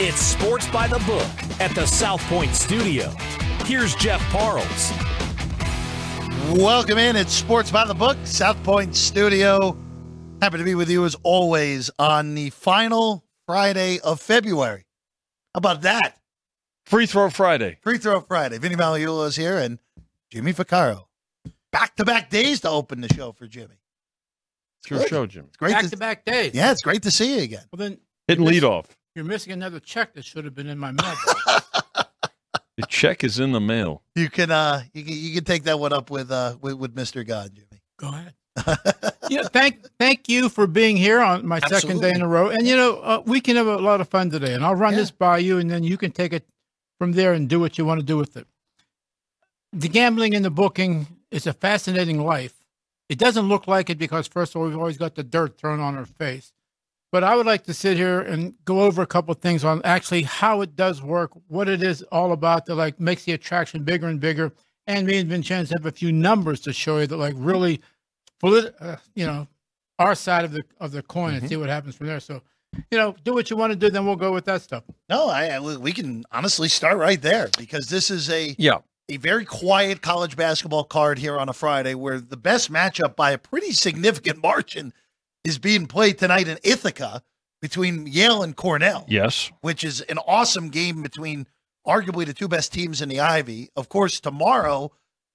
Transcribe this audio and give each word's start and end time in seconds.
It's 0.00 0.18
Sports 0.20 0.68
by 0.68 0.88
the 0.88 0.98
Book 1.00 1.60
at 1.60 1.72
the 1.74 1.86
South 1.86 2.20
Point 2.22 2.54
Studio. 2.54 3.10
Here's 3.64 3.94
Jeff 3.94 4.20
Parles. 4.30 4.92
Welcome 6.58 6.98
in. 6.98 7.14
It's 7.16 7.32
Sports 7.32 7.70
by 7.70 7.86
the 7.86 7.94
Book, 7.94 8.16
South 8.24 8.60
Point 8.64 8.96
Studio. 8.96 9.76
Happy 10.42 10.58
to 10.58 10.64
be 10.64 10.74
with 10.74 10.90
you 10.90 11.04
as 11.04 11.14
always 11.22 11.90
on 11.98 12.34
the 12.34 12.50
final 12.50 13.24
Friday 13.46 14.00
of 14.00 14.20
February. 14.20 14.84
How 15.54 15.58
about 15.58 15.82
that? 15.82 16.16
Free 16.86 17.06
throw 17.06 17.30
Friday. 17.30 17.78
Free 17.82 17.98
throw 17.98 18.20
Friday. 18.20 18.58
Vinny 18.58 18.74
Magliulo 18.74 19.26
is 19.28 19.36
here 19.36 19.58
and 19.58 19.78
Jimmy 20.30 20.52
Vaccaro. 20.52 21.04
Back 21.70 21.94
to 21.96 22.04
back 22.04 22.30
days 22.30 22.60
to 22.60 22.68
open 22.68 23.00
the 23.00 23.08
show 23.14 23.32
for 23.32 23.46
Jimmy. 23.46 23.76
It's 24.82 24.90
your 24.90 24.98
Good. 25.00 25.08
show, 25.08 25.26
Jim. 25.26 25.44
It's 25.48 25.56
great 25.56 25.72
back 25.72 25.84
to, 25.84 25.90
to 25.90 25.96
back 25.96 26.24
days. 26.24 26.52
Yeah, 26.52 26.72
it's 26.72 26.82
great 26.82 27.04
to 27.04 27.10
see 27.10 27.36
you 27.36 27.42
again. 27.44 27.62
Well, 27.72 27.78
then 27.78 27.98
Hitting 28.28 28.44
lead 28.44 28.64
off. 28.64 28.88
You're 29.14 29.24
missing 29.24 29.52
another 29.52 29.80
check 29.80 30.14
that 30.14 30.24
should 30.24 30.44
have 30.44 30.54
been 30.54 30.66
in 30.66 30.78
my 30.78 30.92
mailbox. 30.92 31.34
The 32.76 32.86
check 32.86 33.22
is 33.22 33.38
in 33.38 33.52
the 33.52 33.60
mail. 33.60 34.02
You 34.16 34.28
can 34.28 34.50
uh 34.50 34.82
you 34.92 35.04
can, 35.04 35.14
you 35.14 35.34
can 35.34 35.44
take 35.44 35.62
that 35.62 35.78
one 35.78 35.92
up 35.92 36.10
with 36.10 36.32
uh 36.32 36.56
with, 36.60 36.74
with 36.74 36.92
Mr. 36.96 37.24
God, 37.24 37.52
Jimmy. 37.54 37.80
Go 37.98 38.08
ahead. 38.08 38.34
yeah, 39.30 39.44
thank 39.44 39.86
thank 40.00 40.28
you 40.28 40.48
for 40.48 40.66
being 40.66 40.96
here 40.96 41.20
on 41.20 41.46
my 41.46 41.60
second 41.60 42.00
day 42.00 42.10
in 42.12 42.20
a 42.20 42.26
row. 42.26 42.48
And 42.48 42.66
you 42.66 42.76
know, 42.76 42.96
uh, 42.98 43.22
we 43.24 43.40
can 43.40 43.54
have 43.54 43.68
a 43.68 43.76
lot 43.76 44.00
of 44.00 44.08
fun 44.08 44.28
today. 44.28 44.54
And 44.54 44.64
I'll 44.64 44.74
run 44.74 44.94
Yeah. 44.94 45.00
this 45.00 45.12
by 45.12 45.38
you, 45.38 45.58
and 45.58 45.70
then 45.70 45.84
you 45.84 45.96
can 45.96 46.10
take 46.10 46.32
it 46.32 46.48
from 46.98 47.12
there 47.12 47.32
and 47.32 47.48
do 47.48 47.60
what 47.60 47.78
you 47.78 47.84
want 47.84 48.00
to 48.00 48.06
do 48.06 48.16
with 48.16 48.36
it. 48.36 48.48
The 49.72 49.88
gambling 49.88 50.34
and 50.34 50.44
the 50.44 50.50
booking 50.50 51.06
is 51.30 51.46
a 51.46 51.52
fascinating 51.52 52.24
life. 52.24 52.64
It 53.08 53.18
doesn't 53.20 53.48
look 53.48 53.68
like 53.68 53.88
it 53.88 53.98
because 53.98 54.26
first 54.26 54.56
of 54.56 54.60
all, 54.60 54.66
we've 54.66 54.76
always 54.76 54.96
got 54.98 55.14
the 55.14 55.22
dirt 55.22 55.58
thrown 55.58 55.78
on 55.78 55.96
our 55.96 56.06
face. 56.06 56.52
But 57.14 57.22
I 57.22 57.36
would 57.36 57.46
like 57.46 57.62
to 57.66 57.72
sit 57.74 57.96
here 57.96 58.22
and 58.22 58.54
go 58.64 58.80
over 58.80 59.00
a 59.00 59.06
couple 59.06 59.30
of 59.30 59.38
things 59.38 59.62
on 59.62 59.80
actually 59.84 60.22
how 60.22 60.62
it 60.62 60.74
does 60.74 61.00
work, 61.00 61.30
what 61.46 61.68
it 61.68 61.80
is 61.80 62.02
all 62.10 62.32
about 62.32 62.66
that 62.66 62.74
like 62.74 62.98
makes 62.98 63.22
the 63.22 63.30
attraction 63.30 63.84
bigger 63.84 64.08
and 64.08 64.18
bigger. 64.18 64.52
And 64.88 65.06
me 65.06 65.18
and 65.18 65.30
Vincenzo 65.30 65.76
have 65.78 65.86
a 65.86 65.92
few 65.92 66.10
numbers 66.10 66.58
to 66.62 66.72
show 66.72 66.98
you 66.98 67.06
that 67.06 67.16
like 67.16 67.34
really 67.36 67.80
polit- 68.40 68.74
uh, 68.80 68.96
you 69.14 69.26
know, 69.26 69.46
our 70.00 70.16
side 70.16 70.44
of 70.44 70.50
the 70.50 70.64
of 70.80 70.90
the 70.90 71.02
coin 71.02 71.34
and 71.34 71.48
see 71.48 71.54
what 71.56 71.68
happens 71.68 71.94
from 71.94 72.08
there. 72.08 72.18
So, 72.18 72.42
you 72.90 72.98
know, 72.98 73.14
do 73.22 73.32
what 73.32 73.48
you 73.48 73.54
want 73.56 73.70
to 73.72 73.76
do, 73.78 73.90
then 73.90 74.04
we'll 74.04 74.16
go 74.16 74.32
with 74.32 74.46
that 74.46 74.62
stuff. 74.62 74.82
No, 75.08 75.28
I, 75.28 75.50
I 75.50 75.60
we 75.60 75.92
can 75.92 76.24
honestly 76.32 76.68
start 76.68 76.98
right 76.98 77.22
there 77.22 77.48
because 77.56 77.86
this 77.86 78.10
is 78.10 78.28
a 78.28 78.56
Yeah. 78.58 78.78
a 79.08 79.18
very 79.18 79.44
quiet 79.44 80.02
college 80.02 80.34
basketball 80.34 80.82
card 80.82 81.20
here 81.20 81.38
on 81.38 81.48
a 81.48 81.52
Friday 81.52 81.94
where 81.94 82.18
the 82.18 82.36
best 82.36 82.72
matchup 82.72 83.14
by 83.14 83.30
a 83.30 83.38
pretty 83.38 83.70
significant 83.70 84.42
margin 84.42 84.92
is 85.44 85.58
being 85.58 85.86
played 85.86 86.18
tonight 86.18 86.48
in 86.48 86.58
Ithaca 86.64 87.22
between 87.60 88.06
Yale 88.06 88.42
and 88.42 88.56
Cornell, 88.56 89.04
Yes. 89.08 89.50
which 89.60 89.84
is 89.84 90.00
an 90.02 90.18
awesome 90.26 90.70
game 90.70 91.02
between 91.02 91.46
arguably 91.86 92.26
the 92.26 92.32
two 92.34 92.48
best 92.48 92.72
teams 92.72 93.00
in 93.02 93.08
the 93.08 93.20
Ivy. 93.20 93.68
Of 93.76 93.88
course, 93.88 94.20
tomorrow 94.20 94.90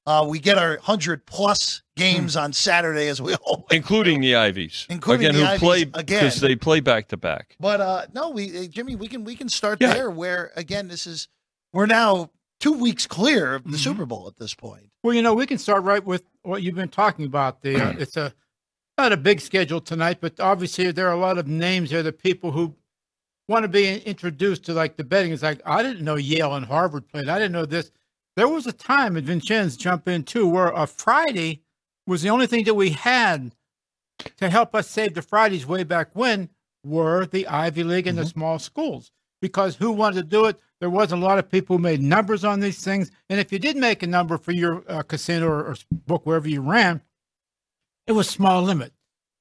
uh, 0.06 0.26
we 0.28 0.40
get 0.40 0.58
our 0.58 0.72
100 0.78 1.26
plus 1.28 1.84
games 1.96 2.36
on 2.36 2.54
Saturday 2.54 3.08
as 3.08 3.22
we 3.22 3.36
always 3.46 3.66
Including 3.72 4.22
the 4.22 4.36
Ivies. 4.36 4.88
Including 4.90 5.28
again, 5.28 5.40
the 5.40 5.46
who 5.46 5.52
Ivies 5.54 5.60
play 5.60 5.82
again. 5.84 6.24
because 6.24 6.42
they 6.42 6.56
play 6.56 6.80
back 6.80 7.08
to 7.10 7.18
back. 7.18 7.56
But 7.60 7.80
uh 7.82 8.06
no, 8.14 8.30
we 8.32 8.58
uh, 8.58 8.64
Jimmy, 8.68 8.96
we 8.96 9.08
can 9.08 9.24
we 9.24 9.36
can 9.36 9.50
start 9.50 9.80
Yeah. 9.80 9.94
there 9.94 10.10
where 10.10 10.52
again 10.56 10.88
this 10.88 11.06
is 11.06 11.28
we're 11.74 11.86
now 11.86 12.32
2 12.62 12.74
weeks 12.74 13.06
clear 13.06 13.56
of 13.56 13.64
the 13.64 13.78
Mhm. 13.78 13.84
Super 13.84 14.06
Bowl 14.06 14.28
at 14.28 14.38
this 14.38 14.56
point. 14.56 14.90
Well, 15.04 15.14
you 15.14 15.22
know, 15.22 15.34
we 15.36 15.46
can 15.46 15.60
start 15.60 15.84
right 15.84 16.04
with 16.04 16.24
what 16.42 16.64
you've 16.64 16.76
been 16.76 16.90
talking 16.90 17.26
about. 17.26 17.62
The 17.62 17.76
uh, 17.76 17.94
it's 18.00 18.18
a 18.18 18.34
not 19.00 19.14
a 19.14 19.18
big 19.18 19.40
schedule 19.40 19.80
tonight, 19.80 20.18
but 20.20 20.40
obviously 20.40 20.92
there 20.92 21.08
are 21.08 21.14
a 21.14 21.20
lot 21.20 21.38
of 21.38 21.48
names 21.48 21.90
there. 21.90 22.04
The 22.04 22.12
people 22.12 22.52
who 22.52 22.76
want 23.48 23.64
to 23.64 23.70
be 23.70 24.00
introduced 24.02 24.66
to 24.66 24.74
like 24.74 24.98
the 24.98 25.04
betting. 25.04 25.32
It's 25.32 25.42
like 25.42 25.62
I 25.66 25.82
didn't 25.82 26.04
know 26.04 26.16
Yale 26.16 26.54
and 26.54 26.66
Harvard 26.66 27.08
played. 27.08 27.30
I 27.30 27.40
didn't 27.40 27.54
know 27.54 27.66
this. 27.66 27.92
There 28.36 28.48
was 28.48 28.68
a 28.68 28.72
time, 28.72 29.18
and 29.18 29.26
Vincenz 29.26 29.78
jump 29.78 30.08
in 30.08 30.24
too, 30.24 30.48
where 30.48 30.68
a 30.68 30.86
Friday 30.86 31.64
was 32.06 32.22
the 32.22 32.30
only 32.30 32.46
thing 32.46 32.64
that 32.66 32.76
we 32.76 32.92
had 32.92 33.56
to 34.38 34.50
help 34.50 34.76
us 34.76 34.90
save 34.90 35.14
the 35.14 35.22
Fridays 35.22 35.66
way 35.66 35.84
back 35.84 36.10
when 36.14 36.50
were 36.84 37.26
the 37.26 37.48
Ivy 37.48 37.84
League 37.84 38.08
and 38.08 38.18
the 38.18 38.26
small 38.26 38.60
schools. 38.60 39.12
Because 39.42 39.78
who 39.78 39.92
wanted 39.92 40.16
to 40.16 40.24
do 40.24 40.46
it? 40.46 40.60
There 40.80 40.90
wasn't 40.90 41.24
a 41.24 41.26
lot 41.26 41.40
of 41.40 41.50
people 41.50 41.78
who 41.78 41.82
made 41.82 42.02
numbers 42.02 42.44
on 42.44 42.60
these 42.60 42.84
things. 42.84 43.12
And 43.30 43.40
if 43.40 43.52
you 43.52 43.60
did 43.60 43.78
make 43.78 44.04
a 44.04 44.08
number 44.08 44.38
for 44.38 44.52
your 44.52 44.84
uh, 44.90 45.04
casino 45.04 45.48
or, 45.48 45.64
or 45.64 45.76
book 45.92 46.26
wherever 46.26 46.50
you 46.50 46.62
ran, 46.62 47.02
it 48.08 48.12
was 48.12 48.30
small 48.30 48.62
limit 48.62 48.92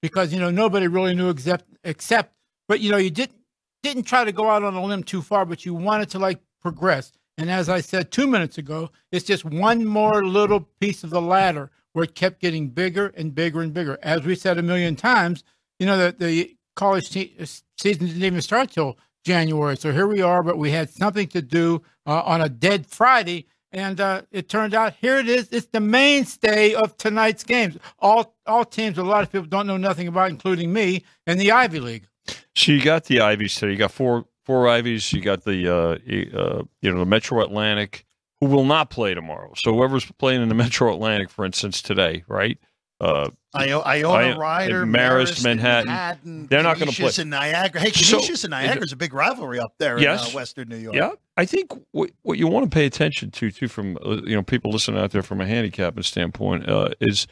because 0.02 0.32
you 0.32 0.40
know 0.40 0.50
nobody 0.50 0.86
really 0.86 1.14
knew 1.14 1.28
except 1.30 1.64
except. 1.84 2.34
But 2.68 2.80
you 2.80 2.90
know 2.90 2.96
you 2.96 3.10
didn't 3.10 3.38
didn't 3.82 4.04
try 4.04 4.24
to 4.24 4.32
go 4.32 4.48
out 4.50 4.62
on 4.62 4.74
a 4.74 4.84
limb 4.84 5.02
too 5.04 5.22
far, 5.22 5.44
but 5.44 5.64
you 5.64 5.74
wanted 5.74 6.10
to 6.10 6.18
like 6.18 6.40
progress. 6.60 7.12
And 7.36 7.50
as 7.50 7.68
I 7.68 7.80
said 7.80 8.10
two 8.10 8.26
minutes 8.26 8.58
ago, 8.58 8.90
it's 9.12 9.24
just 9.24 9.44
one 9.44 9.84
more 9.84 10.24
little 10.24 10.68
piece 10.80 11.04
of 11.04 11.10
the 11.10 11.20
ladder 11.20 11.70
where 11.92 12.04
it 12.04 12.14
kept 12.14 12.40
getting 12.40 12.68
bigger 12.68 13.12
and 13.16 13.34
bigger 13.34 13.60
and 13.60 13.72
bigger. 13.72 13.98
As 14.02 14.24
we 14.24 14.34
said 14.34 14.58
a 14.58 14.62
million 14.62 14.96
times, 14.96 15.44
you 15.78 15.86
know 15.86 15.96
the 15.96 16.14
the 16.18 16.56
college 16.76 17.10
te- 17.10 17.36
season 17.76 18.06
didn't 18.06 18.22
even 18.22 18.40
start 18.40 18.70
till 18.70 18.98
January. 19.24 19.76
So 19.76 19.92
here 19.92 20.06
we 20.06 20.22
are, 20.22 20.42
but 20.42 20.58
we 20.58 20.70
had 20.70 20.90
something 20.90 21.26
to 21.28 21.42
do 21.42 21.82
uh, 22.06 22.22
on 22.22 22.40
a 22.40 22.48
dead 22.48 22.86
Friday. 22.86 23.46
And 23.70 24.00
uh, 24.00 24.22
it 24.30 24.48
turned 24.48 24.72
out 24.72 24.94
here 24.94 25.18
it 25.18 25.28
is. 25.28 25.48
It's 25.50 25.66
the 25.66 25.80
mainstay 25.80 26.74
of 26.74 26.96
tonight's 26.96 27.44
games. 27.44 27.76
All 27.98 28.34
all 28.46 28.64
teams, 28.64 28.96
a 28.96 29.02
lot 29.02 29.22
of 29.22 29.30
people 29.30 29.46
don't 29.46 29.66
know 29.66 29.76
nothing 29.76 30.08
about, 30.08 30.30
including 30.30 30.72
me, 30.72 31.04
and 31.26 31.38
the 31.38 31.52
Ivy 31.52 31.80
League. 31.80 32.08
So 32.54 32.72
you 32.72 32.82
got 32.82 33.04
the 33.04 33.20
Ivies 33.20 33.54
today. 33.54 33.72
You 33.72 33.78
got 33.78 33.92
four 33.92 34.24
four 34.44 34.68
Ivies. 34.68 35.12
You 35.12 35.20
got 35.20 35.44
the 35.44 35.68
uh, 35.68 36.38
uh, 36.38 36.62
you 36.80 36.90
know 36.90 36.98
the 36.98 37.06
Metro 37.06 37.42
Atlantic, 37.42 38.06
who 38.40 38.46
will 38.46 38.64
not 38.64 38.90
play 38.90 39.12
tomorrow. 39.14 39.52
So 39.56 39.74
whoever's 39.74 40.10
playing 40.12 40.42
in 40.42 40.48
the 40.48 40.54
Metro 40.54 40.92
Atlantic, 40.92 41.28
for 41.28 41.44
instance, 41.44 41.82
today, 41.82 42.24
right? 42.26 42.58
Uh, 43.00 43.30
Iona 43.54 43.84
I- 43.84 44.36
Rider, 44.36 44.84
Marist, 44.84 45.40
Marist, 45.40 45.44
Manhattan. 45.44 46.46
They're 46.48 46.62
not 46.64 46.78
gonna 46.78 46.90
Canisius 46.90 47.16
play. 47.16 47.22
And 47.22 47.30
Niagara. 47.30 47.80
Hey, 47.80 47.90
So- 47.92 48.16
Canisius 48.16 48.44
and 48.44 48.50
Niagara 48.50 48.82
is 48.84 48.92
a 48.92 48.96
big 48.96 49.14
rivalry 49.14 49.60
up 49.60 49.72
there 49.78 49.98
Yes. 50.00 50.28
in 50.28 50.34
uh, 50.34 50.36
Western 50.36 50.68
New 50.68 50.76
York. 50.76 50.96
Yeah, 50.96 51.12
I 51.36 51.44
think 51.44 51.72
what, 51.92 52.10
what 52.22 52.38
you 52.38 52.48
want 52.48 52.70
to 52.70 52.74
pay 52.74 52.86
attention 52.86 53.30
to 53.32 53.50
too, 53.52 53.68
from 53.68 53.96
uh, 54.04 54.20
you 54.24 54.34
know 54.34 54.42
people 54.42 54.70
listening 54.72 55.00
out 55.00 55.12
there 55.12 55.22
from 55.22 55.40
a 55.40 55.46
handicapping 55.46 56.02
standpoint, 56.02 56.68
uh, 56.68 56.88
is 57.00 57.26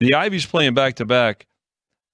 the 0.00 0.14
Ivy's 0.14 0.46
playing 0.46 0.74
back 0.74 0.94
to 0.96 1.04
back. 1.04 1.46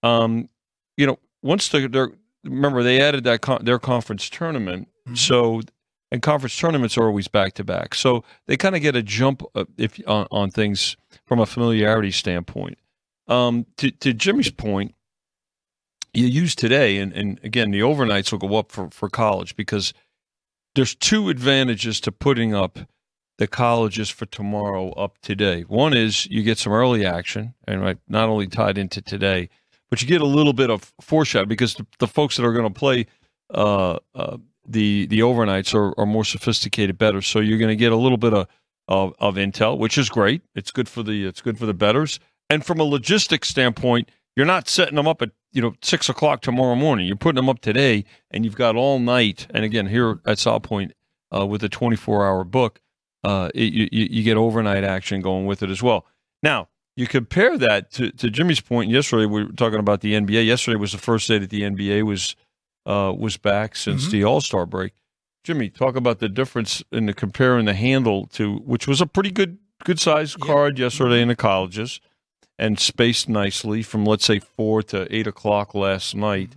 Um, 0.02 0.48
you 0.96 1.06
know, 1.06 1.18
once 1.42 1.68
the, 1.68 1.86
they're 1.88 2.10
remember 2.44 2.82
they 2.82 3.00
added 3.00 3.24
that 3.24 3.40
con- 3.42 3.64
their 3.64 3.78
conference 3.78 4.28
tournament, 4.30 4.88
so 5.14 5.60
and 6.10 6.22
conference 6.22 6.56
tournaments 6.56 6.96
are 6.96 7.04
always 7.06 7.28
back 7.28 7.52
to 7.54 7.64
back, 7.64 7.94
so 7.94 8.24
they 8.46 8.56
kind 8.56 8.74
of 8.74 8.80
get 8.80 8.96
a 8.96 9.02
jump 9.02 9.42
uh, 9.54 9.64
if 9.76 10.00
on, 10.06 10.26
on 10.30 10.50
things 10.50 10.96
from 11.26 11.38
a 11.38 11.46
familiarity 11.46 12.10
standpoint. 12.10 12.78
Um, 13.26 13.66
to 13.78 13.90
to 13.90 14.12
Jimmy's 14.12 14.50
point, 14.50 14.94
you 16.12 16.26
use 16.26 16.54
today, 16.54 16.98
and, 16.98 17.12
and 17.12 17.40
again, 17.42 17.70
the 17.70 17.80
overnights 17.80 18.30
will 18.30 18.38
go 18.38 18.56
up 18.56 18.70
for, 18.70 18.90
for 18.90 19.08
college 19.08 19.56
because 19.56 19.94
there's 20.74 20.94
two 20.94 21.28
advantages 21.28 22.00
to 22.00 22.12
putting 22.12 22.54
up 22.54 22.78
the 23.38 23.46
colleges 23.46 24.10
for 24.10 24.26
tomorrow 24.26 24.90
up 24.92 25.18
today. 25.20 25.62
One 25.62 25.94
is 25.94 26.26
you 26.26 26.42
get 26.42 26.58
some 26.58 26.72
early 26.72 27.04
action, 27.04 27.54
and 27.66 27.98
not 28.08 28.28
only 28.28 28.46
tied 28.46 28.78
into 28.78 29.02
today, 29.02 29.48
but 29.90 30.02
you 30.02 30.08
get 30.08 30.20
a 30.20 30.26
little 30.26 30.52
bit 30.52 30.70
of 30.70 30.92
foreshadow 31.00 31.46
because 31.46 31.74
the, 31.74 31.86
the 31.98 32.06
folks 32.06 32.36
that 32.36 32.44
are 32.44 32.52
going 32.52 32.72
to 32.72 32.78
play 32.78 33.06
uh, 33.52 33.98
uh, 34.14 34.36
the 34.66 35.06
the 35.06 35.20
overnights 35.20 35.74
are, 35.74 35.98
are 35.98 36.06
more 36.06 36.24
sophisticated, 36.24 36.98
better. 36.98 37.22
So 37.22 37.40
you're 37.40 37.58
going 37.58 37.68
to 37.68 37.76
get 37.76 37.92
a 37.92 37.96
little 37.96 38.18
bit 38.18 38.32
of, 38.32 38.46
of 38.88 39.14
of 39.18 39.34
intel, 39.36 39.78
which 39.78 39.98
is 39.98 40.08
great. 40.08 40.42
It's 40.54 40.70
good 40.70 40.88
for 40.88 41.02
the 41.02 41.26
it's 41.26 41.40
good 41.40 41.58
for 41.58 41.66
the 41.66 41.74
bettors, 41.74 42.18
and 42.50 42.64
from 42.64 42.80
a 42.80 42.84
logistics 42.84 43.48
standpoint, 43.48 44.10
you're 44.36 44.46
not 44.46 44.68
setting 44.68 44.96
them 44.96 45.06
up 45.08 45.22
at 45.22 45.30
you 45.52 45.62
know 45.62 45.74
six 45.82 46.08
o'clock 46.08 46.40
tomorrow 46.42 46.74
morning. 46.74 47.06
You're 47.06 47.16
putting 47.16 47.36
them 47.36 47.48
up 47.48 47.60
today, 47.60 48.04
and 48.30 48.44
you've 48.44 48.56
got 48.56 48.76
all 48.76 48.98
night. 48.98 49.46
And 49.50 49.64
again, 49.64 49.86
here 49.86 50.18
at 50.26 50.38
South 50.38 50.62
Point 50.62 50.92
uh, 51.34 51.46
with 51.46 51.62
a 51.62 51.68
24 51.68 52.26
hour 52.26 52.44
book, 52.44 52.80
uh, 53.22 53.50
it, 53.54 53.72
you, 53.72 53.88
you 53.92 54.08
you 54.10 54.22
get 54.22 54.36
overnight 54.36 54.84
action 54.84 55.20
going 55.20 55.46
with 55.46 55.62
it 55.62 55.70
as 55.70 55.82
well. 55.82 56.06
Now 56.42 56.68
you 56.96 57.06
compare 57.06 57.56
that 57.58 57.90
to, 57.92 58.10
to 58.12 58.30
Jimmy's 58.30 58.60
point. 58.60 58.90
Yesterday 58.90 59.26
we 59.26 59.44
were 59.44 59.52
talking 59.52 59.78
about 59.80 60.00
the 60.00 60.12
NBA. 60.14 60.46
Yesterday 60.46 60.76
was 60.76 60.92
the 60.92 60.98
first 60.98 61.26
day 61.28 61.38
that 61.38 61.50
the 61.50 61.62
NBA 61.62 62.02
was 62.04 62.36
uh, 62.86 63.12
was 63.16 63.36
back 63.36 63.76
since 63.76 64.06
Mhm. 64.06 64.10
the 64.10 64.24
All 64.24 64.40
Star 64.40 64.66
break. 64.66 64.92
Jimmy, 65.44 65.68
talk 65.70 65.94
about 65.96 66.18
the 66.20 66.28
difference 66.28 66.82
in 66.90 67.06
the 67.06 67.12
comparing 67.14 67.64
the 67.66 67.74
handle 67.74 68.26
to 68.28 68.56
which 68.58 68.86
was 68.88 69.00
a 69.00 69.06
pretty 69.06 69.30
good 69.30 69.58
good 69.84 69.98
sized 70.00 70.36
Yeah. 70.40 70.46
card 70.46 70.78
yesterday 70.78 71.20
in 71.22 71.28
the 71.28 71.36
colleges 71.36 72.00
and 72.58 72.78
spaced 72.78 73.28
nicely 73.28 73.82
from 73.82 74.04
let's 74.04 74.24
say 74.24 74.38
four 74.38 74.82
to 74.84 75.06
eight 75.14 75.26
o'clock 75.26 75.74
last 75.74 76.14
night. 76.14 76.56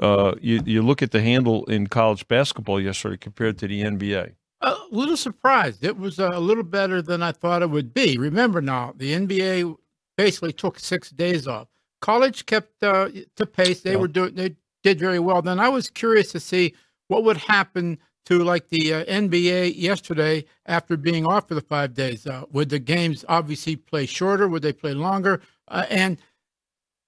Uh, 0.00 0.34
you 0.40 0.60
you 0.66 0.82
look 0.82 1.02
at 1.02 1.10
the 1.12 1.22
handle 1.22 1.64
in 1.66 1.86
college 1.86 2.26
basketball 2.28 2.80
yesterday 2.80 3.16
compared 3.16 3.58
to 3.58 3.66
the 3.68 3.82
NBA. 3.82 4.32
A 4.62 4.74
little 4.90 5.16
surprised. 5.16 5.84
It 5.84 5.98
was 5.98 6.18
uh, 6.18 6.30
a 6.32 6.40
little 6.40 6.64
better 6.64 7.00
than 7.02 7.22
I 7.22 7.32
thought 7.32 7.62
it 7.62 7.70
would 7.70 7.94
be. 7.94 8.18
Remember 8.18 8.60
now, 8.60 8.94
the 8.96 9.12
NBA 9.12 9.76
basically 10.16 10.52
took 10.52 10.78
six 10.78 11.10
days 11.10 11.46
off. 11.46 11.68
College 12.00 12.46
kept 12.46 12.82
uh, 12.82 13.08
to 13.36 13.46
pace. 13.46 13.80
They 13.80 13.92
Yeah. 13.92 13.96
were 13.98 14.08
doing. 14.08 14.34
They 14.34 14.56
did 14.82 14.98
very 14.98 15.18
well. 15.18 15.40
Then 15.42 15.60
I 15.60 15.68
was 15.68 15.88
curious 15.90 16.32
to 16.32 16.40
see 16.40 16.74
what 17.08 17.24
would 17.24 17.36
happen 17.36 17.98
to 18.26 18.42
like 18.42 18.68
the 18.68 18.92
uh, 18.92 19.04
NBA 19.04 19.76
yesterday 19.76 20.44
after 20.66 20.96
being 20.96 21.26
off 21.26 21.48
for 21.48 21.54
the 21.54 21.60
five 21.60 21.94
days? 21.94 22.26
Uh, 22.26 22.44
would 22.52 22.68
the 22.68 22.78
games 22.78 23.24
obviously 23.28 23.76
play 23.76 24.06
shorter? 24.06 24.48
Would 24.48 24.62
they 24.62 24.72
play 24.72 24.94
longer? 24.94 25.40
Uh, 25.68 25.86
and 25.88 26.18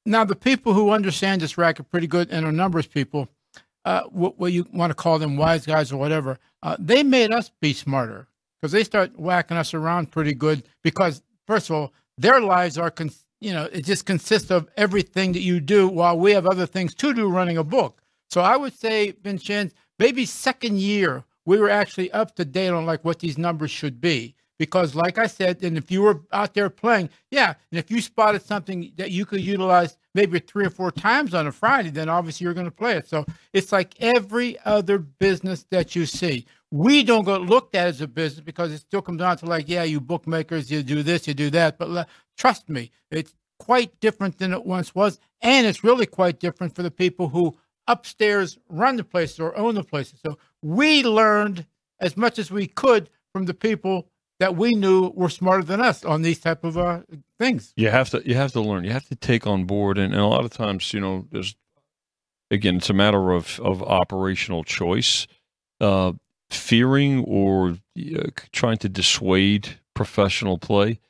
now 0.06 0.24
the 0.24 0.36
people 0.36 0.72
who 0.72 0.90
understand 0.90 1.42
this 1.42 1.58
racket 1.58 1.90
pretty 1.90 2.06
good 2.06 2.30
and 2.30 2.46
are 2.46 2.52
numbers 2.52 2.86
people, 2.86 3.28
uh, 3.84 4.02
what, 4.04 4.38
what 4.38 4.52
you 4.52 4.66
want 4.72 4.90
to 4.90 4.94
call 4.94 5.18
them 5.18 5.36
wise 5.36 5.66
guys 5.66 5.92
or 5.92 5.98
whatever, 5.98 6.38
uh, 6.62 6.76
they 6.78 7.02
made 7.02 7.32
us 7.32 7.50
be 7.60 7.72
smarter 7.72 8.26
because 8.60 8.72
they 8.72 8.84
start 8.84 9.18
whacking 9.18 9.56
us 9.56 9.74
around 9.74 10.10
pretty 10.10 10.34
good. 10.34 10.62
Because 10.82 11.22
first 11.46 11.70
of 11.70 11.76
all, 11.76 11.92
their 12.16 12.40
lives 12.40 12.78
are, 12.78 12.90
con- 12.90 13.10
you 13.40 13.52
know, 13.52 13.68
it 13.72 13.84
just 13.84 14.06
consists 14.06 14.50
of 14.50 14.68
everything 14.76 15.32
that 15.32 15.42
you 15.42 15.60
do 15.60 15.88
while 15.88 16.18
we 16.18 16.32
have 16.32 16.46
other 16.46 16.66
things 16.66 16.94
to 16.96 17.12
do 17.14 17.28
running 17.28 17.56
a 17.56 17.64
book. 17.64 18.02
So 18.30 18.40
I 18.40 18.56
would 18.56 18.78
say, 18.78 19.12
Vincent, 19.22 19.72
maybe 19.98 20.24
second 20.24 20.78
year 20.78 21.24
we 21.44 21.58
were 21.58 21.70
actually 21.70 22.12
up 22.12 22.34
to 22.36 22.44
date 22.44 22.68
on 22.68 22.84
like 22.84 23.04
what 23.04 23.20
these 23.20 23.38
numbers 23.38 23.70
should 23.70 24.00
be. 24.00 24.34
Because 24.58 24.96
like 24.96 25.18
i 25.18 25.28
said 25.28 25.62
and 25.62 25.78
if 25.78 25.88
you 25.88 26.02
were 26.02 26.22
out 26.32 26.52
there 26.52 26.68
playing 26.68 27.10
yeah 27.30 27.54
and 27.70 27.78
if 27.78 27.92
you 27.92 28.00
spotted 28.00 28.42
something 28.42 28.90
that 28.96 29.12
you 29.12 29.24
could 29.24 29.40
utilize 29.40 29.96
maybe 30.16 30.40
three 30.40 30.66
or 30.66 30.70
four 30.70 30.90
times 30.90 31.32
on 31.32 31.46
a 31.46 31.52
friday 31.52 31.90
then 31.90 32.08
obviously 32.08 32.44
you're 32.44 32.54
going 32.54 32.66
to 32.66 32.72
play 32.72 32.96
it. 32.96 33.08
So 33.08 33.24
it's 33.52 33.70
like 33.70 33.94
every 34.00 34.58
other 34.64 34.98
business 34.98 35.64
that 35.70 35.94
you 35.94 36.06
see. 36.06 36.44
We 36.72 37.04
don't 37.04 37.24
get 37.24 37.42
looked 37.42 37.76
at 37.76 37.86
as 37.86 38.00
a 38.00 38.08
business 38.08 38.44
because 38.44 38.72
it 38.72 38.80
still 38.80 39.00
comes 39.00 39.20
down 39.20 39.36
to 39.38 39.46
like 39.46 39.68
yeah 39.68 39.84
you 39.84 40.00
bookmakers 40.00 40.72
you 40.72 40.82
do 40.82 41.04
this 41.04 41.28
you 41.28 41.34
do 41.34 41.50
that. 41.50 41.78
But 41.78 41.90
uh, 41.90 42.04
trust 42.36 42.68
me 42.68 42.90
it's 43.12 43.34
quite 43.58 43.98
different 44.00 44.38
than 44.38 44.52
it 44.52 44.64
once 44.64 44.94
was. 44.94 45.18
And 45.40 45.66
it's 45.66 45.84
really 45.84 46.06
quite 46.06 46.40
different 46.40 46.74
for 46.74 46.82
the 46.82 46.90
people 46.90 47.28
who 47.28 47.56
upstairs 47.88 48.58
run 48.68 48.96
the 48.96 49.04
places 49.04 49.40
or 49.40 49.56
own 49.56 49.74
the 49.74 49.82
places 49.82 50.20
so 50.24 50.38
we 50.62 51.02
learned 51.02 51.66
as 52.00 52.16
much 52.16 52.38
as 52.38 52.50
we 52.50 52.66
could 52.66 53.10
from 53.32 53.46
the 53.46 53.54
people 53.54 54.08
that 54.38 54.56
we 54.56 54.74
knew 54.74 55.08
were 55.14 55.28
smarter 55.28 55.64
than 55.64 55.80
us 55.80 56.04
on 56.04 56.22
these 56.22 56.38
type 56.38 56.64
of 56.64 56.78
uh, 56.78 57.00
things. 57.38 57.72
You 57.76 57.90
have 57.90 58.10
to 58.10 58.22
you 58.24 58.34
have 58.34 58.52
to 58.52 58.60
learn. 58.60 58.84
You 58.84 58.92
have 58.92 59.08
to 59.08 59.16
take 59.16 59.46
on 59.46 59.64
board, 59.64 59.98
and, 59.98 60.12
and 60.12 60.22
a 60.22 60.26
lot 60.26 60.44
of 60.44 60.52
times, 60.52 60.92
you 60.94 61.00
know, 61.00 61.26
there's 61.30 61.56
again, 62.50 62.76
it's 62.76 62.90
a 62.90 62.94
matter 62.94 63.32
of 63.32 63.60
of 63.60 63.82
operational 63.82 64.64
choice, 64.64 65.26
uh, 65.80 66.12
fearing 66.50 67.24
or 67.24 67.78
uh, 67.98 68.30
trying 68.52 68.78
to 68.78 68.88
dissuade 68.88 69.80
professional 69.94 70.58
play. 70.58 71.00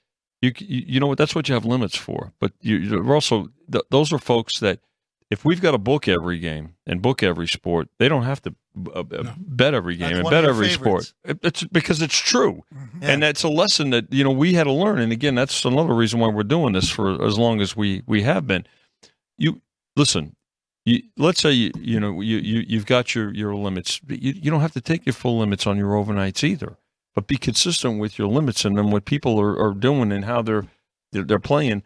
You 0.40 0.52
you 0.58 1.00
know 1.00 1.08
what? 1.08 1.18
That's 1.18 1.34
what 1.34 1.48
you 1.48 1.54
have 1.54 1.64
limits 1.64 1.96
for. 1.96 2.32
But 2.40 2.52
you, 2.60 2.76
you're 2.76 3.14
also 3.14 3.50
th- 3.70 3.84
those 3.90 4.12
are 4.12 4.18
folks 4.18 4.60
that 4.60 4.80
if 5.30 5.44
we've 5.44 5.60
got 5.60 5.72
to 5.72 5.78
book 5.78 6.08
every 6.08 6.38
game 6.38 6.74
and 6.86 7.02
book 7.02 7.22
every 7.22 7.46
sport, 7.46 7.88
they 7.98 8.08
don't 8.08 8.22
have 8.22 8.40
to 8.42 8.54
uh, 8.94 9.00
uh 9.00 9.22
no. 9.22 9.34
bet 9.38 9.74
every 9.74 9.96
game 9.96 10.08
that's 10.08 10.20
and 10.20 10.30
bet 10.30 10.44
every 10.44 10.68
favorites. 10.68 11.14
sport. 11.24 11.38
It's 11.42 11.64
because 11.64 12.00
it's 12.00 12.16
true, 12.16 12.64
mm-hmm. 12.74 13.02
yeah. 13.02 13.10
and 13.10 13.22
that's 13.22 13.42
a 13.42 13.48
lesson 13.48 13.90
that 13.90 14.12
you 14.12 14.24
know 14.24 14.30
we 14.30 14.54
had 14.54 14.64
to 14.64 14.72
learn. 14.72 14.98
And 14.98 15.12
again, 15.12 15.34
that's 15.34 15.64
another 15.64 15.94
reason 15.94 16.20
why 16.20 16.28
we're 16.28 16.44
doing 16.44 16.72
this 16.72 16.88
for 16.88 17.22
as 17.24 17.38
long 17.38 17.60
as 17.60 17.76
we 17.76 18.02
we 18.06 18.22
have 18.22 18.46
been. 18.46 18.66
You 19.36 19.60
listen. 19.96 20.34
You, 20.84 21.02
let's 21.18 21.42
say 21.42 21.50
you 21.50 21.70
you 21.78 22.00
know 22.00 22.22
you, 22.22 22.38
you 22.38 22.64
you've 22.66 22.86
got 22.86 23.14
your 23.14 23.34
your 23.34 23.54
limits. 23.54 24.00
You, 24.08 24.32
you 24.34 24.50
don't 24.50 24.60
have 24.60 24.72
to 24.72 24.80
take 24.80 25.04
your 25.04 25.12
full 25.12 25.38
limits 25.38 25.66
on 25.66 25.76
your 25.76 25.90
overnights 25.90 26.42
either, 26.42 26.78
but 27.14 27.26
be 27.26 27.36
consistent 27.36 28.00
with 28.00 28.18
your 28.18 28.28
limits 28.28 28.64
and 28.64 28.78
then 28.78 28.90
what 28.90 29.04
people 29.04 29.38
are, 29.38 29.58
are 29.58 29.74
doing 29.74 30.10
and 30.10 30.24
how 30.24 30.40
they're 30.40 30.66
they're, 31.12 31.24
they're 31.24 31.38
playing 31.38 31.82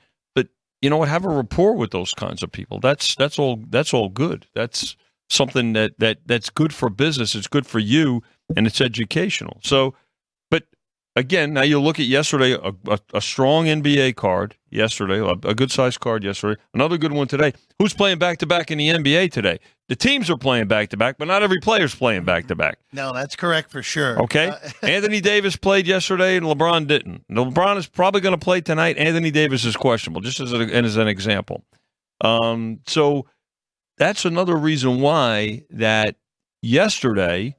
you 0.83 0.91
know 0.91 0.99
what 0.99 1.09
have 1.09 1.25
a 1.25 1.29
rapport 1.29 1.75
with 1.75 1.93
those 1.93 2.13
kinds 2.13 2.43
of 2.43 2.53
people. 2.53 2.81
That's 2.81 3.15
that's 3.15 3.39
all 3.39 3.63
that's 3.71 3.95
all 3.95 4.09
good. 4.09 4.47
That's 4.55 4.97
something 5.31 5.73
that 5.73 5.99
that 5.99 6.19
that's 6.27 6.51
good 6.51 6.75
for 6.75 6.91
business 6.91 7.35
it's 7.35 7.49
good 7.49 7.67
for 7.67 7.79
you 7.79 8.23
and 8.55 8.67
it's 8.67 8.81
educational. 8.81 9.61
So 9.63 9.95
but 10.51 10.65
again 11.17 11.55
now 11.55 11.63
you 11.63 11.81
look 11.81 11.99
at 11.99 12.07
yesterday 12.07 12.53
a, 12.53 12.73
a, 12.89 12.99
a 13.15 13.21
strong 13.21 13.65
nba 13.67 14.15
card 14.15 14.57
yesterday 14.71 15.21
a, 15.21 15.31
a 15.49 15.55
good 15.55 15.71
sized 15.71 16.01
card 16.01 16.23
yesterday 16.23 16.61
another 16.75 16.99
good 16.99 17.13
one 17.13 17.29
today. 17.29 17.55
Who's 17.79 17.95
playing 17.95 18.19
back 18.19 18.39
to 18.39 18.47
back 18.47 18.71
in 18.71 18.79
the 18.79 18.89
nba 18.89 19.33
today 19.33 19.59
the 19.89 19.97
teams 19.97 20.31
are 20.31 20.37
playing 20.37 20.69
back 20.69 20.91
to 20.91 20.97
back, 20.97 21.19
but 21.19 21.29
not 21.29 21.43
every 21.43 21.59
player's 21.61 21.95
playing 21.95 22.25
back 22.25 22.47
to 22.47 22.55
back. 22.55 22.79
No, 22.93 23.13
that's 23.13 23.37
correct 23.37 23.71
for 23.71 23.83
sure. 23.83 24.21
Okay. 24.23 24.49
Uh, 24.49 24.59
Anthony 24.87 25.21
Davis 25.21 25.57
played 25.57 25.87
yesterday 25.87 26.37
and 26.37 26.47
LeBron 26.47 26.87
didn't. 26.87 27.27
LeBron 27.29 27.77
is 27.77 27.87
probably 27.87 28.21
going 28.21 28.39
to 28.39 28.43
play 28.43 28.61
tonight. 28.61 28.97
Anthony 28.97 29.31
Davis 29.31 29.65
is 29.65 29.77
questionable, 29.77 30.21
just 30.21 30.41
as, 30.41 30.53
a, 30.53 30.61
as 30.61 30.97
an 30.97 31.09
example. 31.09 31.65
Um, 32.21 32.81
so 32.87 33.27
that's 33.99 34.25
another 34.25 34.57
reason 34.57 35.01
why 35.01 35.65
that 35.71 36.17
yesterday, 36.63 37.57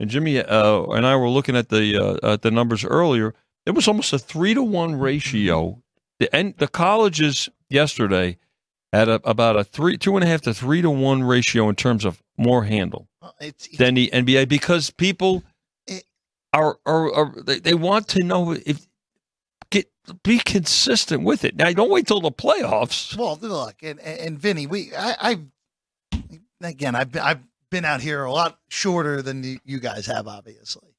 and 0.00 0.10
Jimmy 0.10 0.40
uh, 0.40 0.82
and 0.84 1.06
I 1.06 1.16
were 1.16 1.28
looking 1.28 1.56
at 1.56 1.68
the 1.68 2.18
uh, 2.22 2.32
at 2.32 2.42
the 2.42 2.50
numbers 2.50 2.84
earlier. 2.84 3.34
It 3.64 3.72
was 3.72 3.88
almost 3.88 4.12
a 4.12 4.18
three 4.18 4.54
to 4.54 4.62
one 4.62 4.96
ratio. 4.96 5.82
The 6.18 6.34
and 6.34 6.54
the 6.56 6.68
colleges 6.68 7.48
yesterday 7.68 8.38
at 8.92 9.08
a, 9.08 9.14
about 9.28 9.56
a 9.56 9.64
three, 9.64 9.98
two 9.98 10.16
and 10.16 10.24
a 10.24 10.26
half 10.26 10.42
to 10.42 10.54
three 10.54 10.82
to 10.82 10.90
one 10.90 11.22
ratio 11.22 11.68
in 11.68 11.74
terms 11.74 12.04
of 12.04 12.22
more 12.36 12.64
handle 12.64 13.08
it's, 13.40 13.66
it's, 13.66 13.78
than 13.78 13.94
the 13.94 14.10
NBA 14.12 14.48
because 14.48 14.90
people 14.90 15.42
it, 15.86 16.04
are, 16.52 16.78
are, 16.86 17.12
are 17.12 17.42
they, 17.42 17.58
they, 17.58 17.74
want 17.74 18.08
to 18.08 18.22
know 18.22 18.52
if 18.52 18.86
get 19.70 19.90
be 20.22 20.38
consistent 20.38 21.22
with 21.22 21.44
it. 21.44 21.56
Now, 21.56 21.70
don't 21.72 21.90
wait 21.90 22.06
till 22.06 22.20
the 22.20 22.30
playoffs. 22.30 23.16
Well, 23.16 23.38
look, 23.40 23.82
and 23.82 23.98
and 24.00 24.38
Vinny, 24.38 24.66
we 24.66 24.94
I, 24.94 25.14
I 26.12 26.18
again 26.62 26.94
I've 26.94 27.12
been, 27.12 27.22
I've 27.22 27.42
been 27.70 27.84
out 27.84 28.00
here 28.00 28.24
a 28.24 28.32
lot 28.32 28.58
shorter 28.68 29.22
than 29.22 29.60
you 29.64 29.80
guys 29.80 30.06
have, 30.06 30.28
obviously. 30.28 30.94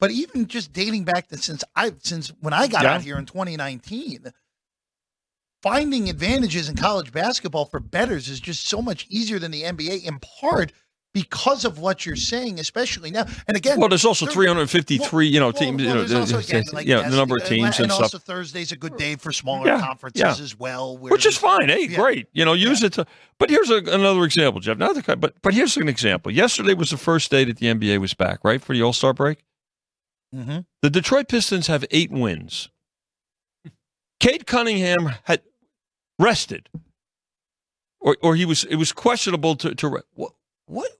But 0.00 0.10
even 0.12 0.46
just 0.46 0.72
dating 0.72 1.04
back 1.04 1.28
to 1.28 1.38
since 1.38 1.64
I 1.74 1.92
since 2.00 2.28
when 2.40 2.52
I 2.52 2.68
got 2.68 2.84
yeah. 2.84 2.94
out 2.94 3.02
here 3.02 3.18
in 3.18 3.26
2019 3.26 4.32
finding 5.62 6.08
advantages 6.08 6.68
in 6.68 6.76
college 6.76 7.12
basketball 7.12 7.64
for 7.64 7.80
bettors 7.80 8.28
is 8.28 8.40
just 8.40 8.66
so 8.68 8.80
much 8.80 9.06
easier 9.08 9.38
than 9.38 9.50
the 9.50 9.62
NBA 9.62 10.04
in 10.04 10.18
part 10.40 10.72
because 11.14 11.64
of 11.64 11.78
what 11.78 12.06
you're 12.06 12.16
saying, 12.16 12.60
especially 12.60 13.10
now. 13.10 13.24
And 13.48 13.56
again, 13.56 13.80
well, 13.80 13.88
there's 13.88 14.04
also 14.04 14.26
353, 14.26 15.10
well, 15.10 15.22
you 15.32 15.40
know, 15.40 15.50
teams, 15.50 15.82
well, 15.82 16.02
you 16.02 16.08
know, 16.08 16.20
also, 16.20 16.38
again, 16.38 16.64
like 16.72 16.86
yeah, 16.86 17.08
the 17.08 17.16
number 17.16 17.36
of 17.36 17.44
teams 17.44 17.76
and, 17.78 17.84
and 17.84 17.92
stuff. 17.92 18.02
also 18.02 18.18
Thursday's 18.18 18.72
a 18.72 18.76
good 18.76 18.96
day 18.96 19.16
for 19.16 19.32
smaller 19.32 19.66
yeah, 19.66 19.80
conferences 19.80 20.20
yeah. 20.20 20.30
as 20.30 20.58
well, 20.58 20.96
which 20.96 21.26
is 21.26 21.36
fine. 21.36 21.68
Hey, 21.68 21.86
yeah. 21.88 21.96
great, 21.96 22.28
you 22.32 22.44
know, 22.44 22.52
use 22.52 22.82
it 22.82 22.92
to. 22.94 23.06
But 23.38 23.50
here's 23.50 23.70
a, 23.70 23.78
another 23.78 24.24
example, 24.24 24.60
Jeff. 24.60 24.78
Not 24.78 24.88
Another, 24.94 25.16
but 25.16 25.40
but 25.42 25.54
here's 25.54 25.76
an 25.76 25.88
example. 25.88 26.30
Yesterday 26.30 26.74
was 26.74 26.90
the 26.90 26.96
first 26.96 27.30
day 27.30 27.44
that 27.44 27.56
the 27.56 27.66
NBA 27.66 27.98
was 27.98 28.14
back, 28.14 28.40
right, 28.44 28.62
for 28.62 28.74
the 28.74 28.82
All 28.82 28.92
Star 28.92 29.12
break. 29.12 29.44
Mm-hmm. 30.34 30.58
The 30.82 30.90
Detroit 30.90 31.28
Pistons 31.28 31.66
have 31.66 31.84
eight 31.90 32.10
wins. 32.10 32.68
Cade 34.20 34.46
Cunningham 34.46 35.12
had 35.24 35.42
rested, 36.18 36.68
or 38.00 38.16
or 38.22 38.36
he 38.36 38.44
was 38.44 38.64
it 38.64 38.76
was 38.76 38.92
questionable 38.92 39.56
to 39.56 39.74
to 39.74 40.02
what 40.14 40.32
what 40.66 40.90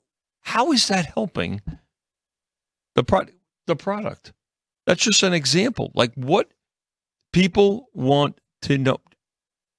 how 0.43 0.73
is 0.73 0.89
that 0.89 1.07
helping 1.07 1.61
the 2.95 3.05
product 3.05 3.37
the 3.67 3.77
product? 3.77 4.33
That's 4.87 5.03
just 5.03 5.23
an 5.23 5.35
example. 5.35 5.93
Like 5.95 6.15
what 6.15 6.51
people 7.33 7.89
want 7.93 8.41
to 8.63 8.79
know. 8.79 8.99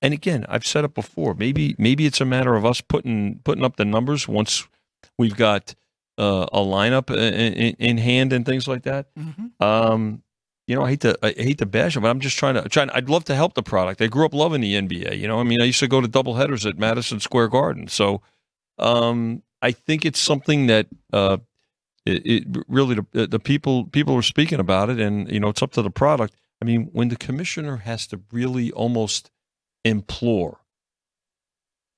And 0.01 0.13
again, 0.13 0.45
I've 0.47 0.65
said 0.65 0.85
it 0.85 0.93
before. 0.93 1.33
Maybe 1.33 1.75
maybe 1.77 2.05
it's 2.05 2.21
a 2.21 2.25
matter 2.25 2.55
of 2.55 2.65
us 2.65 2.79
putting 2.79 3.39
putting 3.43 3.65
up 3.65 3.75
the 3.75 3.85
numbers 3.85 4.27
once 4.27 4.67
we've 5.17 5.35
got 5.35 5.75
uh, 6.17 6.45
a 6.51 6.59
lineup 6.59 7.09
in, 7.09 7.53
in, 7.53 7.75
in, 7.79 7.97
hand 7.97 8.33
and 8.33 8.45
things 8.45 8.67
like 8.67 8.83
that. 8.83 9.07
Mm-hmm. 9.15 9.63
Um, 9.63 10.21
you 10.69 10.75
know, 10.75 10.83
I 10.83 10.89
hate 10.89 11.01
to 11.01 11.17
I 11.23 11.31
hate 11.31 11.57
to 11.57 11.65
bash 11.65 11.95
them, 11.95 12.03
but 12.03 12.09
I'm 12.09 12.19
just 12.19 12.37
trying 12.37 12.53
to 12.53 12.69
trying. 12.69 12.91
I'd 12.91 13.09
love 13.09 13.23
to 13.25 13.33
help 13.33 13.55
the 13.55 13.63
product. 13.63 14.03
I 14.03 14.07
grew 14.07 14.23
up 14.23 14.35
loving 14.35 14.61
the 14.61 14.75
NBA. 14.75 15.17
You 15.17 15.27
know, 15.27 15.39
I 15.39 15.43
mean, 15.43 15.59
I 15.59 15.65
used 15.65 15.79
to 15.79 15.87
go 15.87 15.99
to 15.99 16.07
double 16.07 16.35
headers 16.35 16.63
at 16.63 16.77
Madison 16.77 17.19
Square 17.19 17.47
Garden. 17.47 17.87
So, 17.87 18.21
um, 18.77 19.41
I 19.63 19.71
think 19.71 20.05
it's 20.05 20.19
something 20.19 20.67
that 20.67 20.85
uh, 21.11 21.37
it, 22.05 22.21
it 22.23 22.65
really 22.67 22.99
the, 23.13 23.25
the, 23.25 23.39
people 23.39 23.85
people 23.85 24.15
are 24.15 24.21
speaking 24.21 24.59
about 24.59 24.91
it, 24.91 24.99
and 24.99 25.27
you 25.31 25.39
know, 25.39 25.49
it's 25.49 25.63
up 25.63 25.71
to 25.71 25.81
the 25.81 25.89
product. 25.89 26.35
I 26.61 26.65
mean, 26.65 26.91
when 26.93 27.07
the 27.09 27.15
commissioner 27.15 27.77
has 27.77 28.05
to 28.07 28.21
really 28.31 28.71
almost 28.71 29.31
implore 29.83 30.59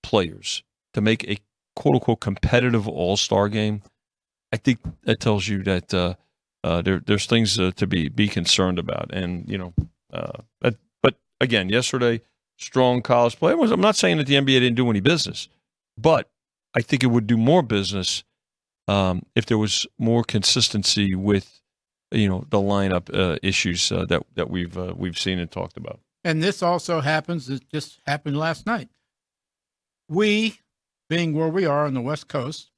players 0.02 0.64
to 0.94 1.02
make 1.02 1.26
a 1.26 1.40
quote 1.76 1.96
unquote 1.96 2.22
competitive 2.22 2.88
All 2.88 3.18
Star 3.18 3.50
game, 3.50 3.82
I 4.54 4.56
think 4.56 4.80
that 5.04 5.20
tells 5.20 5.50
you 5.50 5.62
that. 5.64 5.94
Uh, 5.94 6.14
uh, 6.64 6.82
there, 6.82 7.02
there's 7.06 7.26
things 7.26 7.60
uh, 7.60 7.72
to 7.76 7.88
be 7.88 8.10
be 8.10 8.28
concerned 8.28 8.78
about, 8.78 9.12
and 9.14 9.50
you 9.50 9.58
know, 9.58 9.74
uh, 10.14 10.42
but, 11.02 11.16
again, 11.40 11.70
yesterday, 11.70 12.22
strong 12.58 13.02
college 13.02 13.38
play. 13.38 13.54
I'm 13.54 13.82
not 13.82 13.96
saying 13.96 14.18
that 14.18 14.28
the 14.28 14.36
NBA 14.36 14.60
didn't 14.60 14.76
do 14.76 14.90
any 14.90 15.00
business, 15.00 15.48
but 15.98 16.30
I 16.76 16.82
think 16.82 17.04
it 17.04 17.08
would 17.08 17.28
do 17.28 17.38
more 17.38 17.64
business 17.64 18.24
um, 18.88 19.24
if 19.36 19.46
there 19.46 19.58
was 19.58 19.88
more 19.98 20.24
consistency 20.24 21.16
with, 21.16 21.62
you 22.12 22.30
know, 22.30 22.46
the 22.50 22.58
lineup 22.58 23.10
uh, 23.14 23.38
issues 23.42 23.92
uh, 23.92 24.06
that 24.06 24.24
that 24.36 24.50
we've 24.50 24.76
we've 24.76 25.18
seen 25.18 25.40
and 25.40 25.50
talked 25.50 25.78
about. 25.78 26.00
And 26.24 26.44
this 26.44 26.62
also 26.62 27.02
happens. 27.02 27.50
It 27.50 27.68
just 27.70 28.00
happened 28.06 28.38
last 28.38 28.68
night. 28.68 28.90
We, 30.08 30.60
being 31.10 31.34
where 31.34 31.50
we 31.50 31.66
are 31.66 31.86
on 31.86 31.96
the 31.96 32.02
West 32.02 32.28
Coast, 32.28 32.70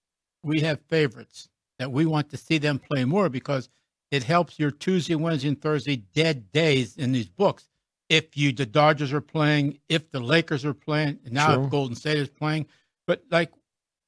we 0.42 0.62
have 0.62 0.80
favorites 0.88 1.50
that 1.84 1.92
we 1.92 2.06
want 2.06 2.30
to 2.30 2.38
see 2.38 2.58
them 2.58 2.80
play 2.80 3.04
more 3.04 3.28
because 3.28 3.68
it 4.10 4.24
helps 4.24 4.58
your 4.58 4.72
Tuesday, 4.72 5.16
Wednesday, 5.16 5.50
and 5.50 5.62
Thursday 5.62 5.98
dead 5.98 6.50
days 6.54 6.96
in 6.96 7.12
these 7.12 7.28
books. 7.28 7.68
If 8.08 8.38
you 8.38 8.54
the 8.54 8.66
Dodgers 8.66 9.12
are 9.12 9.20
playing, 9.20 9.80
if 9.90 10.10
the 10.12 10.22
Lakers 10.22 10.64
are 10.64 10.74
playing, 10.74 11.20
now 11.30 11.54
Sure. 11.54 11.66
if 11.66 11.70
Golden 11.70 11.96
State 11.98 12.18
is 12.20 12.30
playing, 12.30 12.68
but 13.06 13.22
like 13.30 13.52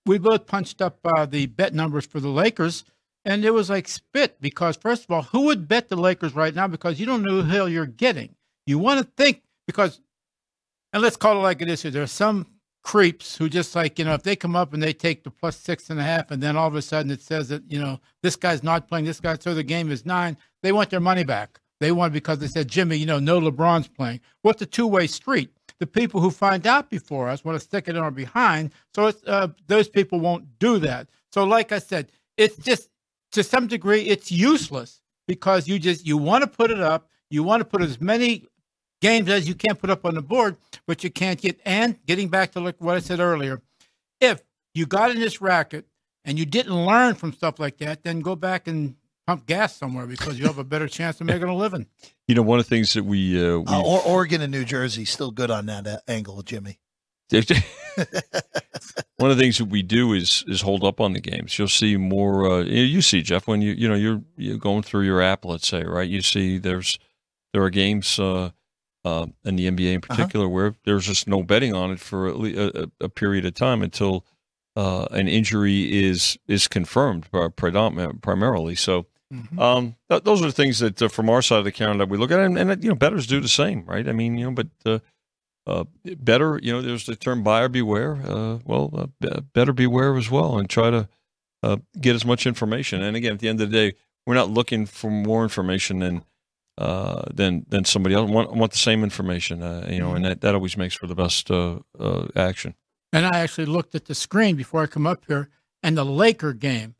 we 0.05 0.17
both 0.19 0.45
punched 0.45 0.81
up 0.81 0.99
uh, 1.03 1.25
the 1.25 1.47
bet 1.47 1.73
numbers 1.73 2.05
for 2.05 2.21
the 2.21 2.29
Lakers, 2.29 2.85
and 3.25 3.43
it 3.43 3.51
was 3.51 3.69
like 3.69 3.89
spit 3.89 4.39
because 4.39 4.77
first 4.77 5.03
of 5.03 5.11
all, 5.11 5.23
who 5.23 5.41
would 5.41 5.67
bet 5.67 5.89
the 5.89 5.97
Lakers 5.97 6.33
right 6.33 6.55
now 6.55 6.67
because 6.67 6.97
you 6.97 7.05
don't 7.05 7.23
know 7.23 7.31
who 7.31 7.41
the 7.41 7.49
hell 7.49 7.67
you're 7.67 7.85
getting. 7.85 8.35
You 8.65 8.79
want 8.79 9.01
to 9.01 9.11
think 9.21 9.41
because, 9.67 9.99
and 10.93 11.03
let's 11.03 11.17
call 11.17 11.37
it 11.39 11.41
like 11.41 11.61
it 11.61 11.69
is 11.69 11.81
here. 11.81 11.91
There 11.91 12.03
are 12.03 12.07
some 12.07 12.45
creeps 12.85 13.35
who 13.35 13.49
just 13.49 13.75
like 13.75 13.97
you 13.99 14.05
know 14.05 14.13
if 14.13 14.23
they 14.23 14.35
come 14.35 14.55
up 14.55 14.73
and 14.73 14.81
they 14.81 14.93
take 14.93 15.23
the 15.23 15.31
plus 15.31 15.57
six 15.57 15.89
and 15.89 15.99
a 15.99 16.03
half, 16.03 16.31
and 16.31 16.41
then 16.41 16.55
all 16.55 16.67
of 16.67 16.75
a 16.75 16.81
sudden 16.81 17.11
it 17.11 17.21
says 17.21 17.49
that 17.49 17.63
you 17.67 17.79
know 17.79 17.99
this 18.23 18.35
guy's 18.35 18.63
not 18.63 18.87
playing, 18.87 19.05
this 19.05 19.19
guy, 19.19 19.35
so 19.39 19.53
the 19.53 19.63
game 19.63 19.91
is 19.91 20.05
nine. 20.05 20.37
They 20.63 20.71
want 20.71 20.91
their 20.91 20.99
money 21.01 21.23
back. 21.23 21.59
They 21.81 21.91
want 21.91 22.13
because 22.13 22.39
they 22.39 22.47
said 22.47 22.69
Jimmy, 22.69 22.95
you 22.95 23.05
know, 23.05 23.19
no 23.19 23.41
LeBron's 23.41 23.89
playing. 23.89 24.21
What's 24.43 24.61
a 24.61 24.65
two 24.65 24.87
way 24.87 25.07
street? 25.07 25.49
The 25.79 25.87
people 25.87 26.21
who 26.21 26.31
find 26.31 26.65
out 26.65 26.89
before 26.89 27.27
us 27.27 27.43
want 27.43 27.59
to 27.59 27.59
stick 27.59 27.89
it 27.89 27.97
in 27.97 28.01
our 28.01 28.11
behind, 28.11 28.71
so 28.93 29.07
it's, 29.07 29.21
uh, 29.25 29.49
those 29.67 29.89
people 29.89 30.19
won't 30.19 30.59
do 30.59 30.79
that. 30.79 31.09
So, 31.33 31.43
like 31.43 31.73
I 31.73 31.79
said, 31.79 32.11
it's 32.37 32.55
just 32.57 32.89
to 33.33 33.43
some 33.43 33.67
degree 33.67 34.03
it's 34.03 34.31
useless 34.31 35.01
because 35.27 35.67
you 35.67 35.79
just 35.79 36.05
you 36.05 36.17
want 36.17 36.43
to 36.43 36.47
put 36.47 36.71
it 36.71 36.79
up, 36.79 37.09
you 37.29 37.43
want 37.43 37.61
to 37.61 37.65
put 37.65 37.81
as 37.81 37.99
many 37.99 38.45
games 39.05 39.29
as 39.29 39.47
you 39.47 39.53
can't 39.53 39.79
put 39.79 39.89
up 39.91 40.03
on 40.03 40.15
the 40.15 40.21
board, 40.21 40.57
but 40.87 41.03
you 41.03 41.11
can't 41.11 41.39
get. 41.39 41.59
And 41.63 41.97
getting 42.07 42.27
back 42.29 42.51
to 42.53 42.59
like 42.59 42.75
what 42.79 42.95
I 42.95 42.99
said 42.99 43.19
earlier, 43.19 43.61
if 44.19 44.41
you 44.73 44.87
got 44.87 45.11
in 45.11 45.19
this 45.19 45.41
racket 45.41 45.85
and 46.23 46.39
you 46.39 46.45
didn't 46.45 46.73
learn 46.73 47.13
from 47.13 47.31
stuff 47.31 47.59
like 47.59 47.77
that, 47.77 48.03
then 48.03 48.21
go 48.21 48.35
back 48.35 48.67
and 48.67 48.95
pump 49.27 49.45
gas 49.45 49.75
somewhere 49.75 50.07
because 50.07 50.39
you 50.39 50.45
have 50.45 50.57
a 50.57 50.63
better 50.63 50.87
chance 50.87 51.21
of 51.21 51.27
making 51.27 51.47
a 51.47 51.55
living. 51.55 51.85
You 52.27 52.33
know, 52.33 52.41
one 52.41 52.57
of 52.57 52.65
the 52.65 52.69
things 52.69 52.93
that 52.93 53.05
we, 53.05 53.39
uh, 53.39 53.59
we 53.59 53.65
Uh, 53.67 53.83
or 53.83 54.01
Oregon 54.01 54.41
and 54.41 54.51
New 54.51 54.65
Jersey 54.65 55.05
still 55.05 55.29
good 55.29 55.51
on 55.51 55.67
that 55.67 55.85
uh, 55.85 55.99
angle, 56.07 56.41
Jimmy. 56.41 56.79
one 57.31 59.29
of 59.29 59.37
the 59.37 59.43
things 59.43 59.59
that 59.59 59.65
we 59.65 59.83
do 59.83 60.11
is 60.13 60.43
is 60.47 60.61
hold 60.61 60.83
up 60.83 60.99
on 60.99 61.13
the 61.13 61.19
games. 61.19 61.59
You'll 61.59 61.67
see 61.67 61.97
more. 61.97 62.49
Uh, 62.49 62.63
you 62.63 62.81
you 62.81 63.01
see 63.03 63.21
Jeff 63.21 63.47
when 63.47 63.61
you 63.61 63.73
you 63.73 63.87
know 63.87 63.93
you're 63.93 64.23
you're 64.37 64.57
going 64.57 64.81
through 64.81 65.03
your 65.03 65.21
app. 65.21 65.45
Let's 65.45 65.67
say 65.67 65.83
right. 65.83 66.09
You 66.09 66.23
see 66.23 66.57
there's 66.57 66.97
there 67.53 67.61
are 67.61 67.69
games 67.69 68.17
uh, 68.17 68.49
uh, 69.05 69.27
in 69.45 69.55
the 69.55 69.69
NBA 69.71 69.93
in 69.93 70.01
particular 70.01 70.49
where 70.49 70.75
there's 70.83 71.05
just 71.05 71.27
no 71.27 71.43
betting 71.43 71.73
on 71.73 71.91
it 71.91 71.99
for 72.01 72.27
a, 72.27 72.33
a- 72.83 73.05
a 73.05 73.09
period 73.09 73.45
of 73.45 73.53
time 73.53 73.81
until 73.81 74.25
uh, 74.75 75.05
an 75.11 75.27
injury 75.29 76.03
is 76.03 76.37
is 76.47 76.67
confirmed 76.67 77.27
predominant 77.55 78.21
primarily. 78.21 78.75
So. 78.75 79.05
Um, 79.59 79.95
th- 80.09 80.23
those 80.23 80.41
are 80.41 80.45
the 80.45 80.51
things 80.51 80.79
that, 80.79 81.01
uh, 81.01 81.07
from 81.09 81.29
our 81.29 81.41
side 81.41 81.57
of 81.57 81.65
the 81.65 81.71
counter, 81.71 81.97
that 81.99 82.09
we 82.09 82.17
look 82.17 82.31
at, 82.31 82.39
and, 82.39 82.57
and 82.57 82.81
you 82.83 82.89
know, 82.89 82.95
bettors 82.95 83.25
do 83.27 83.41
the 83.41 83.47
same, 83.49 83.83
right? 83.85 84.07
I 84.07 84.11
mean, 84.13 84.37
you 84.37 84.45
know, 84.45 84.51
but 84.51 84.67
uh, 84.85 84.99
uh, 85.67 85.83
better, 86.17 86.59
you 86.61 86.71
know, 86.71 86.81
there's 86.81 87.05
the 87.07 87.15
term 87.15 87.43
buyer 87.43 87.67
beware. 87.67 88.13
Uh, 88.23 88.59
well, 88.65 89.09
uh, 89.23 89.41
better 89.53 89.73
beware 89.73 90.15
as 90.15 90.29
well, 90.29 90.57
and 90.59 90.69
try 90.69 90.89
to 90.91 91.09
uh, 91.63 91.77
get 91.99 92.15
as 92.15 92.23
much 92.23 92.45
information. 92.45 93.01
And 93.01 93.17
again, 93.17 93.33
at 93.33 93.39
the 93.39 93.49
end 93.49 93.59
of 93.59 93.71
the 93.71 93.75
day, 93.75 93.97
we're 94.27 94.35
not 94.35 94.51
looking 94.51 94.85
for 94.85 95.09
more 95.09 95.41
information 95.43 95.99
than 95.99 96.23
uh, 96.77 97.23
than 97.33 97.65
than 97.69 97.85
somebody 97.85 98.15
else. 98.15 98.29
Want 98.29 98.53
want 98.53 98.71
the 98.71 98.77
same 98.77 99.03
information, 99.03 99.61
uh, 99.63 99.87
you 99.89 99.99
know, 99.99 100.13
and 100.13 100.25
that, 100.25 100.41
that 100.41 100.55
always 100.55 100.77
makes 100.77 100.93
for 100.95 101.07
the 101.07 101.15
best 101.15 101.49
uh, 101.51 101.79
uh, 101.99 102.27
action. 102.35 102.75
And 103.13 103.25
I 103.25 103.39
actually 103.39 103.67
looked 103.67 103.95
at 103.95 104.05
the 104.05 104.15
screen 104.15 104.55
before 104.55 104.83
I 104.83 104.87
come 104.87 105.07
up 105.07 105.23
here, 105.27 105.49
and 105.83 105.97
the 105.97 106.03
Laker 106.05 106.53
game. 106.53 106.95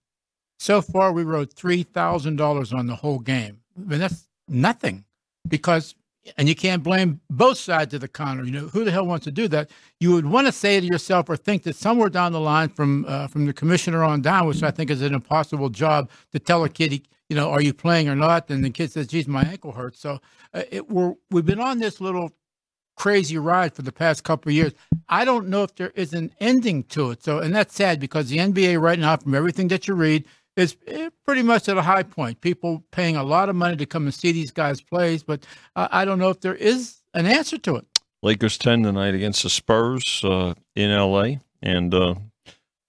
So 0.58 0.82
far, 0.82 1.12
we 1.12 1.24
wrote 1.24 1.54
three 1.54 1.84
thousand 1.84 2.38
dollars 2.38 2.72
on 2.72 2.88
the 2.88 2.96
whole 2.96 3.20
game. 3.20 3.60
I 3.78 3.90
mean, 3.90 4.00
that's 4.00 4.30
nothing, 4.48 5.04
because 5.48 5.96
and 6.38 6.48
you 6.48 6.56
can't 6.56 6.82
blame 6.82 7.20
both 7.30 7.58
sides 7.58 7.94
of 7.94 8.02
the 8.02 8.08
counter. 8.08 8.46
You 8.46 8.52
know, 8.52 8.68
who 8.68 8.84
the 8.84 8.92
hell 8.92 9.06
wants 9.06 9.26
to 9.26 9.32
do 9.32 9.48
that? 9.50 9.70
You 10.00 10.14
would 10.14 10.26
want 10.26 10.48
to 10.48 10.54
say 10.54 10.80
to 10.80 10.86
yourself 10.86 11.30
or 11.30 11.38
think 11.38 11.64
that 11.64 11.76
somewhere 11.76 12.10
down 12.10 12.32
the 12.32 12.40
line, 12.40 12.70
from 12.70 13.06
uh, 13.08 13.28
from 13.28 13.46
the 13.46 13.54
commissioner 13.54 14.04
on 14.04 14.22
down, 14.22 14.48
which 14.48 14.64
I 14.64 14.72
think 14.72 14.90
is 14.90 15.02
an 15.02 15.14
impossible 15.14 15.70
job 15.70 16.10
to 16.32 16.40
tell 16.40 16.64
a 16.64 16.70
kid, 16.70 16.94
he- 16.94 17.04
you 17.30 17.36
know, 17.36 17.50
are 17.50 17.62
you 17.62 17.74
playing 17.74 18.08
or 18.10 18.16
not? 18.16 18.50
And 18.50 18.64
the 18.64 18.70
kid 18.70 18.92
says, 18.92 19.08
"Geez, 19.08 19.28
my 19.28 19.44
ankle 19.44 19.72
hurts." 19.72 20.00
So 20.00 20.20
uh, 20.54 20.64
it, 20.72 20.90
we're 20.90 21.16
we've 21.32 21.46
been 21.46 21.60
on 21.60 21.80
this 21.80 22.00
little 22.00 22.32
crazy 22.96 23.38
ride 23.38 23.74
for 23.74 23.82
the 23.82 23.92
past 23.92 24.24
couple 24.24 24.50
of 24.50 24.56
years. 24.56 24.74
I 25.10 25.26
don't 25.26 25.50
know 25.50 25.64
if 25.64 25.76
there 25.76 25.92
is 25.96 26.14
an 26.14 26.32
ending 26.40 26.84
to 26.86 27.12
it. 27.12 27.24
So, 27.24 27.40
and 27.40 27.54
that's 27.54 27.76
sad 27.76 28.00
because 28.00 28.30
the 28.30 28.38
NBA 28.38 28.82
right 28.82 29.00
now, 29.00 29.18
from 29.18 29.36
everything 29.36 29.68
that 29.70 29.88
you 29.88 29.94
read, 29.94 30.26
is 30.56 30.78
eh, 30.88 31.10
pretty 31.26 31.42
much 31.42 31.68
at 31.68 31.78
a 31.78 31.82
high 31.82 32.04
point. 32.04 32.42
People 32.42 32.84
paying 32.92 33.16
a 33.16 33.24
lot 33.24 33.50
of 33.50 33.56
money 33.56 33.76
to 33.78 33.86
come 33.86 34.06
and 34.06 34.14
see 34.14 34.32
these 34.32 34.52
guys 34.52 34.82
plays, 34.82 35.24
but 35.24 35.46
uh, 35.76 35.88
I 35.92 36.06
don't 36.06 36.20
know 36.20 36.30
if 36.30 36.40
there 36.40 36.56
is 36.56 36.98
an 37.14 37.26
answer 37.26 37.58
to 37.60 37.76
it. 37.76 37.86
Lakers 38.24 38.58
ten 38.58 38.84
tonight 38.84 39.14
against 39.14 39.44
the 39.44 39.50
Spurs 39.50 40.22
uh, 40.24 40.54
in 40.76 40.90
L.A. 40.90 41.42
and 41.62 41.94
uh, 41.94 42.16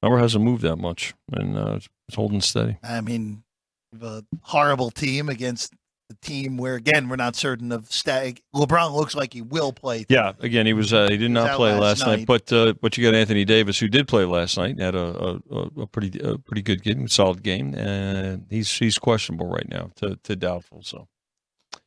number 0.02 0.18
hasn't 0.18 0.44
moved 0.44 0.62
that 0.62 0.76
much, 0.76 1.14
and 1.32 1.58
uh, 1.58 1.74
it's, 1.74 1.88
it's 2.08 2.16
holding 2.16 2.40
steady. 2.40 2.78
I 2.82 3.00
mean, 3.00 3.18
we 3.18 3.34
have 3.34 3.45
a 4.02 4.24
horrible 4.42 4.90
team 4.90 5.28
against 5.28 5.72
the 6.08 6.14
team 6.22 6.56
where, 6.56 6.76
again, 6.76 7.08
we're 7.08 7.16
not 7.16 7.34
certain 7.34 7.72
of 7.72 7.90
stag. 7.90 8.40
LeBron 8.54 8.94
looks 8.94 9.16
like 9.16 9.32
he 9.32 9.42
will 9.42 9.72
play. 9.72 10.06
Yeah, 10.08 10.34
again, 10.38 10.64
he 10.64 10.72
was 10.72 10.92
uh, 10.92 11.08
he 11.10 11.16
did 11.16 11.32
not 11.32 11.56
play 11.56 11.72
last 11.72 11.80
last 12.00 12.06
night, 12.06 12.16
night. 12.18 12.26
but 12.28 12.52
uh, 12.52 12.74
but 12.80 12.96
you 12.96 13.04
got 13.04 13.14
Anthony 13.16 13.44
Davis 13.44 13.78
who 13.80 13.88
did 13.88 14.06
play 14.06 14.24
last 14.24 14.56
night, 14.56 14.78
had 14.78 14.94
a 14.94 15.00
a, 15.00 15.34
a- 15.50 15.80
a 15.82 15.86
pretty 15.88 16.18
a 16.20 16.38
pretty 16.38 16.62
good 16.62 16.82
game, 16.84 17.08
solid 17.08 17.42
game, 17.42 17.74
and 17.74 18.46
he's 18.50 18.70
he's 18.70 18.98
questionable 18.98 19.48
right 19.48 19.68
now 19.68 19.90
to, 19.96 20.16
to 20.22 20.36
doubtful. 20.36 20.82
So 20.84 21.08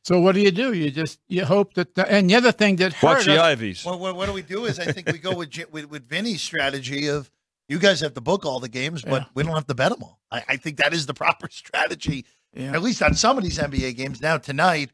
So 0.04 0.20
what 0.20 0.34
do 0.34 0.42
you 0.42 0.50
do? 0.50 0.74
You 0.74 0.90
just 0.90 1.18
you 1.28 1.46
hope 1.46 1.72
that. 1.74 1.94
The, 1.94 2.10
and 2.10 2.28
the 2.28 2.34
other 2.34 2.52
thing 2.52 2.76
that 2.76 2.92
hurt 2.92 3.06
watch 3.06 3.24
the 3.24 3.36
us, 3.36 3.40
Ivies. 3.40 3.84
Well, 3.86 3.98
what, 3.98 4.16
what 4.16 4.26
do 4.26 4.34
we 4.34 4.42
do 4.42 4.66
is 4.66 4.78
I 4.78 4.92
think 4.92 5.10
we 5.10 5.18
go 5.18 5.34
with, 5.34 5.48
J- 5.50 5.64
with 5.72 5.86
with 5.90 6.06
Vinny's 6.08 6.42
strategy 6.42 7.08
of 7.08 7.30
you 7.70 7.78
guys 7.78 8.00
have 8.00 8.12
to 8.14 8.20
book 8.20 8.44
all 8.44 8.60
the 8.60 8.68
games, 8.68 9.00
but 9.02 9.22
Yeah. 9.22 9.28
we 9.34 9.42
don't 9.44 9.54
have 9.54 9.66
to 9.68 9.74
bet 9.74 9.90
them 9.92 10.02
all. 10.02 10.18
I, 10.30 10.42
I 10.48 10.56
think 10.56 10.76
that 10.78 10.92
is 10.92 11.06
the 11.06 11.14
proper 11.24 11.48
strategy, 11.50 12.26
Yeah. 12.52 12.72
at 12.72 12.82
least 12.82 13.02
on 13.02 13.14
some 13.14 13.38
of 13.38 13.44
these 13.44 13.58
NBA 13.58 13.96
games. 13.96 14.20
Now 14.20 14.36
tonight, 14.38 14.90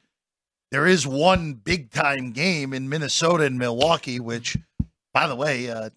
there 0.71 0.87
is 0.87 1.07
one 1.07 1.55
big 1.55 1.91
time 1.91 2.33
game 2.33 2.73
in 2.73 2.89
Minnesota 2.89 3.45
and 3.45 3.59
Milwaukee, 3.59 4.21
which, 4.21 4.57
by 5.15 5.27
the 5.27 5.35
way, 5.37 5.71
uh, 5.71 5.91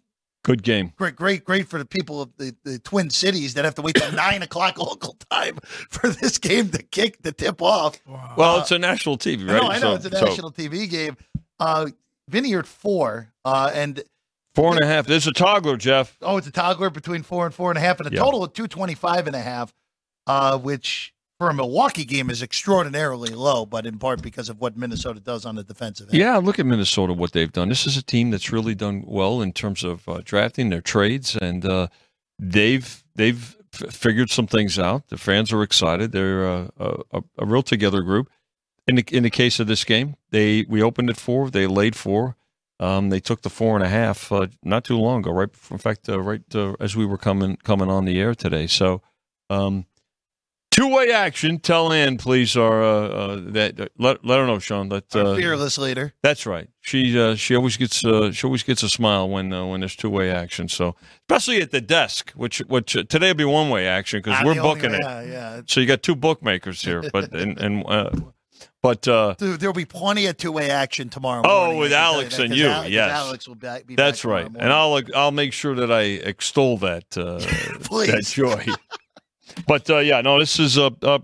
Good 0.45 0.63
game. 0.63 0.93
great, 0.95 1.15
great, 1.17 1.43
great 1.43 1.67
for 1.67 1.77
the 1.79 1.85
people 1.85 2.21
of 2.21 2.29
the, 2.37 2.55
the 2.63 2.79
Twin 2.79 3.09
Cities 3.09 3.55
that 3.55 3.65
have 3.65 3.75
to 3.75 3.81
wait 3.81 3.95
till 3.95 4.11
nine 4.27 4.41
o'clock 4.41 4.77
local 4.77 5.17
time 5.29 5.57
for 5.89 6.09
this 6.09 6.37
game 6.37 6.69
to 6.69 6.81
kick 6.81 7.21
the 7.23 7.33
tip 7.33 7.61
off. 7.61 7.99
Wow. 8.07 8.33
Well, 8.37 8.55
Uh, 8.55 8.61
it's 8.61 8.71
a 8.71 8.79
national 8.79 9.17
TV, 9.17 9.49
I 9.49 9.53
right? 9.53 9.61
know, 9.63 9.69
I 9.69 9.73
know 9.79 9.79
So- 9.79 9.93
it's 9.95 10.05
a 10.05 10.17
so 10.19 10.25
national 10.25 10.51
TV 10.53 10.89
game. 10.89 11.17
Uh, 11.59 11.87
Vinny 12.29 12.53
at 12.55 12.67
four, 12.67 13.33
uh, 13.43 13.69
and 13.73 14.01
four 14.55 14.71
and 14.73 14.81
a 14.81 14.85
half. 14.87 15.05
There's 15.07 15.27
a 15.27 15.31
toggler, 15.33 15.77
Jeff. 15.77 16.17
oh, 16.21 16.37
it's 16.37 16.47
a 16.47 16.51
toggler 16.51 16.89
between 16.89 17.23
four 17.23 17.45
and 17.45 17.53
four 17.53 17.71
and 17.71 17.77
a 17.77 17.81
half, 17.81 17.99
and 17.99 18.07
a 18.09 18.13
Yeah. 18.13 18.19
total 18.21 18.43
of 18.43 18.53
225 18.53 19.27
and 19.27 19.35
a 19.35 19.41
half, 19.41 19.73
uh, 20.27 20.57
which 20.57 21.13
for 21.39 21.49
a 21.49 21.53
Milwaukee 21.53 22.03
game 22.03 22.29
is 22.29 22.41
extraordinarily 22.43 23.29
low, 23.29 23.65
but 23.65 23.85
in 23.85 23.97
part 23.97 24.21
because 24.21 24.49
of 24.49 24.59
what 24.59 24.75
Minnesota 24.75 25.19
does 25.21 25.45
on 25.45 25.55
the 25.55 25.63
defensive 25.63 26.09
end. 26.09 26.17
Yeah, 26.17 26.35
look 26.37 26.59
at 26.59 26.65
Minnesota, 26.65 27.13
what 27.13 27.31
they've 27.31 27.51
done. 27.51 27.69
This 27.69 27.87
is 27.87 27.95
a 27.95 28.03
team 28.03 28.29
that's 28.31 28.51
really 28.51 28.75
done 28.75 29.03
well 29.07 29.41
in 29.41 29.53
terms 29.53 29.83
of 29.85 30.07
uh, 30.09 30.19
drafting 30.25 30.69
their 30.69 30.81
trades, 30.81 31.37
and 31.37 31.65
uh, 31.65 31.87
they've 32.37 33.03
they've 33.15 33.55
f- 33.73 33.93
figured 33.93 34.29
some 34.29 34.47
things 34.47 34.77
out. 34.77 35.07
The 35.09 35.17
fans 35.17 35.53
are 35.53 35.63
excited. 35.63 36.11
They're 36.11 36.45
uh, 36.49 36.67
a, 36.77 36.95
a, 37.13 37.21
a 37.39 37.45
real 37.45 37.63
together 37.63 38.01
group. 38.01 38.29
In 38.87 38.95
the, 38.95 39.05
in 39.11 39.21
the 39.23 39.29
case 39.29 39.59
of 39.59 39.67
this 39.67 39.83
game, 39.83 40.15
they 40.31 40.65
we 40.67 40.81
opened 40.81 41.09
at 41.09 41.17
four. 41.17 41.49
They 41.51 41.67
laid 41.67 41.95
four. 41.95 42.35
Um, 42.79 43.09
they 43.09 43.19
took 43.19 43.41
the 43.41 43.49
four 43.49 43.75
and 43.75 43.83
a 43.83 43.89
half 43.89 44.31
uh, 44.31 44.47
not 44.63 44.83
too 44.85 44.97
long 44.97 45.19
ago. 45.19 45.31
Right, 45.31 45.49
in 45.69 45.77
fact, 45.77 46.07
uh, 46.07 46.19
right 46.21 46.41
uh, 46.55 46.75
as 46.79 46.95
we 46.95 47.05
were 47.05 47.17
coming 47.17 47.57
coming 47.57 47.89
on 47.89 48.05
the 48.05 48.19
air 48.19 48.33
today. 48.35 48.67
So. 48.67 49.01
Um, 49.49 49.85
Two 50.71 50.87
way 50.95 51.11
action. 51.11 51.59
Tell 51.59 51.91
Ann, 51.91 52.17
please, 52.17 52.55
or 52.55 52.83
uh, 52.83 53.07
uh, 53.09 53.41
that 53.47 53.79
uh, 53.81 53.87
let 53.97 54.23
let 54.23 54.37
her 54.39 54.45
know, 54.45 54.59
Sean. 54.59 54.87
That 54.89 55.11
fearless 55.11 55.77
leader. 55.79 56.13
that's 56.21 56.45
right. 56.45 56.69
She 56.79 57.19
uh, 57.19 57.35
she 57.35 57.55
always 57.55 57.75
gets 57.75 58.05
uh, 58.05 58.31
she 58.31 58.45
always 58.45 58.61
gets 58.63 58.83
a 58.83 58.87
smile 58.87 59.27
when 59.27 59.51
uh, 59.51 59.65
when 59.65 59.81
there's 59.81 59.95
two 59.95 60.11
way 60.11 60.29
action. 60.29 60.69
So 60.69 60.95
especially 61.27 61.59
at 61.61 61.71
the 61.71 61.81
desk, 61.81 62.31
which 62.31 62.59
which 62.67 62.95
uh, 62.95 63.03
today 63.09 63.29
will 63.29 63.33
be 63.33 63.45
one 63.45 63.69
way 63.71 63.87
action 63.87 64.21
because 64.23 64.41
we're 64.45 64.51
only- 64.51 64.61
booking 64.61 64.93
it. 64.93 65.01
Yeah, 65.01 65.21
yeah. 65.23 65.61
So 65.65 65.81
you 65.81 65.87
got 65.87 66.03
two 66.03 66.15
bookmakers 66.15 66.83
here, 66.83 67.03
but 67.11 67.33
and 67.33 67.57
and 67.59 67.83
uh, 67.87 68.11
but 68.81 69.07
uh, 69.07 69.35
there'll 69.37 69.73
be 69.73 69.85
plenty 69.85 70.25
of 70.27 70.37
two-way 70.37 70.69
action 70.69 71.09
tomorrow. 71.09 71.41
Oh, 71.45 71.77
with 71.77 71.91
I 71.91 71.95
can 71.95 72.03
tell 72.03 72.13
Alex 72.13 72.37
that, 72.37 72.45
and 72.45 72.55
you, 72.55 72.67
Al- 72.67 72.81
'cause 72.83 72.91
yes. 72.91 73.11
Alex 73.11 73.47
will 73.47 73.55
be, 73.55 73.95
that's 73.95 74.25
right. 74.25 74.45
And. 74.45 74.73
I'll 74.73 75.01
I'll 75.15 75.31
make 75.31 75.53
sure 75.53 75.75
that 75.75 75.91
I 75.91 76.01
extol 76.01 76.77
that 76.77 77.17
uh, 77.17 77.37
that 78.05 78.23
joy. 78.25 78.65
but 79.67 79.89
uh, 79.89 79.97
yeah, 79.97 80.21
no, 80.21 80.39
this 80.39 80.59
is 80.59 80.77
a. 80.77 80.93
Uh, 81.01 81.19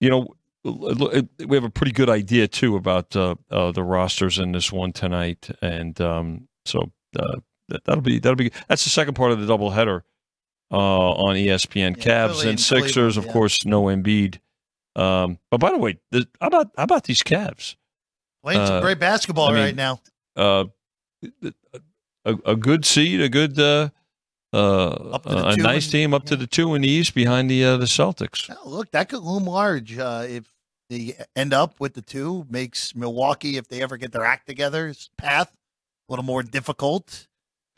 you 0.00 0.10
know, 0.10 0.26
we 0.64 1.56
have 1.56 1.64
a 1.64 1.70
pretty 1.70 1.92
good 1.92 2.08
idea 2.08 2.48
too 2.48 2.76
about 2.76 3.14
uh, 3.16 3.34
uh, 3.50 3.72
the 3.72 3.82
rosters 3.82 4.38
in 4.38 4.52
this 4.52 4.72
one 4.72 4.92
tonight, 4.92 5.48
and 5.60 6.00
um, 6.00 6.48
so 6.64 6.90
uh, 7.18 7.36
that, 7.68 7.84
that'll 7.84 8.02
be 8.02 8.18
that'll 8.18 8.36
be 8.36 8.50
that's 8.68 8.84
the 8.84 8.90
second 8.90 9.14
part 9.14 9.32
of 9.32 9.44
the 9.44 9.46
doubleheader 9.46 10.02
uh, 10.70 10.76
on 10.76 11.36
ESPN. 11.36 11.96
Yeah, 11.96 12.26
Cavs 12.28 12.36
Philly 12.40 12.50
and 12.50 12.60
Sixers, 12.60 13.16
of 13.16 13.26
yeah. 13.26 13.32
course, 13.32 13.64
no 13.64 13.84
Embiid. 13.84 14.38
Um, 14.96 15.38
but 15.50 15.58
by 15.58 15.70
the 15.70 15.78
way, 15.78 15.98
the, 16.10 16.26
how 16.40 16.48
about 16.48 16.70
how 16.76 16.84
about 16.84 17.04
these 17.04 17.22
Cavs? 17.22 17.76
Playing 18.44 18.66
some 18.66 18.76
Uh, 18.76 18.80
great 18.80 18.98
basketball 18.98 19.48
I 19.48 19.52
mean, 19.52 19.62
right 19.62 19.76
now. 19.76 20.00
Uh, 20.36 20.64
a, 22.24 22.34
a 22.44 22.56
good 22.56 22.84
seed, 22.84 23.20
a 23.20 23.28
good 23.28 23.58
uh, 23.58 23.88
uh, 24.52 24.88
Up 25.14 25.22
to 25.24 25.28
the 25.30 25.46
a 25.46 25.56
nice 25.56 25.84
and- 25.86 25.92
team 25.92 26.14
up 26.14 26.24
to 26.26 26.36
the 26.36 26.46
two 26.46 26.74
in 26.74 26.82
the 26.82 26.88
East 26.88 27.14
behind 27.14 27.50
the 27.50 27.64
uh, 27.64 27.76
the 27.76 27.86
Celtics. 27.86 28.54
Oh, 28.64 28.68
look, 28.68 28.90
that 28.92 29.08
could 29.08 29.22
loom 29.22 29.44
large 29.44 29.96
uh, 29.98 30.26
if 30.28 30.44
they 30.90 31.16
end 31.34 31.54
up 31.54 31.80
with 31.80 31.94
the 31.94 32.02
two. 32.02 32.46
Makes 32.50 32.94
Milwaukee, 32.94 33.56
if 33.56 33.68
they 33.68 33.80
ever 33.82 33.96
get 33.96 34.12
their 34.12 34.24
act 34.24 34.46
together, 34.46 34.92
path 35.16 35.50
a 36.08 36.12
little 36.12 36.24
more 36.24 36.42
difficult. 36.42 37.28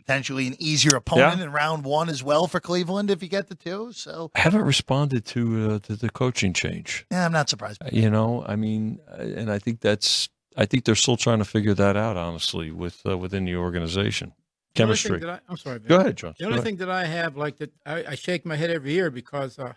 Potentially 0.06 0.46
an 0.46 0.56
easier 0.58 0.96
opponent 0.96 1.40
in 1.40 1.50
round 1.50 1.84
one 1.84 2.08
as 2.10 2.22
well 2.22 2.46
for 2.46 2.60
Cleveland 2.60 3.10
if 3.10 3.22
you 3.22 3.28
get 3.28 3.48
the 3.48 3.54
two. 3.54 3.90
So 3.92 4.30
I 4.34 4.40
haven't 4.40 4.62
responded 4.62 5.24
to 5.26 5.72
uh, 5.72 5.78
to 5.80 5.96
the 5.96 6.10
coaching 6.10 6.52
change. 6.52 7.06
yeah, 7.10 7.24
I'm 7.24 7.32
not 7.32 7.48
surprised. 7.48 7.80
You 7.90 8.10
know, 8.10 8.44
I 8.46 8.56
mean, 8.56 9.00
uh, 9.10 9.22
and 9.22 9.50
I 9.50 9.58
think 9.58 9.80
that's 9.80 10.28
I 10.56 10.66
think 10.66 10.84
they're 10.84 10.94
still 10.94 11.16
trying 11.16 11.38
to 11.38 11.44
figure 11.46 11.72
that 11.74 11.96
out. 11.96 12.16
Honestly, 12.18 12.70
with 12.70 13.00
uh, 13.06 13.16
within 13.16 13.46
the 13.46 13.56
organization, 13.56 14.34
The 14.74 14.82
only 14.82 14.96
thing 14.96 15.08
chemistry. 15.12 15.26
that 15.26 15.42
I, 15.48 15.50
am 15.50 15.56
sorry. 15.56 15.78
Vin. 15.78 15.88
Go 15.88 16.00
ahead, 16.00 16.16
John. 16.16 16.34
The 16.38 16.46
only 16.46 16.60
thing 16.60 16.76
that 16.76 16.90
I 16.90 17.06
have, 17.06 17.36
like 17.38 17.56
that, 17.56 17.72
I, 17.86 18.04
I 18.08 18.14
shake 18.14 18.44
my 18.44 18.56
head 18.56 18.70
every 18.70 18.92
year 18.92 19.10
because 19.10 19.58
uh, 19.58 19.72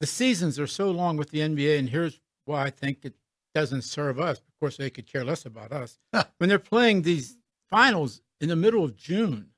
the 0.00 0.06
seasons 0.06 0.58
are 0.58 0.66
so 0.66 0.90
long 0.90 1.16
with 1.16 1.30
the 1.30 1.38
NBA, 1.38 1.78
and 1.78 1.88
here's 1.88 2.20
why 2.46 2.64
I 2.64 2.70
think 2.70 3.04
it 3.04 3.14
doesn't 3.54 3.82
serve 3.82 4.18
us. 4.18 4.38
Of 4.38 4.58
course, 4.58 4.76
they 4.76 4.90
could 4.90 5.06
care 5.06 5.24
less 5.24 5.46
about 5.46 5.70
us 5.70 5.98
when 6.38 6.48
they're 6.48 6.58
playing 6.58 7.02
these 7.02 7.36
finals 7.70 8.22
in 8.40 8.48
the 8.48 8.56
middle 8.56 8.84
of 8.84 8.96
June. 8.96 9.50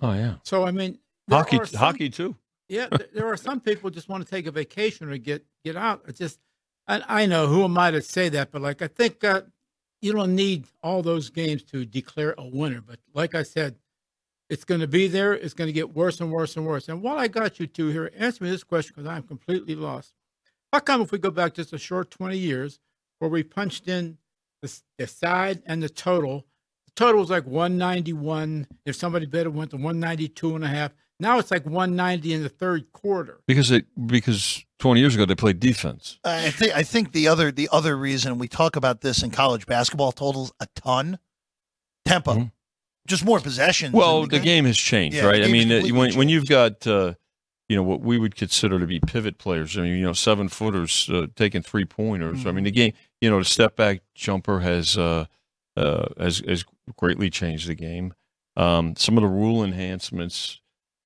Oh 0.00 0.12
yeah, 0.12 0.34
So 0.42 0.64
I 0.64 0.70
mean, 0.72 0.98
hockey, 1.30 1.58
some- 1.64 1.78
hockey 1.78 2.10
too. 2.10 2.36
Yeah, 2.68 2.88
there 3.14 3.26
are 3.26 3.36
some 3.36 3.60
people 3.60 3.90
just 3.90 4.08
want 4.08 4.24
to 4.24 4.30
take 4.30 4.46
a 4.46 4.50
vacation 4.50 5.08
or 5.10 5.16
get 5.18 5.44
get 5.64 5.76
out. 5.76 6.02
It's 6.08 6.18
just, 6.18 6.38
and 6.88 7.04
I 7.08 7.26
know 7.26 7.46
who 7.46 7.64
am 7.64 7.78
I 7.78 7.90
to 7.90 8.02
say 8.02 8.28
that, 8.30 8.50
but 8.50 8.62
like 8.62 8.82
I 8.82 8.88
think 8.88 9.22
uh, 9.22 9.42
you 10.02 10.12
don't 10.12 10.34
need 10.34 10.66
all 10.82 11.02
those 11.02 11.30
games 11.30 11.62
to 11.64 11.84
declare 11.84 12.34
a 12.38 12.46
winner. 12.46 12.80
But 12.80 12.98
like 13.14 13.34
I 13.34 13.42
said, 13.42 13.76
it's 14.50 14.64
going 14.64 14.80
to 14.80 14.86
be 14.88 15.06
there. 15.08 15.32
It's 15.32 15.54
going 15.54 15.68
to 15.68 15.72
get 15.72 15.94
worse 15.94 16.20
and 16.20 16.30
worse 16.32 16.56
and 16.56 16.66
worse. 16.66 16.88
And 16.88 17.02
while 17.02 17.18
I 17.18 17.28
got 17.28 17.58
you 17.60 17.66
two 17.66 17.88
here, 17.88 18.10
answer 18.16 18.44
me 18.44 18.50
this 18.50 18.64
question 18.64 18.92
because 18.96 19.08
I'm 19.08 19.22
completely 19.22 19.74
lost. 19.74 20.12
How 20.72 20.80
come 20.80 21.00
if 21.02 21.12
we 21.12 21.18
go 21.18 21.30
back 21.30 21.54
just 21.54 21.72
a 21.72 21.78
short 21.78 22.10
20 22.10 22.36
years 22.36 22.80
where 23.20 23.30
we 23.30 23.42
punched 23.42 23.88
in 23.88 24.18
the, 24.60 24.80
the 24.98 25.06
side 25.06 25.62
and 25.66 25.82
the 25.82 25.88
total, 25.88 26.44
total 26.96 27.20
was 27.20 27.30
like 27.30 27.44
191. 27.46 28.66
If 28.86 28.96
somebody 28.96 29.26
bet 29.26 29.46
it 29.46 29.52
went 29.52 29.70
to 29.70 29.76
192 29.76 30.54
and 30.56 30.64
a 30.64 30.68
half. 30.68 30.92
Now 31.20 31.38
it's 31.38 31.50
like 31.50 31.64
190 31.64 32.32
in 32.32 32.42
the 32.42 32.48
third 32.48 32.92
quarter. 32.92 33.40
Because 33.46 33.70
it 33.70 33.86
because 34.06 34.64
twenty 34.80 35.00
years 35.00 35.14
ago 35.14 35.24
they 35.24 35.36
played 35.36 35.60
defense. 35.60 36.18
I 36.24 36.50
think 36.50 36.74
I 36.74 36.82
think 36.82 37.12
the 37.12 37.28
other 37.28 37.52
the 37.52 37.68
other 37.70 37.96
reason 37.96 38.36
we 38.38 38.48
talk 38.48 38.74
about 38.74 39.00
this 39.00 39.22
in 39.22 39.30
college 39.30 39.64
basketball 39.64 40.10
totals 40.10 40.52
a 40.58 40.66
ton, 40.74 41.18
tempo, 42.04 42.34
Mhm. 42.34 42.52
just 43.06 43.24
more 43.24 43.38
possessions. 43.38 43.94
Well, 43.94 44.24
in 44.24 44.28
the 44.28 44.40
game 44.40 44.64
has 44.64 44.76
changed, 44.76 45.16
Yeah, 45.16 45.26
right? 45.26 45.44
I 45.44 45.46
mean, 45.46 45.70
uh, 45.70 45.76
completely 45.76 45.92
when 45.98 46.14
when 46.16 46.28
you've 46.28 46.48
got 46.48 46.84
uh, 46.84 47.14
you 47.68 47.76
know 47.76 47.84
what 47.84 48.00
we 48.00 48.18
would 48.18 48.34
consider 48.34 48.80
to 48.80 48.86
be 48.86 48.98
pivot 48.98 49.38
players. 49.38 49.78
I 49.78 49.82
mean, 49.82 49.94
you 49.96 50.02
know, 50.02 50.12
seven 50.14 50.48
footers 50.48 51.08
uh, 51.10 51.28
taking 51.36 51.62
three 51.62 51.84
pointers. 51.84 52.40
I 52.40 52.48
Mm-hmm. 52.48 52.54
mean, 52.56 52.64
the 52.64 52.70
game, 52.72 52.92
you 53.20 53.30
know, 53.30 53.38
the 53.38 53.44
step 53.44 53.76
back 53.76 54.00
jumper 54.16 54.60
has 54.60 54.98
uh, 54.98 55.26
uh, 55.76 56.06
has 56.18 56.38
has 56.46 56.64
greatly 56.96 57.30
changed 57.30 57.68
the 57.68 57.74
game. 57.74 58.14
Um, 58.56 58.94
some 58.96 59.16
of 59.18 59.22
the 59.22 59.28
rule 59.28 59.64
enhancements, 59.64 60.60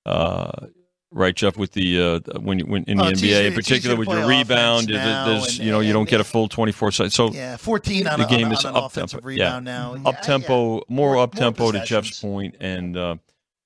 uh, 0.07 0.67
right, 1.11 1.35
Jeff, 1.35 1.57
with 1.57 1.73
the 1.73 2.01
uh, 2.01 2.39
when 2.41 2.61
when 2.61 2.85
in 2.85 2.99
the 2.99 3.05
Oh, 3.05 3.11
NBA 3.11 3.13
easier- 3.15 3.47
in 3.49 3.55
particular 3.55 3.97
with 3.97 4.09
to 4.09 4.15
your 4.19 4.29
rebound, 4.29 4.89
now 4.89 5.27
there's 5.27 5.57
and- 5.59 5.67
you 5.67 5.73
know 5.73 5.81
you 5.81 5.93
don't 5.93 6.09
get 6.09 6.21
a 6.21 6.25
full 6.25 6.49
twenty 6.49 6.73
four 6.73 6.93
seconds. 6.93 7.15
So 7.15 7.33
Yeah, 7.33 7.57
fourteen 7.57 8.07
on 8.07 8.19
The 8.21 8.27
a, 8.27 8.29
game 8.29 8.47
on, 8.47 8.53
is 8.53 8.65
on 8.65 8.75
up-tempo. 8.77 9.19
offensive 9.19 9.31
Yeah. 9.37 9.59
now. 9.61 9.95
Yeah, 9.95 10.09
up 10.09 10.23
tempo, 10.23 10.83
more, 10.89 11.15
More- 11.15 11.19
up 11.19 11.35
tempo 11.35 11.73
to 11.73 11.85
Jeff's 11.85 12.21
point, 12.21 12.57
and 12.61 12.97
uh, 12.97 13.17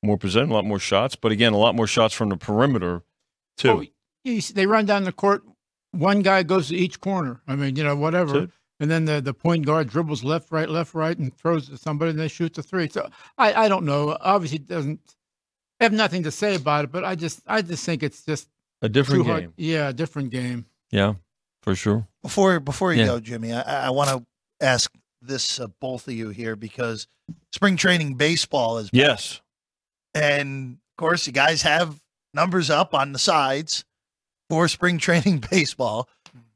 more 0.03 0.17
present, 0.19 0.51
a 0.51 0.55
lot 0.55 0.65
more 0.65 0.79
shots. 0.79 1.17
But 1.17 1.33
again, 1.33 1.53
a 1.53 1.59
lot 1.59 1.75
more 1.75 1.87
shots 1.87 2.15
from 2.15 2.29
the 2.29 2.37
perimeter 2.37 3.03
too. 3.57 3.87
Oh, 4.25 4.41
they 4.55 4.67
run 4.67 4.87
down 4.87 5.05
the 5.05 5.13
court. 5.13 5.43
One 5.91 6.21
guy 6.23 6.43
goes 6.45 6.69
to 6.69 6.77
each 6.77 7.01
corner. 7.01 7.43
I 7.49 7.57
mean, 7.57 7.77
you 7.77 7.83
know, 7.85 7.97
whatever. 7.97 8.49
That's 8.89 8.91
it. 8.91 8.95
And 8.97 9.09
then 9.09 9.17
the, 9.17 9.21
the 9.21 9.35
point 9.35 9.67
guard 9.67 9.89
dribbles 9.89 10.25
left, 10.25 10.51
right, 10.53 10.69
left, 10.69 10.95
right, 10.95 11.17
and 11.17 11.37
throws 11.37 11.69
to 11.69 11.77
somebody, 11.77 12.11
and 12.11 12.19
they 12.19 12.29
shoot 12.29 12.55
the 12.55 12.63
three. 12.63 12.89
So 12.89 13.09
I, 13.39 13.65
I 13.65 13.69
don't 13.69 13.85
know. 13.85 14.17
Obviously, 14.21 14.57
it 14.57 14.69
doesn't 14.69 15.01
I 15.81 15.85
have 15.85 15.93
nothing 15.93 16.23
to 16.25 16.31
say 16.31 16.55
about 16.55 16.85
it, 16.85 16.93
but 16.93 17.05
I 17.05 17.15
just 17.15 17.41
I 17.47 17.63
just 17.63 17.85
think 17.85 18.03
it's 18.03 18.25
just 18.25 18.49
a 18.83 18.89
too 18.89 18.93
different 18.93 19.27
hard. 19.27 19.41
game. 19.43 19.53
Yeah, 19.57 19.89
a 19.89 19.93
different 19.93 20.31
game. 20.31 20.67
Yeah, 20.91 21.15
for 21.63 21.75
sure. 21.75 22.07
Before 22.23 22.61
before 22.61 22.93
you 22.93 23.01
Yeah. 23.01 23.07
go, 23.07 23.21
Jimmy, 23.21 23.53
I, 23.53 23.87
I 23.87 23.91
want 23.91 24.11
to 24.11 24.25
ask 24.65 24.93
this 25.21 25.59
of 25.59 25.79
both 25.81 26.07
of 26.09 26.15
you 26.15 26.31
here 26.31 26.57
because 26.57 27.07
spring 27.53 27.77
training 27.77 28.15
baseball 28.15 28.79
is 28.79 28.91
back. 28.91 28.99
Yes. 28.99 29.41
and 30.15 30.75
of 30.75 30.97
course 30.97 31.27
you 31.27 31.33
guys 31.33 31.63
have 31.63 32.01
numbers 32.35 32.71
up 32.71 32.95
on 32.95 33.13
the 33.13 33.19
sides 33.19 33.85
for 34.51 34.69
spring 34.69 34.99
training 34.99 35.43
baseball. 35.51 36.09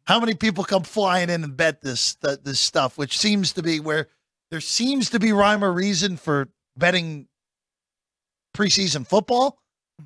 How 0.06 0.20
many 0.20 0.34
people 0.34 0.64
come 0.64 0.84
flying 0.84 1.30
in 1.30 1.42
and 1.44 1.56
bet 1.56 1.80
this 1.80 2.14
th- 2.16 2.40
this 2.42 2.60
stuff, 2.60 2.96
which 2.96 3.18
seems 3.18 3.52
to 3.54 3.62
be 3.62 3.80
where 3.80 4.08
there 4.50 4.60
seems 4.60 5.10
to 5.10 5.18
be 5.18 5.32
rhyme 5.32 5.64
or 5.64 5.72
reason 5.72 6.16
for 6.16 6.48
betting 6.76 7.26
preseason 8.56 9.06
football. 9.06 9.58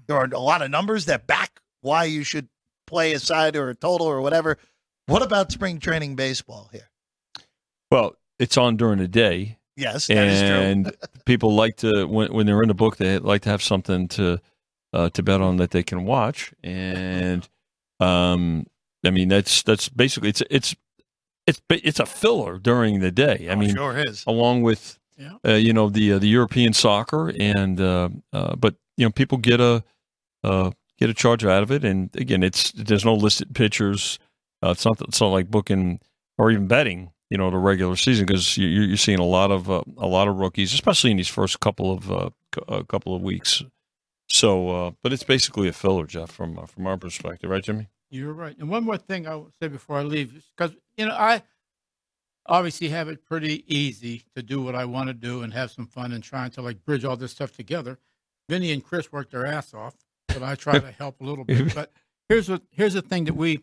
There 0.06 0.16
are 0.16 0.24
a 0.32 0.38
lot 0.38 0.62
of 0.62 0.70
numbers 0.70 1.06
that 1.06 1.26
back 1.26 1.60
why 1.82 2.04
you 2.04 2.22
should 2.22 2.48
play 2.86 3.12
a 3.12 3.18
side 3.18 3.56
or 3.56 3.70
a 3.70 3.74
total 3.74 4.06
or 4.06 4.20
whatever. 4.20 4.58
What 5.06 5.22
about 5.22 5.52
spring 5.52 5.80
training 5.80 6.16
baseball 6.16 6.68
here? 6.72 6.88
Well, 7.90 8.16
it's 8.38 8.56
on 8.56 8.76
during 8.76 8.98
the 8.98 9.08
day, 9.08 9.58
Yes, 9.76 10.06
that 10.06 10.28
is 10.28 10.40
true. 10.40 10.48
and 10.48 10.96
people 11.26 11.54
like 11.54 11.76
to 11.78 12.04
when 12.06 12.32
when 12.32 12.46
they're 12.46 12.62
in 12.62 12.68
the 12.68 12.74
book, 12.74 12.96
they 12.96 13.18
like 13.18 13.42
to 13.42 13.50
have 13.50 13.62
something 13.62 14.08
to 14.08 14.40
uh, 14.92 15.10
to 15.10 15.22
bet 15.22 15.40
on 15.40 15.56
that 15.56 15.70
they 15.70 15.82
can 15.82 16.04
watch. 16.04 16.52
And 16.62 17.48
um, 17.98 18.66
I 19.04 19.10
mean, 19.10 19.28
that's 19.28 19.62
that's 19.62 19.88
basically 19.88 20.28
it's 20.30 20.42
it's 20.50 20.74
it's 21.46 21.60
it's 21.70 22.00
a 22.00 22.06
filler 22.06 22.58
during 22.58 23.00
the 23.00 23.10
day. 23.10 23.48
I 23.48 23.52
Oh, 23.52 23.56
mean, 23.56 23.74
sure 23.74 23.96
is. 23.98 24.24
along 24.26 24.62
with 24.62 24.98
Yeah. 25.16 25.36
uh, 25.46 25.54
you 25.54 25.72
know 25.72 25.88
the 25.90 26.12
uh, 26.12 26.18
the 26.18 26.28
European 26.28 26.72
soccer 26.72 27.32
and 27.38 27.80
uh, 27.80 28.08
uh, 28.32 28.56
but 28.56 28.74
you 28.96 29.04
know 29.06 29.10
people 29.10 29.38
get 29.38 29.60
a 29.60 29.82
uh, 30.44 30.70
get 30.98 31.10
a 31.10 31.14
charge 31.14 31.44
out 31.44 31.62
of 31.62 31.70
it 31.70 31.84
and 31.84 32.10
again 32.16 32.42
it's 32.42 32.72
there's 32.72 33.04
no 33.04 33.14
listed 33.14 33.54
pitchers 33.54 34.18
uh, 34.62 34.70
it's 34.70 34.84
not 34.84 35.00
it's 35.08 35.20
not 35.20 35.28
like 35.28 35.50
booking 35.50 35.98
or 36.38 36.50
even 36.50 36.66
betting 36.66 37.10
you 37.30 37.38
know 37.38 37.50
the 37.50 37.58
regular 37.58 37.96
season 37.96 38.24
because 38.26 38.56
you, 38.56 38.66
you're 38.68 38.96
seeing 38.96 39.18
a 39.18 39.24
lot 39.24 39.50
of 39.50 39.70
uh, 39.70 39.82
a 39.98 40.06
lot 40.06 40.28
of 40.28 40.36
rookies 40.36 40.72
especially 40.74 41.10
in 41.10 41.16
these 41.16 41.28
first 41.28 41.60
couple 41.60 41.90
of 41.92 42.10
uh, 42.10 42.30
a 42.68 42.84
couple 42.84 43.14
of 43.14 43.22
weeks 43.22 43.62
so 44.28 44.68
uh, 44.70 44.90
but 45.02 45.12
it's 45.12 45.24
basically 45.24 45.68
a 45.68 45.72
filler 45.72 46.06
Jeff 46.06 46.30
from 46.30 46.58
uh, 46.58 46.66
from 46.66 46.86
our 46.86 46.96
perspective 46.96 47.50
right 47.50 47.62
Jimmy 47.64 47.88
You're 48.10 48.32
right. 48.32 48.56
And 48.58 48.68
one 48.68 48.84
more 48.84 48.96
thing 48.96 49.26
I 49.26 49.36
will 49.36 49.52
say 49.60 49.68
before 49.68 49.98
I 49.98 50.02
leave, 50.02 50.42
because 50.56 50.74
you 50.96 51.06
know 51.06 51.14
I 51.14 51.42
obviously 52.46 52.88
have 52.88 53.08
it 53.08 53.24
pretty 53.24 53.64
easy 53.66 54.24
to 54.34 54.42
do 54.42 54.60
what 54.60 54.74
I 54.74 54.84
want 54.84 55.08
to 55.08 55.14
do 55.14 55.42
and 55.42 55.52
have 55.52 55.70
some 55.70 55.86
fun 55.86 56.12
and 56.12 56.22
trying 56.22 56.50
to 56.52 56.62
like 56.62 56.84
bridge 56.84 57.04
all 57.04 57.16
this 57.16 57.30
stuff 57.30 57.52
together. 57.52 57.98
Vinny 58.48 58.72
and 58.72 58.84
Chris 58.84 59.12
work 59.12 59.30
their 59.30 59.46
ass 59.46 59.72
off, 59.72 59.94
but 60.26 60.42
I 60.42 60.56
try 60.56 60.78
to 60.78 60.90
help 60.98 61.20
a 61.20 61.24
little 61.24 61.44
bit. 61.44 61.72
But 61.74 61.92
here's 62.28 62.48
what 62.48 62.62
here's 62.70 62.94
the 62.94 63.02
thing 63.02 63.24
that 63.24 63.34
we, 63.34 63.60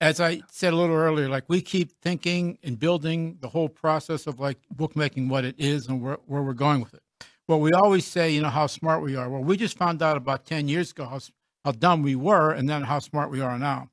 as 0.00 0.20
I 0.20 0.42
said 0.50 0.72
a 0.72 0.76
little 0.76 0.96
earlier, 0.96 1.28
like 1.28 1.44
we 1.48 1.62
keep 1.62 1.92
thinking 2.02 2.58
and 2.64 2.78
building 2.78 3.38
the 3.40 3.48
whole 3.48 3.68
process 3.68 4.26
of 4.26 4.40
like 4.40 4.58
bookmaking 4.70 5.28
what 5.28 5.44
it 5.44 5.54
is 5.58 5.86
and 5.86 6.02
where, 6.02 6.18
where 6.26 6.42
we're 6.42 6.54
going 6.54 6.80
with 6.80 6.94
it. 6.94 7.02
Well, 7.46 7.60
we 7.60 7.72
always 7.72 8.06
say, 8.06 8.30
you 8.30 8.42
know, 8.42 8.48
how 8.48 8.68
smart 8.68 9.02
we 9.02 9.16
are. 9.16 9.28
Well, 9.28 9.42
we 9.42 9.56
just 9.56 9.76
found 9.76 10.02
out 10.02 10.16
about 10.16 10.46
10 10.46 10.68
years 10.68 10.92
ago 10.92 11.04
how, 11.04 11.18
how 11.64 11.72
dumb 11.72 12.02
we 12.02 12.16
were 12.16 12.52
and 12.52 12.68
then 12.68 12.82
how 12.82 12.98
smart 12.98 13.30
we 13.30 13.40
are 13.40 13.58
now. 13.58 13.90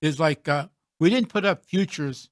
Is 0.00 0.18
like 0.18 0.48
uh, 0.48 0.68
we 0.98 1.10
didn't 1.10 1.28
put 1.28 1.44
up 1.44 1.64
futures 1.66 2.30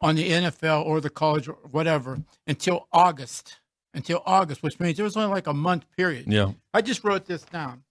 on 0.00 0.16
the 0.16 0.30
NFL 0.30 0.84
or 0.84 1.00
the 1.00 1.10
college 1.10 1.48
or 1.48 1.56
whatever 1.70 2.18
until 2.46 2.88
August, 2.92 3.60
until 3.94 4.22
August, 4.26 4.62
which 4.62 4.78
means 4.80 4.98
it 4.98 5.02
was 5.02 5.16
only 5.16 5.30
like 5.30 5.46
a 5.46 5.54
month 5.54 5.86
period. 5.96 6.26
yeah 6.26 6.52
I 6.74 6.82
just 6.82 7.04
wrote 7.04 7.26
this 7.26 7.42
down. 7.42 7.84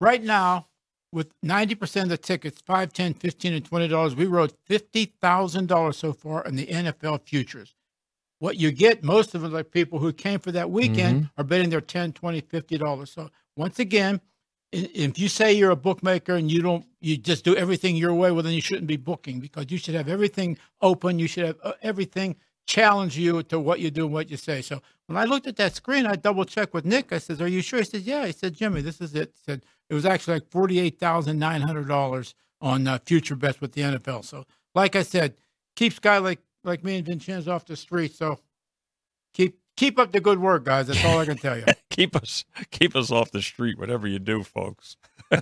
Right 0.00 0.22
now, 0.22 0.66
with 1.12 1.32
90% 1.44 2.02
of 2.02 2.08
the 2.10 2.18
tickets, 2.18 2.60
5 2.64 2.92
10 2.92 3.14
15 3.14 3.54
and 3.54 3.70
$20, 3.70 4.14
we 4.14 4.26
wrote 4.26 4.54
$50,000 4.68 5.94
so 5.94 6.12
far 6.12 6.44
in 6.44 6.56
the 6.56 6.66
NFL 6.66 7.22
futures. 7.22 7.74
What 8.40 8.56
you 8.56 8.70
get, 8.70 9.02
most 9.02 9.34
of 9.34 9.42
it, 9.42 9.48
like 9.48 9.70
people 9.70 9.98
who 9.98 10.12
came 10.12 10.38
for 10.38 10.52
that 10.52 10.70
weekend, 10.70 11.30
are 11.36 11.44
betting 11.44 11.70
their 11.70 11.80
10 11.80 12.12
20 12.12 12.42
$50. 12.42 13.08
So, 13.08 13.30
once 13.56 13.78
again, 13.80 14.20
if 14.72 15.18
you 15.18 15.28
say 15.28 15.52
you're 15.52 15.70
a 15.70 15.76
bookmaker 15.76 16.34
and 16.34 16.50
you 16.50 16.62
don't, 16.62 16.84
you 17.00 17.16
just 17.16 17.44
do 17.44 17.56
everything 17.56 17.96
your 17.96 18.14
way, 18.14 18.30
well, 18.30 18.42
then 18.42 18.52
you 18.52 18.60
shouldn't 18.60 18.86
be 18.86 18.96
booking 18.96 19.40
because 19.40 19.66
you 19.70 19.78
should 19.78 19.94
have 19.94 20.08
everything 20.08 20.58
open. 20.82 21.18
You 21.18 21.26
should 21.26 21.46
have 21.46 21.56
uh, 21.62 21.72
everything 21.82 22.36
challenge 22.66 23.16
you 23.16 23.42
to 23.44 23.58
what 23.58 23.80
you 23.80 23.90
do 23.90 24.04
and 24.04 24.12
what 24.12 24.30
you 24.30 24.36
say. 24.36 24.60
So 24.60 24.82
when 25.06 25.16
I 25.16 25.24
looked 25.24 25.46
at 25.46 25.56
that 25.56 25.74
screen, 25.74 26.06
I 26.06 26.16
double 26.16 26.44
checked 26.44 26.74
with 26.74 26.84
Nick. 26.84 27.12
I 27.12 27.18
said, 27.18 27.40
"Are 27.40 27.48
you 27.48 27.62
sure?" 27.62 27.78
He 27.78 27.84
said, 27.86 28.02
"Yeah." 28.02 28.26
He 28.26 28.32
said, 28.32 28.54
"Jimmy, 28.54 28.82
this 28.82 29.00
is 29.00 29.14
it." 29.14 29.32
He 29.34 29.42
said, 29.44 29.62
It 29.88 29.94
was 29.94 30.04
actually 30.04 30.34
like 30.34 30.50
forty-eight 30.50 30.98
thousand 30.98 31.38
nine 31.38 31.62
hundred 31.62 31.88
dollars 31.88 32.34
on 32.60 32.86
uh, 32.86 32.98
future 33.06 33.36
bets 33.36 33.60
with 33.60 33.72
the 33.72 33.82
NFL. 33.82 34.24
So, 34.24 34.44
like 34.74 34.96
I 34.96 35.02
said, 35.02 35.34
keeps 35.76 35.98
guy 35.98 36.18
like 36.18 36.40
like 36.62 36.84
me 36.84 36.96
and 36.98 37.06
Vincenzo 37.06 37.52
off 37.52 37.64
the 37.64 37.76
street. 37.76 38.14
So, 38.14 38.38
keep 39.32 39.58
keep 39.78 39.98
up 39.98 40.12
the 40.12 40.20
good 40.20 40.38
work, 40.38 40.64
guys. 40.64 40.86
That's 40.88 41.04
all 41.04 41.18
I 41.18 41.24
can 41.24 41.38
tell 41.38 41.56
you. 41.56 41.64
keep 41.90 42.14
us 42.16 42.44
keep 42.70 42.94
us 42.94 43.10
off 43.10 43.30
the 43.30 43.40
street, 43.42 43.78
whatever 43.78 44.06
you 44.06 44.18
do, 44.18 44.42
folks. 44.42 44.96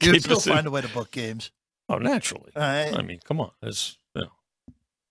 You 0.00 0.18
still 0.20 0.36
us 0.38 0.46
in- 0.46 0.52
find 0.52 0.66
a 0.66 0.70
way 0.70 0.80
to 0.82 0.88
book 0.88 1.10
games. 1.10 1.50
oh, 1.88 1.98
naturally. 1.98 2.52
All 2.54 2.62
right. 2.62 2.94
I 2.96 3.02
mean, 3.02 3.18
come 3.24 3.40
on. 3.40 3.50
It's 3.60 3.98
you 4.14 4.22
know, 4.22 4.28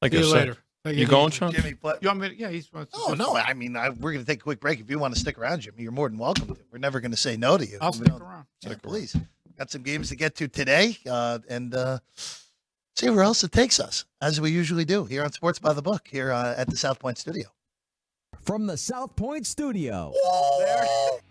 like 0.01 0.13
See 0.13 0.17
I 0.17 0.21
you 0.21 0.27
said. 0.27 0.39
later. 0.39 0.57
Take 0.85 0.97
You 0.97 1.05
going. 1.05 1.31
Sean? 1.31 1.51
Jimmy, 1.53 1.73
play- 1.75 1.95
You 2.01 2.07
want 2.07 2.19
me? 2.21 2.29
To, 2.29 2.35
yeah, 2.39 2.49
he's. 2.49 2.69
Oh 2.93 3.13
no! 3.17 3.35
I 3.35 3.53
mean, 3.53 3.75
I, 3.75 3.89
we're 3.89 4.13
going 4.13 4.23
to 4.23 4.29
take 4.29 4.39
a 4.39 4.43
quick 4.43 4.59
break. 4.61 4.79
If 4.79 4.89
you 4.89 4.99
want 4.99 5.13
to 5.13 5.19
stick 5.19 5.37
around, 5.37 5.61
Jimmy, 5.61 5.83
you're 5.83 5.91
more 5.91 6.07
than 6.09 6.17
welcome 6.17 6.47
to. 6.47 6.57
We're 6.71 6.77
never 6.79 6.99
going 7.01 7.11
to 7.11 7.17
say 7.17 7.35
no 7.37 7.57
to 7.57 7.65
you. 7.65 7.77
I'll 7.81 7.91
We 7.91 7.97
stick 7.97 8.07
don't- 8.07 8.21
around. 8.21 8.45
Yeah, 8.61 8.69
Stick 8.69 8.85
around. 8.85 8.91
please. 8.93 9.17
Got 9.57 9.69
some 9.69 9.83
games 9.83 10.09
to 10.09 10.15
get 10.15 10.35
to 10.37 10.47
today, 10.47 10.97
uh, 11.09 11.39
and 11.49 11.75
uh, 11.75 11.99
see 12.95 13.09
where 13.09 13.23
else 13.23 13.43
it 13.43 13.51
takes 13.51 13.79
us, 13.79 14.05
as 14.21 14.39
we 14.41 14.49
usually 14.51 14.85
do 14.85 15.03
here 15.05 15.23
on 15.23 15.31
Sports 15.31 15.59
by 15.59 15.73
the 15.73 15.81
Book 15.81 16.07
here 16.09 16.31
uh, 16.31 16.55
at 16.57 16.69
the 16.69 16.77
South 16.77 16.99
Point 16.99 17.17
Studio. 17.17 17.47
From 18.43 18.65
the 18.67 18.75
South 18.77 19.15
Point 19.15 19.47
Studio, 19.47 20.11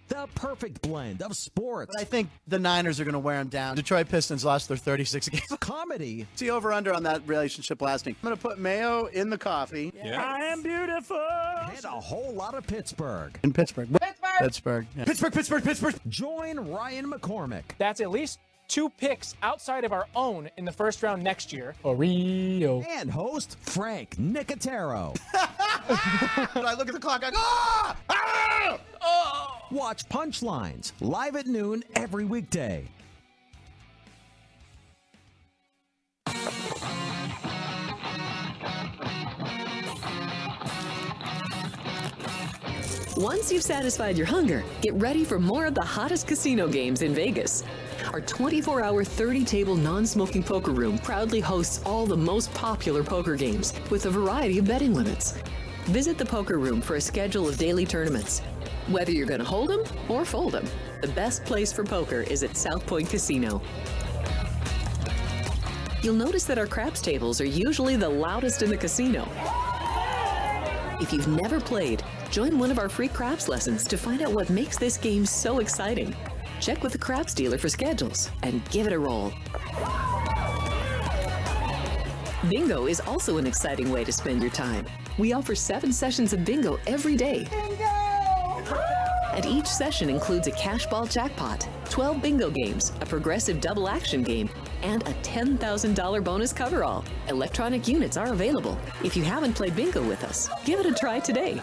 the 0.08 0.26
perfect 0.34 0.80
blend 0.80 1.20
of 1.22 1.36
sports, 1.36 1.92
But 1.94 2.00
I 2.00 2.04
think 2.04 2.30
the 2.46 2.58
Niners 2.58 3.00
are 3.00 3.04
going 3.04 3.12
to 3.12 3.18
wear 3.18 3.36
them 3.38 3.48
down. 3.48 3.76
Detroit 3.76 4.08
Pistons 4.08 4.44
lost 4.46 4.68
their 4.68 4.76
36 4.78 5.28
games. 5.28 5.42
comedy, 5.60 6.26
See 6.36 6.48
over 6.50 6.72
under 6.72 6.92
on 6.94 7.02
that 7.02 7.20
relationship 7.28 7.82
lasting. 7.82 8.16
I'm 8.22 8.26
going 8.28 8.36
to 8.36 8.42
put 8.42 8.58
mayo 8.58 9.06
in 9.06 9.28
the 9.28 9.36
coffee 9.38 9.92
Yeah. 9.94 10.22
I 10.24 10.38
am 10.46 10.62
beautiful. 10.62 11.18
and 11.74 11.84
a 11.84 11.88
whole 11.88 12.32
lot 12.32 12.54
of 12.54 12.66
Pittsburgh. 12.66 13.38
in 13.42 13.52
Pittsburgh. 13.52 13.88
Pittsburgh. 13.92 14.38
Pittsburgh. 14.38 14.86
yeah. 14.96 15.04
Pittsburgh, 15.04 15.32
Pittsburgh, 15.34 15.64
Pittsburgh. 15.64 15.94
Join 16.08 16.58
Ryan 16.60 17.10
McCormick, 17.10 17.62
That's 17.78 18.00
at 18.00 18.10
least 18.10 18.38
two 18.68 18.88
picks 18.88 19.34
outside 19.42 19.84
of 19.84 19.92
our 19.92 20.06
own 20.16 20.48
in 20.56 20.64
the 20.64 20.72
first 20.72 21.02
round 21.02 21.22
next 21.22 21.52
year. 21.52 21.74
Oreo. 21.84 22.86
and 22.88 23.10
host 23.10 23.58
Frank 23.60 24.16
Nicotero. 24.16 25.14
When 26.52 26.66
I 26.66 26.74
look 26.74 26.88
at 26.88 26.94
the 26.94 27.00
clock, 27.00 27.24
I 27.24 27.30
go, 27.30 27.36
ah! 27.38 27.96
Ah! 28.08 28.78
Watch 29.72 30.06
Punchlines 30.10 30.92
live 31.00 31.34
at 31.34 31.46
noon 31.46 31.82
every 31.96 32.26
weekday. 32.26 32.86
Once 43.16 43.52
you've 43.52 43.62
satisfied 43.62 44.16
your 44.16 44.26
hunger, 44.26 44.62
get 44.80 44.92
ready 44.94 45.24
for 45.24 45.38
more 45.38 45.64
of 45.66 45.74
the 45.74 45.80
hottest 45.80 46.26
casino 46.26 46.66
games 46.66 47.02
in 47.02 47.14
Vegas. 47.14 47.62
Our 48.12 48.20
24 48.20 48.82
hour, 48.82 49.04
30 49.04 49.44
table 49.44 49.76
non 49.76 50.04
smoking 50.06 50.42
poker 50.42 50.72
room 50.72 50.98
proudly 50.98 51.40
hosts 51.40 51.80
all 51.86 52.04
the 52.04 52.16
most 52.16 52.52
popular 52.52 53.02
poker 53.02 53.36
games 53.36 53.72
with 53.90 54.06
a 54.06 54.10
variety 54.10 54.58
of 54.58 54.66
betting 54.66 54.92
limits. 54.92 55.34
Visit 55.86 56.16
the 56.16 56.24
poker 56.24 56.58
room 56.58 56.80
for 56.80 56.96
a 56.96 57.00
schedule 57.00 57.48
of 57.48 57.58
daily 57.58 57.84
tournaments. 57.84 58.40
Whether 58.88 59.10
you're 59.10 59.26
going 59.26 59.40
to 59.40 59.46
hold 59.46 59.70
'em 59.70 59.82
or 60.08 60.24
fold 60.24 60.54
'em, 60.54 60.66
the 61.00 61.08
best 61.08 61.44
place 61.44 61.72
for 61.72 61.84
poker 61.84 62.20
is 62.22 62.42
at 62.42 62.56
South 62.56 62.86
Point 62.86 63.10
Casino. 63.10 63.60
You'll 66.02 66.14
notice 66.14 66.44
that 66.44 66.58
our 66.58 66.66
craps 66.66 67.00
tables 67.00 67.40
are 67.40 67.46
usually 67.46 67.96
the 67.96 68.08
loudest 68.08 68.62
in 68.62 68.70
the 68.70 68.76
casino. 68.76 69.28
If 71.00 71.12
you've 71.12 71.28
never 71.28 71.60
played, 71.60 72.02
join 72.30 72.58
one 72.58 72.70
of 72.70 72.78
our 72.78 72.88
free 72.88 73.08
craps 73.08 73.48
lessons 73.48 73.84
to 73.88 73.96
find 73.96 74.22
out 74.22 74.32
what 74.32 74.50
makes 74.50 74.78
this 74.78 74.96
game 74.96 75.26
so 75.26 75.58
exciting. 75.58 76.14
Check 76.60 76.82
with 76.84 76.92
the 76.92 76.98
craps 76.98 77.34
dealer 77.34 77.58
for 77.58 77.68
schedules 77.68 78.30
and 78.44 78.64
give 78.70 78.86
it 78.86 78.92
a 78.92 78.98
roll. 78.98 79.32
Bingo 82.48 82.86
is 82.86 83.00
also 83.00 83.38
an 83.38 83.46
exciting 83.46 83.90
way 83.90 84.04
to 84.04 84.12
spend 84.12 84.42
your 84.42 84.50
time. 84.52 84.86
We 85.18 85.32
offer 85.32 85.54
seven 85.54 85.92
sessions 85.92 86.32
of 86.32 86.44
bingo 86.44 86.78
every 86.86 87.16
day. 87.16 87.46
Bingo! 87.50 87.84
And 89.34 89.46
each 89.46 89.66
session 89.66 90.10
includes 90.10 90.46
a 90.46 90.50
cash 90.52 90.86
ball 90.86 91.06
jackpot, 91.06 91.66
12 91.88 92.20
bingo 92.20 92.50
games, 92.50 92.92
a 93.00 93.06
progressive 93.06 93.60
double 93.60 93.88
action 93.88 94.22
game, 94.22 94.50
and 94.82 95.02
a 95.02 95.12
$10,000 95.22 96.24
bonus 96.24 96.52
coverall. 96.52 97.04
Electronic 97.28 97.88
units 97.88 98.16
are 98.16 98.32
available. 98.32 98.78
If 99.02 99.16
you 99.16 99.22
haven't 99.24 99.54
played 99.54 99.74
bingo 99.74 100.02
with 100.06 100.22
us, 100.24 100.48
give 100.64 100.80
it 100.80 100.86
a 100.86 100.92
try 100.92 101.18
today. 101.18 101.60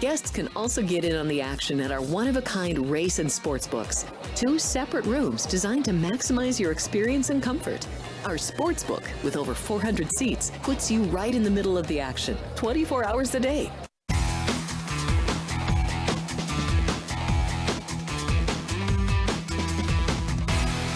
Guests 0.00 0.30
can 0.30 0.48
also 0.56 0.82
get 0.82 1.04
in 1.04 1.14
on 1.14 1.28
the 1.28 1.42
action 1.42 1.78
at 1.80 1.92
our 1.92 2.00
one 2.00 2.26
of 2.26 2.36
a 2.36 2.42
kind 2.42 2.90
race 2.90 3.18
and 3.18 3.30
sports 3.30 3.66
books. 3.66 4.06
Two 4.34 4.58
separate 4.58 5.04
rooms 5.04 5.44
designed 5.44 5.84
to 5.84 5.90
maximize 5.90 6.58
your 6.58 6.72
experience 6.72 7.30
and 7.30 7.42
comfort. 7.42 7.86
Our 8.24 8.36
sports 8.36 8.84
book, 8.84 9.02
with 9.24 9.34
over 9.36 9.54
400 9.54 10.12
seats, 10.12 10.52
puts 10.62 10.90
you 10.90 11.04
right 11.04 11.34
in 11.34 11.42
the 11.42 11.50
middle 11.50 11.78
of 11.78 11.86
the 11.86 12.00
action, 12.00 12.36
24 12.54 13.04
hours 13.04 13.34
a 13.34 13.40
day. 13.40 13.70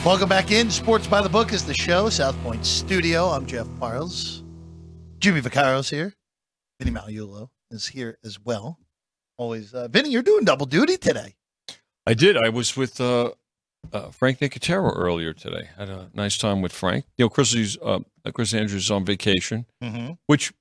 Welcome 0.05 0.29
back 0.29 0.51
in. 0.51 0.71
Sports 0.71 1.07
by 1.07 1.23
the 1.23 1.31
Book 1.31 1.55
is 1.55 1.65
the 1.65 1.73
show. 1.73 2.11
South 2.11 2.37
Point 2.43 2.67
Studio. 2.67 3.29
I'm 3.29 3.47
Jeff 3.47 3.67
Parles. 3.81 4.43
Jimmy 5.19 5.41
Vaccaro's 5.41 5.89
here. 5.89 6.13
Vinny 6.79 6.95
Magliulo 6.95 7.49
is 7.71 7.87
here 7.87 8.19
as 8.23 8.39
well. 8.39 8.79
Always, 9.39 9.73
uh, 9.73 9.89
Vinny, 9.89 10.11
you're 10.11 10.23
doing 10.23 10.45
double 10.45 10.67
duty 10.67 10.99
today. 10.99 11.37
I 12.07 12.13
did. 12.13 12.37
I 12.37 12.51
was 12.51 12.77
with 12.77 13.01
uh, 13.01 13.31
uh, 13.93 14.11
Frank 14.11 14.39
Nicotero 14.41 14.93
earlier 14.97 15.33
today. 15.33 15.69
Had 15.77 15.89
a 15.89 16.09
nice 16.15 16.37
time 16.39 16.63
with 16.63 16.73
Frank. 16.73 17.05
You 17.19 17.25
know, 17.27 17.29
Chris, 17.29 17.77
uh, 17.83 18.01
Chris 18.33 18.55
Andrews 18.55 18.85
is 18.85 18.91
on 18.91 19.05
vacation, 19.05 19.67
Mm-hmm. 19.83 20.13
which 20.27 20.53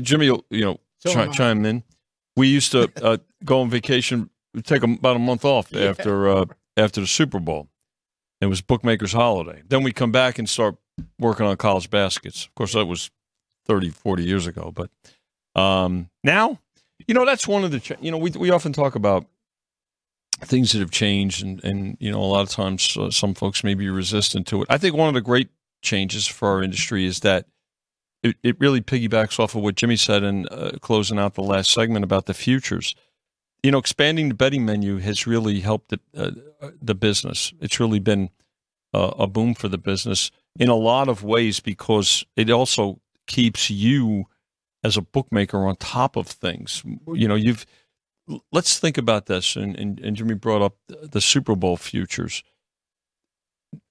Jimmy, 0.00 0.26
you 0.26 0.64
know, 0.64 0.80
So 1.00 1.12
chi- 1.12 1.28
chime 1.28 1.64
in. 1.64 1.82
We 2.36 2.48
used 2.48 2.72
to 2.72 2.90
uh, 3.02 3.18
go 3.44 3.60
on 3.60 3.70
vacation, 3.70 4.30
take 4.62 4.82
about 4.82 5.16
a 5.16 5.18
month 5.20 5.44
off 5.44 5.74
after 5.74 6.28
uh, 6.28 6.44
after 6.76 7.00
the 7.00 7.06
Super 7.06 7.40
Bowl. 7.40 7.68
It 8.40 8.46
was 8.46 8.60
bookmakers' 8.60 9.12
holiday. 9.12 9.62
Then 9.68 9.82
we 9.82 9.92
come 9.92 10.12
back 10.12 10.38
and 10.38 10.48
start 10.48 10.76
working 11.18 11.44
on 11.46 11.56
college 11.56 11.90
baskets. 11.90 12.44
Of 12.46 12.54
course, 12.54 12.72
that 12.74 12.86
was 12.86 13.10
30, 13.66 13.90
40 13.90 14.24
years 14.24 14.46
ago. 14.46 14.72
But 14.72 14.90
um, 15.60 16.08
now, 16.22 16.60
you 17.08 17.14
know, 17.14 17.24
that's 17.26 17.48
one 17.48 17.64
of 17.64 17.72
the, 17.72 17.80
ch- 17.80 17.92
you 18.00 18.12
know, 18.12 18.16
we, 18.18 18.30
we 18.30 18.50
often 18.50 18.72
talk 18.72 18.94
about 18.94 19.26
things 20.40 20.72
that 20.72 20.78
have 20.78 20.90
changed 20.90 21.44
and, 21.44 21.62
and 21.64 21.96
you 22.00 22.10
know, 22.10 22.20
a 22.20 22.22
lot 22.22 22.42
of 22.42 22.50
times 22.50 22.96
uh, 22.96 23.10
some 23.10 23.34
folks 23.34 23.64
may 23.64 23.74
be 23.74 23.88
resistant 23.88 24.46
to 24.48 24.62
it. 24.62 24.68
I 24.70 24.78
think 24.78 24.94
one 24.94 25.08
of 25.08 25.14
the 25.14 25.20
great 25.20 25.48
changes 25.82 26.26
for 26.26 26.48
our 26.48 26.62
industry 26.62 27.06
is 27.06 27.20
that 27.20 27.46
it, 28.22 28.36
it 28.42 28.60
really 28.60 28.80
piggybacks 28.80 29.38
off 29.38 29.54
of 29.54 29.62
what 29.62 29.76
Jimmy 29.76 29.96
said 29.96 30.22
in 30.22 30.46
uh, 30.48 30.72
closing 30.80 31.18
out 31.18 31.34
the 31.34 31.42
last 31.42 31.70
segment 31.70 32.04
about 32.04 32.26
the 32.26 32.34
futures. 32.34 32.94
You 33.62 33.70
know, 33.70 33.78
expanding 33.78 34.28
the 34.28 34.34
betting 34.34 34.64
menu 34.64 34.98
has 34.98 35.26
really 35.26 35.60
helped 35.60 35.90
the, 35.90 36.00
uh, 36.16 36.70
the 36.80 36.94
business. 36.94 37.52
It's 37.60 37.80
really 37.80 38.00
been 38.00 38.30
uh, 38.94 39.12
a 39.18 39.26
boom 39.26 39.54
for 39.54 39.68
the 39.68 39.78
business 39.78 40.30
in 40.58 40.68
a 40.68 40.74
lot 40.74 41.08
of 41.08 41.22
ways 41.22 41.60
because 41.60 42.24
it 42.36 42.50
also 42.50 43.00
keeps 43.26 43.70
you 43.70 44.26
as 44.84 44.96
a 44.96 45.02
bookmaker 45.02 45.66
on 45.66 45.76
top 45.76 46.16
of 46.16 46.26
things. 46.26 46.82
You 47.12 47.28
know, 47.28 47.34
you've 47.34 47.66
let's 48.52 48.78
think 48.78 48.98
about 48.98 49.26
this, 49.26 49.56
and, 49.56 49.76
and, 49.76 49.98
and 50.00 50.16
Jimmy 50.16 50.34
brought 50.34 50.62
up 50.62 50.76
the, 50.86 51.20
Super 51.20 51.54
Bowl 51.54 51.76
futures. 51.76 52.42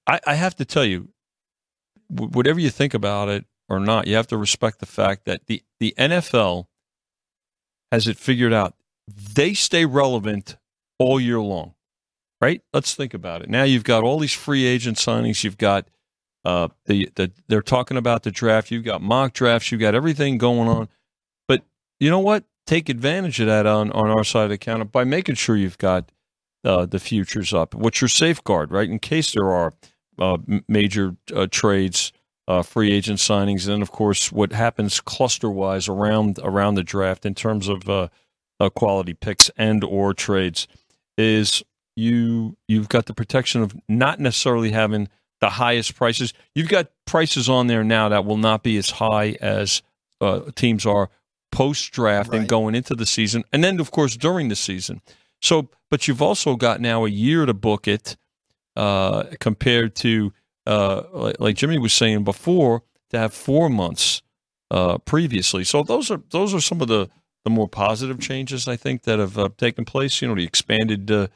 I, 0.06 0.20
I 0.26 0.34
have 0.34 0.56
to 0.56 0.64
tell 0.64 0.84
you, 0.84 1.08
wh- 2.08 2.34
whatever 2.34 2.60
you 2.60 2.70
think 2.70 2.94
about 2.94 3.28
it 3.28 3.44
or 3.68 3.80
not, 3.80 4.06
you 4.06 4.16
have 4.16 4.26
to 4.28 4.36
respect 4.36 4.80
the 4.80 4.86
fact 4.86 5.24
that 5.24 5.46
the, 5.46 5.62
the 5.80 5.94
NFL 5.98 6.66
has 7.92 8.06
it 8.06 8.16
figured 8.16 8.52
out. 8.52 8.74
They 9.06 9.54
stay 9.54 9.84
relevant 9.84 10.56
all 10.98 11.20
year 11.20 11.40
long, 11.40 11.74
right? 12.40 12.62
Let's 12.72 12.94
think 12.94 13.14
about 13.14 13.42
it. 13.42 13.48
Now 13.48 13.64
you've 13.64 13.84
got 13.84 14.04
all 14.04 14.18
these 14.18 14.32
free 14.32 14.64
agent 14.64 14.98
signings. 14.98 15.44
You've 15.44 15.58
got 15.58 15.88
uh, 16.44 16.68
the, 16.86 17.10
the 17.14 17.32
they're 17.48 17.62
talking 17.62 17.96
about 17.96 18.22
the 18.22 18.30
draft. 18.30 18.70
You've 18.70 18.84
got 18.84 19.02
mock 19.02 19.32
drafts. 19.32 19.72
You've 19.72 19.80
got 19.80 19.94
everything 19.94 20.38
going 20.38 20.68
on. 20.68 20.88
But 21.46 21.62
you 22.00 22.10
know 22.10 22.20
what? 22.20 22.44
Take 22.68 22.90
advantage 22.90 23.40
of 23.40 23.46
that 23.46 23.64
on, 23.64 23.90
on 23.92 24.10
our 24.10 24.22
side 24.22 24.44
of 24.44 24.50
the 24.50 24.58
counter 24.58 24.84
by 24.84 25.02
making 25.02 25.36
sure 25.36 25.56
you've 25.56 25.78
got 25.78 26.12
uh, 26.64 26.84
the 26.84 26.98
futures 26.98 27.54
up. 27.54 27.74
What's 27.74 28.02
your 28.02 28.08
safeguard, 28.08 28.70
right? 28.70 28.90
In 28.90 28.98
case 28.98 29.32
there 29.32 29.50
are 29.50 29.72
uh, 30.18 30.36
major 30.68 31.16
uh, 31.34 31.46
trades, 31.50 32.12
uh, 32.46 32.62
free 32.62 32.92
agent 32.92 33.20
signings, 33.20 33.64
and 33.64 33.72
then 33.72 33.80
of 33.80 33.90
course 33.90 34.30
what 34.30 34.52
happens 34.52 35.00
cluster 35.00 35.48
wise 35.48 35.88
around 35.88 36.38
around 36.42 36.74
the 36.74 36.82
draft 36.82 37.24
in 37.24 37.34
terms 37.34 37.68
of 37.68 37.88
uh, 37.88 38.08
uh, 38.60 38.68
quality 38.68 39.14
picks 39.14 39.50
and 39.56 39.82
or 39.82 40.12
trades 40.12 40.68
is 41.16 41.62
you 41.96 42.54
you've 42.68 42.90
got 42.90 43.06
the 43.06 43.14
protection 43.14 43.62
of 43.62 43.74
not 43.88 44.20
necessarily 44.20 44.72
having 44.72 45.08
the 45.40 45.48
highest 45.48 45.94
prices. 45.94 46.34
You've 46.54 46.68
got 46.68 46.90
prices 47.06 47.48
on 47.48 47.66
there 47.66 47.82
now 47.82 48.10
that 48.10 48.26
will 48.26 48.36
not 48.36 48.62
be 48.62 48.76
as 48.76 48.90
high 48.90 49.38
as 49.40 49.80
teams 50.54 50.84
are 50.84 51.08
post 51.50 51.92
draft 51.92 52.32
and 52.32 52.48
going 52.48 52.74
into 52.74 52.94
the 52.94 53.06
season, 53.06 53.44
and 53.52 53.62
then 53.62 53.80
of 53.80 53.90
course 53.90 54.16
during 54.16 54.48
the 54.48 54.56
season. 54.56 55.00
So, 55.40 55.70
but 55.90 56.08
you've 56.08 56.22
also 56.22 56.56
got 56.56 56.80
now 56.80 57.04
a 57.04 57.08
year 57.08 57.46
to 57.46 57.54
book 57.54 57.86
it 57.86 58.16
uh, 58.76 59.24
compared 59.40 59.94
to 59.96 60.32
uh, 60.66 61.02
like, 61.12 61.40
like 61.40 61.56
Jimmy 61.56 61.78
was 61.78 61.92
saying 61.92 62.24
before 62.24 62.82
to 63.10 63.18
have 63.18 63.32
four 63.32 63.70
months 63.70 64.22
uh, 64.70 64.98
previously. 64.98 65.64
So 65.64 65.82
those 65.82 66.10
are 66.10 66.20
those 66.30 66.54
are 66.54 66.60
some 66.60 66.80
of 66.80 66.88
the 66.88 67.08
the 67.44 67.50
more 67.50 67.68
positive 67.68 68.20
changes 68.20 68.68
I 68.68 68.76
think 68.76 69.02
that 69.02 69.18
have 69.18 69.38
uh, 69.38 69.48
taken 69.56 69.84
place. 69.84 70.20
You 70.20 70.28
know, 70.28 70.34
the 70.34 70.44
expanded. 70.44 71.10
Uh, 71.10 71.28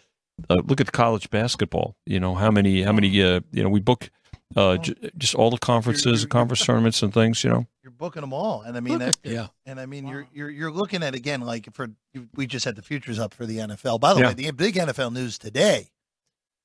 uh, 0.48 0.56
look 0.64 0.80
at 0.80 0.92
college 0.92 1.30
basketball. 1.30 1.96
You 2.06 2.20
know 2.20 2.34
how 2.34 2.50
many 2.50 2.82
how 2.82 2.92
many 2.92 3.22
uh, 3.22 3.40
you 3.52 3.62
know 3.62 3.68
we 3.68 3.80
book 3.80 4.10
uh, 4.56 4.76
j- 4.78 4.94
just 5.16 5.34
all 5.34 5.50
the 5.50 5.58
conferences, 5.58 6.24
conference 6.26 6.64
tournaments, 6.64 7.02
and 7.02 7.12
things. 7.12 7.44
You 7.44 7.50
know, 7.50 7.66
You're 7.82 7.90
booking 7.90 8.20
them 8.20 8.32
all, 8.32 8.62
and 8.62 8.76
I 8.76 8.80
mean, 8.80 8.98
that. 9.00 9.18
Yeah. 9.24 9.48
and 9.66 9.80
I 9.80 9.86
mean, 9.86 10.06
you're 10.06 10.26
you're 10.32 10.50
you're 10.50 10.70
looking 10.70 11.02
at 11.02 11.14
again 11.16 11.40
like 11.40 11.68
for 11.74 11.88
we 12.34 12.46
just 12.46 12.64
had 12.64 12.76
the 12.76 12.82
futures 12.82 13.18
up 13.18 13.34
for 13.34 13.44
the 13.44 13.58
NFL. 13.58 13.98
By 13.98 14.14
the 14.14 14.20
Yeah. 14.20 14.28
way, 14.28 14.34
the 14.34 14.50
big 14.52 14.76
NFL 14.76 15.12
news 15.12 15.36
today 15.36 15.88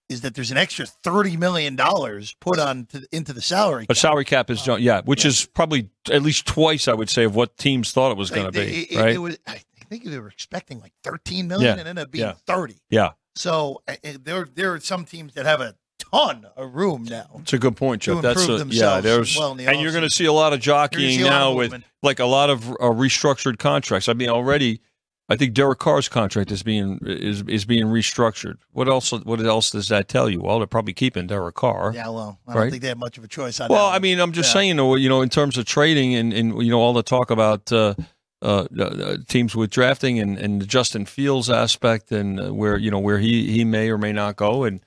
is 0.10 0.22
that 0.22 0.36
there's 0.36 0.52
an 0.52 0.58
extra 0.58 0.86
thirty 0.86 1.36
million 1.36 1.76
dollars 1.76 2.36
put 2.40 2.60
on 2.60 2.86
to, 2.88 3.08
into 3.12 3.34
the 3.34 3.42
salary. 3.42 3.86
but 3.88 3.96
cap. 3.98 4.02
salary 4.02 4.26
cap 4.26 4.50
is 4.52 4.68
yeah, 4.80 5.02
which 5.06 5.26
is 5.26 5.46
probably 5.46 5.90
at 6.12 6.22
least 6.22 6.46
twice 6.46 6.88
I 6.88 6.94
would 6.94 7.10
say 7.10 7.24
of 7.24 7.36
what 7.36 7.58
teams 7.58 7.92
thought 7.92 8.12
it 8.12 8.18
was 8.18 8.30
going 8.30 8.46
to 8.46 8.52
be. 8.52 8.84
it, 8.84 8.92
it- 8.92 8.98
right? 9.00 9.16
it 9.16 9.18
was, 9.18 9.38
I 9.48 9.62
think 9.90 10.04
they 10.06 10.20
were 10.20 10.28
expecting 10.30 10.80
like 10.80 10.94
thirteen 11.04 11.48
million, 11.48 11.76
Yeah. 11.76 11.80
and 11.80 11.88
ended 11.90 12.04
up 12.06 12.12
being 12.12 12.26
Yeah. 12.26 12.34
thirty. 12.46 12.78
yeah, 12.92 13.12
So 13.36 13.82
uh, 13.88 13.96
uh, 14.06 14.18
there 14.24 14.48
there 14.54 14.74
are 14.74 14.80
some 14.80 15.04
teams 15.04 15.34
that 15.34 15.46
have 15.48 15.62
a 15.62 15.76
ton 16.12 16.46
of 16.56 16.74
room 16.76 17.04
now. 17.04 17.28
it's 17.40 17.54
a 17.54 17.58
good 17.60 17.76
point, 17.76 18.02
To 18.04 18.14
Jeff. 18.14 18.22
That's 18.22 18.48
a, 18.48 18.66
yeah. 18.70 19.02
There's 19.02 19.38
well 19.38 19.56
the 19.56 19.68
and 19.68 19.82
you're 19.82 19.92
going 19.92 20.04
to 20.04 20.10
see 20.10 20.26
a 20.26 20.34
lot 20.34 20.54
of 20.54 20.60
jockeying 20.60 21.20
see 21.20 21.24
of 21.24 21.30
now 21.30 21.54
with 21.54 21.74
like 22.04 22.20
a 22.20 22.26
lot 22.26 22.50
of 22.50 22.70
uh, 22.70 22.76
restructured 22.94 23.60
contracts. 23.60 24.08
I 24.10 24.14
mean, 24.14 24.30
already, 24.30 24.82
I 25.30 25.36
think 25.36 25.54
Derek 25.54 25.80
Carr's 25.80 26.08
contract 26.08 26.52
is 26.52 26.64
being 26.64 27.00
is 27.04 27.42
is 27.44 27.66
being 27.66 27.86
restructured. 27.88 28.56
What 28.72 28.88
else? 28.88 29.12
What 29.12 29.42
else 29.42 29.70
does 29.72 29.90
that 29.90 30.08
tell 30.08 30.30
you? 30.30 30.42
Well, 30.42 30.60
they're 30.60 30.68
probably 30.68 30.94
keeping 30.94 31.28
Derek 31.28 31.56
Carr. 31.56 31.92
Yeah, 31.94 32.10
well, 32.10 32.40
I 32.48 32.54
don't 32.54 32.62
Right. 32.64 32.70
think 32.72 32.82
they 32.82 32.90
have 32.90 32.98
much 32.98 33.18
of 33.18 33.24
a 33.24 33.28
choice 33.28 33.60
on 33.60 33.70
it. 33.70 33.74
Well, 33.74 33.90
that. 33.90 33.96
I 33.96 34.00
mean, 34.00 34.20
I'm 34.20 34.32
just 34.32 34.50
Yeah. 34.50 34.54
saying, 34.62 34.78
you 34.80 35.10
know, 35.10 35.22
in 35.22 35.30
terms 35.30 35.58
of 35.58 35.66
trading 35.66 36.16
and, 36.16 36.32
and 36.34 36.62
you 36.64 36.72
know 36.72 36.80
all 36.80 36.94
the 36.94 37.04
talk 37.04 37.30
about 37.30 37.72
uh, 37.74 37.96
uh, 38.42 38.68
uh, 38.80 39.18
teams 39.28 39.56
with 39.56 39.70
drafting 39.72 40.20
and, 40.20 40.38
and 40.38 40.62
the 40.62 40.66
Justin 40.66 41.06
Fields 41.06 41.50
aspect 41.50 42.12
and 42.12 42.40
uh, 42.40 42.54
where 42.54 42.78
you 42.78 42.92
know 42.92 43.00
where 43.00 43.18
he 43.18 43.52
he 43.52 43.66
may 43.66 43.90
or 43.90 43.98
may 43.98 44.14
not 44.14 44.36
go, 44.38 44.64
and 44.64 44.80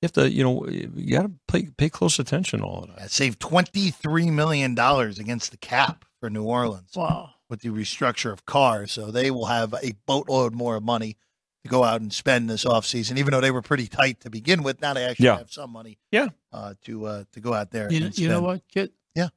you 0.00 0.06
have 0.06 0.12
to 0.12 0.30
you 0.30 0.42
know 0.44 0.66
you 0.68 1.16
got 1.16 1.22
to 1.22 1.32
pay 1.48 1.68
pay 1.76 1.88
close 1.88 2.18
attention 2.18 2.60
to 2.60 2.64
all 2.66 2.82
of 2.84 2.88
that. 2.90 2.98
Yeah, 3.00 3.06
saved 3.08 3.40
twenty 3.40 3.90
three 3.90 4.30
million 4.30 4.74
dollars 4.74 5.18
against 5.18 5.50
the 5.50 5.56
cap 5.56 6.04
for 6.20 6.30
New 6.30 6.44
Orleans 6.44 6.92
Wow. 6.96 7.30
with 7.48 7.60
the 7.60 7.68
restructure 7.70 8.32
of 8.32 8.44
Carr's. 8.46 8.92
So 8.92 9.10
they 9.10 9.30
will 9.30 9.46
have 9.46 9.74
a 9.82 9.92
boatload 10.06 10.54
more 10.54 10.80
money 10.80 11.16
to 11.64 11.68
go 11.68 11.84
out 11.84 12.00
and 12.00 12.10
spend 12.12 12.48
this 12.48 12.64
offseason, 12.64 13.18
even 13.18 13.32
though 13.32 13.40
they 13.42 13.50
were 13.50 13.60
pretty 13.62 13.86
tight 13.86 14.20
to 14.20 14.30
begin 14.30 14.62
with. 14.62 14.80
Now 14.80 14.94
they 14.94 15.04
actually 15.04 15.26
Yeah. 15.26 15.38
have 15.38 15.52
some 15.52 15.70
money, 15.70 15.98
Yeah. 16.10 16.28
uh, 16.52 16.74
to 16.84 17.04
uh, 17.06 17.24
to 17.32 17.40
go 17.40 17.52
out 17.52 17.70
there. 17.70 17.92
You 17.92 18.00
know, 18.00 18.06
and 18.06 18.18
you 18.18 18.28
know 18.28 18.40
what, 18.40 18.62
kid? 18.68 18.92
Yeah. 19.14 19.28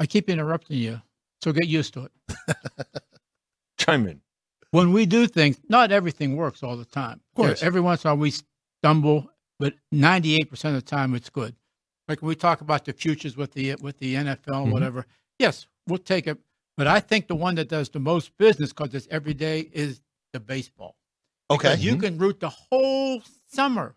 I 0.00 0.06
keep 0.06 0.28
interrupting 0.28 0.78
you, 0.78 1.00
so 1.42 1.52
get 1.52 1.68
used 1.68 1.94
to 1.94 2.04
it. 2.06 2.12
Chime 3.78 4.06
in. 4.08 4.20
When 4.70 4.92
we 4.92 5.06
do 5.06 5.26
things, 5.26 5.58
not 5.68 5.92
everything 5.92 6.36
works 6.36 6.62
all 6.62 6.76
the 6.76 6.84
time. 6.84 7.20
Of 7.32 7.34
course. 7.36 7.62
Every 7.62 7.80
once 7.80 8.04
in 8.04 8.08
a 8.10 8.14
while 8.14 8.20
we 8.20 8.32
stumble, 8.82 9.30
but 9.58 9.74
98% 9.92 10.52
of 10.66 10.74
the 10.74 10.82
time 10.82 11.14
it's 11.14 11.30
good. 11.30 11.54
Like 12.06 12.22
when 12.22 12.28
we 12.28 12.36
talk 12.36 12.60
about 12.60 12.84
the 12.84 12.92
futures 12.92 13.36
with 13.36 13.52
the 13.52 13.74
with 13.76 13.98
the 13.98 14.14
NFL 14.16 14.66
Mhm. 14.66 14.72
whatever. 14.72 15.06
Yes, 15.38 15.66
we'll 15.86 15.98
take 15.98 16.26
it. 16.26 16.38
But 16.76 16.86
I 16.86 17.00
think 17.00 17.26
the 17.26 17.34
one 17.34 17.54
that 17.56 17.68
does 17.68 17.88
the 17.90 17.98
most 18.00 18.36
business 18.38 18.72
because 18.72 18.94
it's 18.94 19.08
every 19.10 19.34
day 19.34 19.68
is 19.72 20.00
the 20.32 20.40
baseball. 20.40 20.96
Okay. 21.50 21.68
Because 21.70 21.84
you 21.84 21.96
can 21.96 22.18
root 22.18 22.40
the 22.40 22.48
whole 22.50 23.22
summer. 23.46 23.94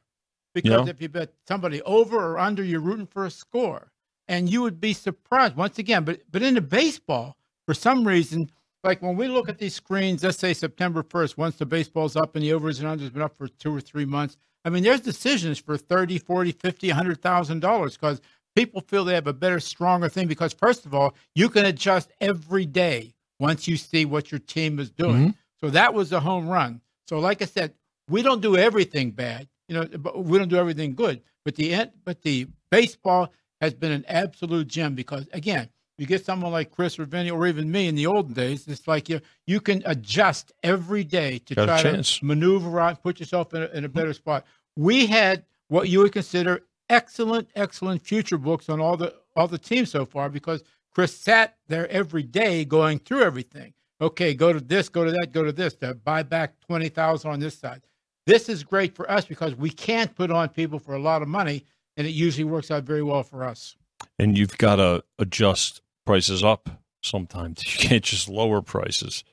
Because 0.53 0.71
Mm-hmm. 0.71 0.85
Yeah. 0.87 0.89
if 0.91 1.01
you 1.01 1.09
bet 1.09 1.33
somebody 1.47 1.81
over 1.83 2.17
or 2.17 2.37
under, 2.39 2.63
you're 2.63 2.81
rooting 2.81 3.05
for 3.07 3.25
a 3.25 3.31
score. 3.31 3.91
And 4.27 4.49
you 4.49 4.61
would 4.61 4.79
be 4.81 4.93
surprised 4.93 5.55
once 5.55 5.77
again. 5.79 6.03
But 6.03 6.21
but 6.31 6.41
in 6.41 6.55
the 6.55 6.61
baseball, 6.61 7.37
for 7.65 7.73
some 7.73 8.05
reason, 8.05 8.49
like 8.83 9.01
when 9.01 9.15
we 9.15 9.27
look 9.27 9.47
at 9.47 9.57
these 9.59 9.75
screens, 9.75 10.23
let's 10.23 10.39
say 10.39 10.53
September 10.53 11.03
1st, 11.03 11.37
once 11.37 11.55
the 11.57 11.65
baseball's 11.65 12.15
up 12.15 12.35
and 12.35 12.43
the 12.43 12.51
overs 12.51 12.79
and 12.79 12.87
unders 12.89 13.13
been 13.13 13.21
up 13.21 13.37
for 13.37 13.47
two 13.47 13.73
or 13.73 13.79
three 13.81 14.05
months. 14.05 14.37
I 14.63 14.69
mean, 14.69 14.83
there's 14.83 15.01
decisions 15.01 15.57
for 15.59 15.77
30, 15.77 16.19
40, 16.19 16.51
50, 16.51 16.89
$100,000 16.89 17.91
because 17.93 18.21
people 18.55 18.81
feel 18.81 19.03
they 19.03 19.15
have 19.15 19.27
a 19.27 19.33
better, 19.33 19.59
stronger 19.59 20.09
thing. 20.09 20.27
Because, 20.27 20.53
first 20.53 20.85
of 20.85 20.93
all, 20.93 21.15
you 21.35 21.49
can 21.49 21.65
adjust 21.65 22.11
every 22.21 22.65
day 22.65 23.13
once 23.39 23.67
you 23.67 23.77
see 23.77 24.05
what 24.05 24.31
your 24.31 24.39
team 24.39 24.79
is 24.79 24.91
doing. 24.91 25.15
Mm-hmm. 25.15 25.29
So 25.59 25.69
that 25.71 25.93
was 25.93 26.11
a 26.11 26.19
home 26.19 26.47
run. 26.47 26.81
So, 27.07 27.19
like 27.19 27.41
I 27.41 27.45
said, 27.45 27.73
we 28.09 28.21
don't 28.21 28.41
do 28.41 28.57
everything 28.57 29.11
bad, 29.11 29.47
you 29.67 29.75
know, 29.75 29.85
but 29.85 30.23
we 30.23 30.37
don't 30.37 30.49
do 30.49 30.57
everything 30.57 30.95
good. 30.95 31.21
But 31.43 31.55
the 31.55 31.89
but 32.03 32.21
the 32.21 32.47
baseball 32.69 33.33
has 33.61 33.73
been 33.73 33.91
an 33.91 34.05
absolute 34.07 34.67
gem 34.67 34.95
because 34.95 35.27
again, 35.33 35.69
you 35.97 36.05
get 36.05 36.25
someone 36.25 36.51
like 36.51 36.71
Chris 36.71 36.97
or 36.97 37.05
Vinny 37.05 37.29
or 37.29 37.47
even 37.47 37.71
me 37.71 37.87
in 37.87 37.95
the 37.95 38.07
olden 38.07 38.33
days, 38.33 38.67
it's 38.67 38.87
like 38.87 39.09
you 39.09 39.21
you 39.45 39.59
can 39.59 39.83
adjust 39.85 40.51
every 40.63 41.03
day 41.03 41.39
to 41.39 41.55
Got 41.55 41.65
try 41.65 41.81
to 41.83 42.25
maneuver 42.25 42.79
out, 42.79 43.03
put 43.03 43.19
yourself 43.19 43.53
in 43.53 43.63
a, 43.63 43.65
in 43.67 43.83
a 43.83 43.87
mm-hmm. 43.87 43.97
better 43.97 44.13
spot. 44.13 44.45
We 44.75 45.05
had 45.05 45.45
what 45.67 45.89
you 45.89 45.99
would 45.99 46.11
consider 46.11 46.63
excellent, 46.89 47.49
excellent 47.55 48.01
future 48.01 48.37
books 48.37 48.69
on 48.69 48.79
all 48.79 48.97
the 48.97 49.15
all 49.35 49.47
the 49.47 49.57
teams 49.57 49.89
so 49.91 50.05
far 50.05 50.29
because 50.29 50.63
Chris 50.93 51.15
sat 51.15 51.55
there 51.67 51.89
every 51.89 52.23
day 52.23 52.65
going 52.65 52.99
through 52.99 53.23
everything. 53.23 53.73
Okay, 54.01 54.33
go 54.33 54.51
to 54.51 54.59
this, 54.59 54.89
go 54.89 55.05
to 55.05 55.11
that, 55.11 55.31
go 55.31 55.43
to 55.43 55.51
this, 55.51 55.75
to 55.75 55.93
buy 55.93 56.23
back 56.23 56.59
twenty 56.59 56.89
thousand 56.89 57.31
on 57.31 57.39
this 57.39 57.57
side. 57.57 57.81
This 58.25 58.49
is 58.49 58.63
great 58.63 58.95
for 58.95 59.09
us 59.09 59.25
because 59.25 59.55
we 59.55 59.69
can't 59.69 60.13
put 60.15 60.31
on 60.31 60.49
people 60.49 60.79
for 60.79 60.95
a 60.95 60.99
lot 60.99 61.21
of 61.21 61.27
money, 61.27 61.63
and 61.97 62.05
it 62.05 62.11
usually 62.11 62.43
works 62.43 62.71
out 62.71 62.83
very 62.83 63.03
well 63.03 63.23
for 63.23 63.43
us. 63.43 63.75
And 64.19 64.37
you've 64.37 64.57
got 64.57 64.77
to 64.77 65.03
adjust 65.19 65.81
prices 66.05 66.43
up 66.43 66.69
sometimes. 67.03 67.63
You 67.81 67.87
can't 67.89 68.03
just 68.03 68.29
lower 68.29 68.61
prices. 68.61 69.23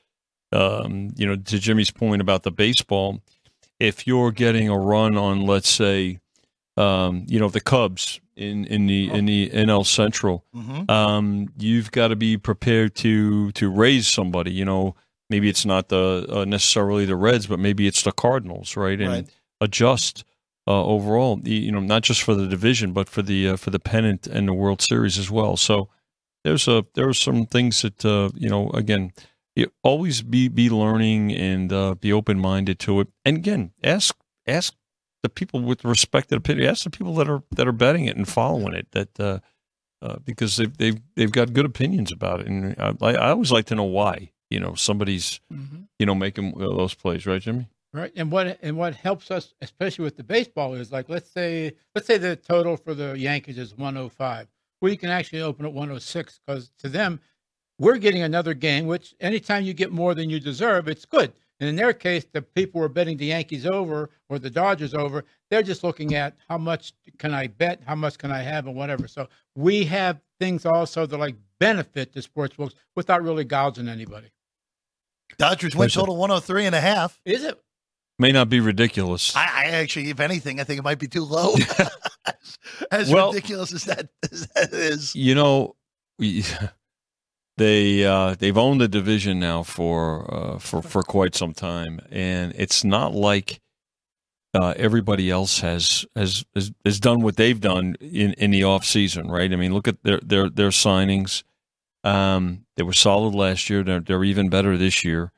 Um, 0.51 1.11
you 1.15 1.27
know, 1.27 1.35
to 1.35 1.59
Jimmy's 1.59 1.91
point 1.91 2.21
about 2.21 2.43
the 2.43 2.51
baseball, 2.51 3.21
if 3.79 4.07
you're 4.07 4.31
getting 4.31 4.67
a 4.69 4.77
run 4.77 5.15
on, 5.17 5.45
let's 5.45 5.69
say, 5.69 6.19
um, 6.75 7.25
you 7.27 7.39
know, 7.39 7.49
the 7.49 7.61
Cubs 7.61 8.19
in 8.35 8.65
in 8.65 8.87
the 8.87 9.09
in 9.11 9.25
the 9.25 9.49
NL 9.53 9.85
Central, 9.85 10.45
Mhm. 10.55 10.89
um, 10.89 11.49
you've 11.57 11.91
got 11.91 12.07
to 12.07 12.15
be 12.15 12.37
prepared 12.37 12.95
to 12.95 13.51
to 13.51 13.69
raise 13.69 14.07
somebody. 14.07 14.51
You 14.51 14.65
know, 14.65 14.95
maybe 15.29 15.49
it's 15.49 15.65
not 15.65 15.89
the 15.89 16.25
uh, 16.29 16.45
necessarily 16.45 17.05
the 17.05 17.15
Reds, 17.15 17.45
but 17.47 17.59
maybe 17.59 17.85
it's 17.85 18.01
the 18.01 18.11
Cardinals, 18.11 18.75
right? 18.75 18.99
And 18.99 19.09
Right. 19.09 19.29
adjust 19.61 20.23
uh, 20.69 20.85
overall. 20.85 21.41
You 21.43 21.71
know, 21.71 21.81
not 21.81 22.03
just 22.03 22.23
for 22.23 22.35
the 22.35 22.47
division, 22.47 22.93
but 22.93 23.09
for 23.09 23.23
the 23.23 23.49
uh, 23.49 23.57
for 23.57 23.71
the 23.71 23.79
pennant 23.79 24.27
and 24.27 24.47
the 24.47 24.53
World 24.53 24.81
Series 24.81 25.17
as 25.17 25.31
well. 25.31 25.57
So 25.57 25.89
there's 26.45 26.67
a 26.67 26.85
there 26.95 27.09
are 27.09 27.13
some 27.15 27.47
things 27.47 27.81
that 27.81 28.05
uh, 28.05 28.29
you 28.35 28.49
know. 28.49 28.69
Again, 28.71 29.11
you 29.55 29.71
always 29.83 30.21
be 30.21 30.47
be 30.47 30.69
learning 30.69 31.33
and 31.33 31.73
uh, 31.73 31.95
be 31.95 32.13
open 32.13 32.39
minded 32.39 32.79
to 32.81 33.01
it. 33.01 33.07
And 33.25 33.37
again, 33.37 33.71
ask 33.83 34.15
ask 34.47 34.75
the 35.23 35.29
people 35.29 35.61
with 35.61 35.83
respected 35.83 36.37
opinion. 36.37 36.69
Ask 36.69 36.83
the 36.85 36.91
people 36.91 37.15
that 37.15 37.29
are 37.29 37.43
that 37.55 37.67
are 37.67 37.73
betting 37.73 38.05
it 38.05 38.15
and 38.15 38.27
following 38.27 38.75
it. 38.75 38.87
That 38.91 39.19
uh, 39.19 39.39
uh, 40.01 40.17
because 40.23 40.57
they've 40.57 40.77
they've 40.77 41.01
they've 41.15 41.31
got 41.31 41.53
good 41.53 41.65
opinions 41.65 42.11
about 42.11 42.41
it, 42.41 42.47
and 42.47 42.75
I, 42.79 42.93
I 43.01 43.29
always 43.31 43.51
like 43.51 43.65
to 43.67 43.75
know 43.75 43.83
why. 43.83 44.31
You 44.49 44.59
know, 44.59 44.75
somebody's 44.75 45.41
you 45.99 46.05
know 46.05 46.15
making 46.15 46.55
uh, 46.55 46.75
those 46.77 46.93
plays, 46.93 47.25
right, 47.25 47.41
Jimmy? 47.41 47.67
Right. 47.91 48.11
And 48.15 48.31
what 48.31 48.59
and 48.61 48.77
what 48.77 48.93
helps 48.93 49.31
us, 49.31 49.53
especially 49.61 50.03
with 50.03 50.15
the 50.15 50.23
baseball, 50.23 50.75
is 50.75 50.91
like 50.91 51.09
let's 51.09 51.29
say 51.29 51.73
let's 51.95 52.05
say 52.05 52.17
the 52.17 52.35
total 52.35 52.77
for 52.77 52.93
the 52.93 53.17
Yankees 53.17 53.57
is 53.57 53.75
105. 53.75 54.47
Well, 54.79 54.91
you 54.91 54.97
can 54.97 55.09
actually 55.09 55.41
open 55.41 55.65
at 55.65 55.73
106 55.73 56.39
because 56.45 56.71
to 56.79 56.87
them, 56.87 57.19
we're 57.79 57.97
getting 57.97 58.21
another 58.21 58.53
game. 58.53 58.85
Which 58.85 59.15
anytime 59.19 59.63
you 59.63 59.73
get 59.73 59.91
more 59.91 60.13
than 60.13 60.29
you 60.29 60.39
deserve, 60.39 60.87
it's 60.87 61.05
good. 61.05 61.33
And 61.59 61.67
in 61.67 61.75
their 61.75 61.91
case, 61.93 62.25
the 62.31 62.43
people 62.43 62.79
who 62.79 62.85
are 62.85 62.89
betting 62.89 63.17
the 63.17 63.25
Yankees 63.25 63.65
over 63.65 64.11
or 64.29 64.37
the 64.37 64.51
Dodgers 64.51 64.93
over, 64.93 65.25
they're 65.49 65.63
just 65.63 65.83
looking 65.83 66.13
at 66.13 66.37
how 66.47 66.59
much 66.59 66.93
can 67.17 67.33
I 67.33 67.47
bet, 67.47 67.81
how 67.85 67.95
much 67.95 68.19
can 68.19 68.31
I 68.31 68.43
have, 68.43 68.67
and 68.67 68.75
whatever. 68.75 69.07
So 69.07 69.27
we 69.55 69.83
have 69.85 70.21
things 70.39 70.63
also 70.65 71.07
that 71.07 71.17
like 71.17 71.35
benefit 71.59 72.13
the 72.13 72.21
sports 72.21 72.55
books 72.55 72.75
without 72.95 73.23
really 73.23 73.45
gouging 73.45 73.89
anybody. 73.89 74.27
Dodgers 75.37 75.75
win 75.75 75.89
total 75.89 76.15
103 76.17 76.67
and 76.67 76.75
a 76.75 76.81
half. 76.81 77.19
Is 77.25 77.43
it? 77.43 77.59
May 78.19 78.31
not 78.33 78.49
be 78.49 78.59
ridiculous. 78.59 79.33
I, 79.35 79.45
I 79.45 79.63
actually, 79.71 80.09
if 80.09 80.19
anything, 80.19 80.59
I 80.59 80.65
think 80.65 80.77
it 80.79 80.83
might 80.83 80.99
be 80.99 81.07
too 81.07 81.23
low. 81.23 81.53
as 81.55 81.89
as 82.91 83.09
Well- 83.11 83.31
ridiculous 83.31 83.73
as 83.73 83.85
that, 83.85 84.09
as 84.31 84.47
that 84.55 84.73
is. 84.73 85.15
you 85.15 85.33
know, 85.33 85.75
we, 86.19 86.43
they 87.57 88.05
uh, 88.05 88.35
they've 88.37 88.57
owned 88.57 88.81
the 88.81 88.87
division 88.89 89.39
now 89.39 89.63
for 89.63 90.33
uh, 90.33 90.59
for 90.59 90.81
for 90.81 91.01
quite 91.01 91.33
some 91.33 91.53
time, 91.53 91.99
and 92.11 92.53
it's 92.57 92.83
not 92.83 93.13
like 93.13 93.61
uh, 94.53 94.73
everybody 94.75 95.29
else 95.29 95.59
has, 95.61 96.05
has 96.15 96.43
has 96.55 96.71
has 96.83 96.99
done 96.99 97.21
what 97.21 97.37
they've 97.37 97.59
done 97.61 97.95
in, 98.01 98.33
in 98.33 98.51
the 98.51 98.63
off 98.65 98.83
season, 98.83 99.29
right? 99.29 99.51
I 99.51 99.55
mean, 99.55 99.73
look 99.73 99.87
at 99.87 100.03
their 100.03 100.19
their 100.21 100.49
their 100.49 100.69
signings. 100.69 101.43
Um, 102.03 102.65
they 102.75 102.83
were 102.83 102.93
solid 102.93 103.33
last 103.35 103.69
year. 103.69 103.83
They're 103.83 103.99
they're 104.01 104.23
even 104.25 104.49
better 104.49 104.75
this 104.77 105.03
year. 105.05 105.31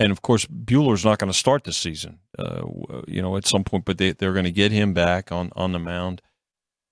And 0.00 0.10
of 0.10 0.22
course 0.22 0.44
Buehler's 0.46 1.04
not 1.04 1.18
going 1.18 1.30
to 1.30 1.38
start 1.38 1.64
the 1.64 1.72
season, 1.72 2.18
uh, 2.38 2.62
you 3.06 3.22
know, 3.22 3.36
at 3.36 3.46
some 3.46 3.62
point, 3.64 3.84
but 3.84 3.98
they 3.98 4.12
they're 4.12 4.32
going 4.32 4.44
to 4.44 4.50
get 4.50 4.72
him 4.72 4.92
back 4.92 5.30
on 5.30 5.50
on 5.54 5.72
the 5.72 5.78
mound. 5.78 6.20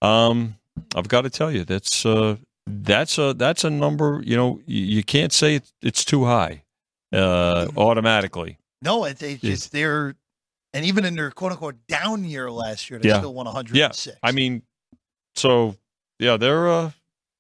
Um, 0.01 0.57
I've 0.95 1.09
got 1.09 1.23
to 1.23 1.31
tell 1.31 1.51
you 1.51 1.65
that's 1.65 2.07
uh, 2.07 2.37
that's 2.67 3.19
a 3.19 3.35
that's 3.35 3.65
a 3.65 3.71
number. 3.71 4.23
You 4.25 4.37
know, 4.37 4.61
you, 4.67 4.85
you 4.85 5.03
can't 5.03 5.33
say 5.33 5.57
it's, 5.57 5.73
it's 5.83 6.05
too 6.05 6.25
high 6.25 6.62
uh, 7.12 7.67
automatically. 7.77 8.59
No, 8.83 9.05
it's, 9.05 9.23
it's 9.23 9.43
Yeah. 9.43 9.51
just 9.51 9.73
they're, 9.73 10.15
and 10.73 10.85
even 10.85 11.05
in 11.05 11.15
their 11.17 11.31
quote 11.33 11.53
unquote 11.53 11.77
down 11.88 12.25
year 12.25 12.51
last 12.51 12.88
year, 12.88 12.99
they 13.01 13.09
Yeah. 13.09 13.19
still 13.19 13.35
won 13.35 13.47
106. 13.47 14.07
Yeah, 14.07 14.12
I 14.23 14.33
mean, 14.33 14.62
so 15.35 15.77
yeah, 16.19 16.37
they're 16.37 16.69
uh, 16.69 16.91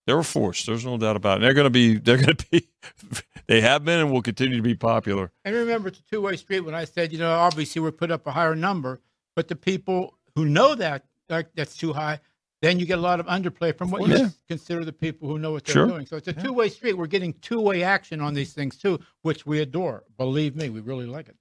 they're 0.06 0.18
a 0.18 0.24
force. 0.24 0.66
There's 0.66 0.84
no 0.84 0.98
doubt 0.98 1.16
about 1.16 1.38
it. 1.38 1.40
They're 1.42 1.54
going 1.54 1.66
to 1.66 1.70
be. 1.70 1.98
They're 1.98 2.16
going 2.18 2.36
to 2.36 2.46
be. 2.50 2.68
they 3.52 3.60
have 3.60 3.84
been 3.84 4.00
and 4.00 4.10
will 4.10 4.22
continue 4.22 4.56
to 4.56 4.62
be 4.62 4.74
popular. 4.74 5.30
And 5.44 5.54
remember, 5.54 5.88
it's 5.88 5.98
a 5.98 6.02
two 6.04 6.22
way 6.22 6.36
street. 6.36 6.60
When 6.60 6.74
I 6.74 6.86
said, 6.86 7.12
you 7.12 7.18
know, 7.18 7.32
obviously 7.34 7.82
we're 7.82 7.92
put 7.92 8.10
up 8.10 8.26
a 8.26 8.30
higher 8.30 8.54
number, 8.54 9.02
but 9.36 9.46
the 9.48 9.56
people 9.56 10.16
who 10.34 10.46
know 10.46 10.74
that 10.74 11.04
like, 11.28 11.48
that's 11.54 11.76
too 11.76 11.92
high, 11.92 12.18
then 12.62 12.78
you 12.78 12.86
get 12.86 12.96
a 12.98 13.02
lot 13.02 13.20
of 13.20 13.26
underplay 13.26 13.76
from 13.76 13.90
what 13.90 14.08
you 14.08 14.16
Yeah. 14.16 14.28
consider 14.48 14.86
the 14.86 14.92
people 14.92 15.28
who 15.28 15.38
know 15.38 15.52
what 15.52 15.64
they're 15.64 15.74
Sure. 15.74 15.86
doing. 15.86 16.06
So 16.06 16.16
it's 16.16 16.28
a 16.28 16.32
two 16.32 16.54
way 16.54 16.70
street. 16.70 16.94
We're 16.94 17.06
getting 17.06 17.34
two 17.34 17.60
way 17.60 17.82
action 17.82 18.22
on 18.22 18.32
these 18.32 18.54
things 18.54 18.78
too, 18.78 18.98
which 19.20 19.44
we 19.44 19.60
adore. 19.60 20.04
Believe 20.16 20.56
me, 20.56 20.70
we 20.70 20.80
really 20.80 21.04
like 21.06 21.28
it. 21.28 21.36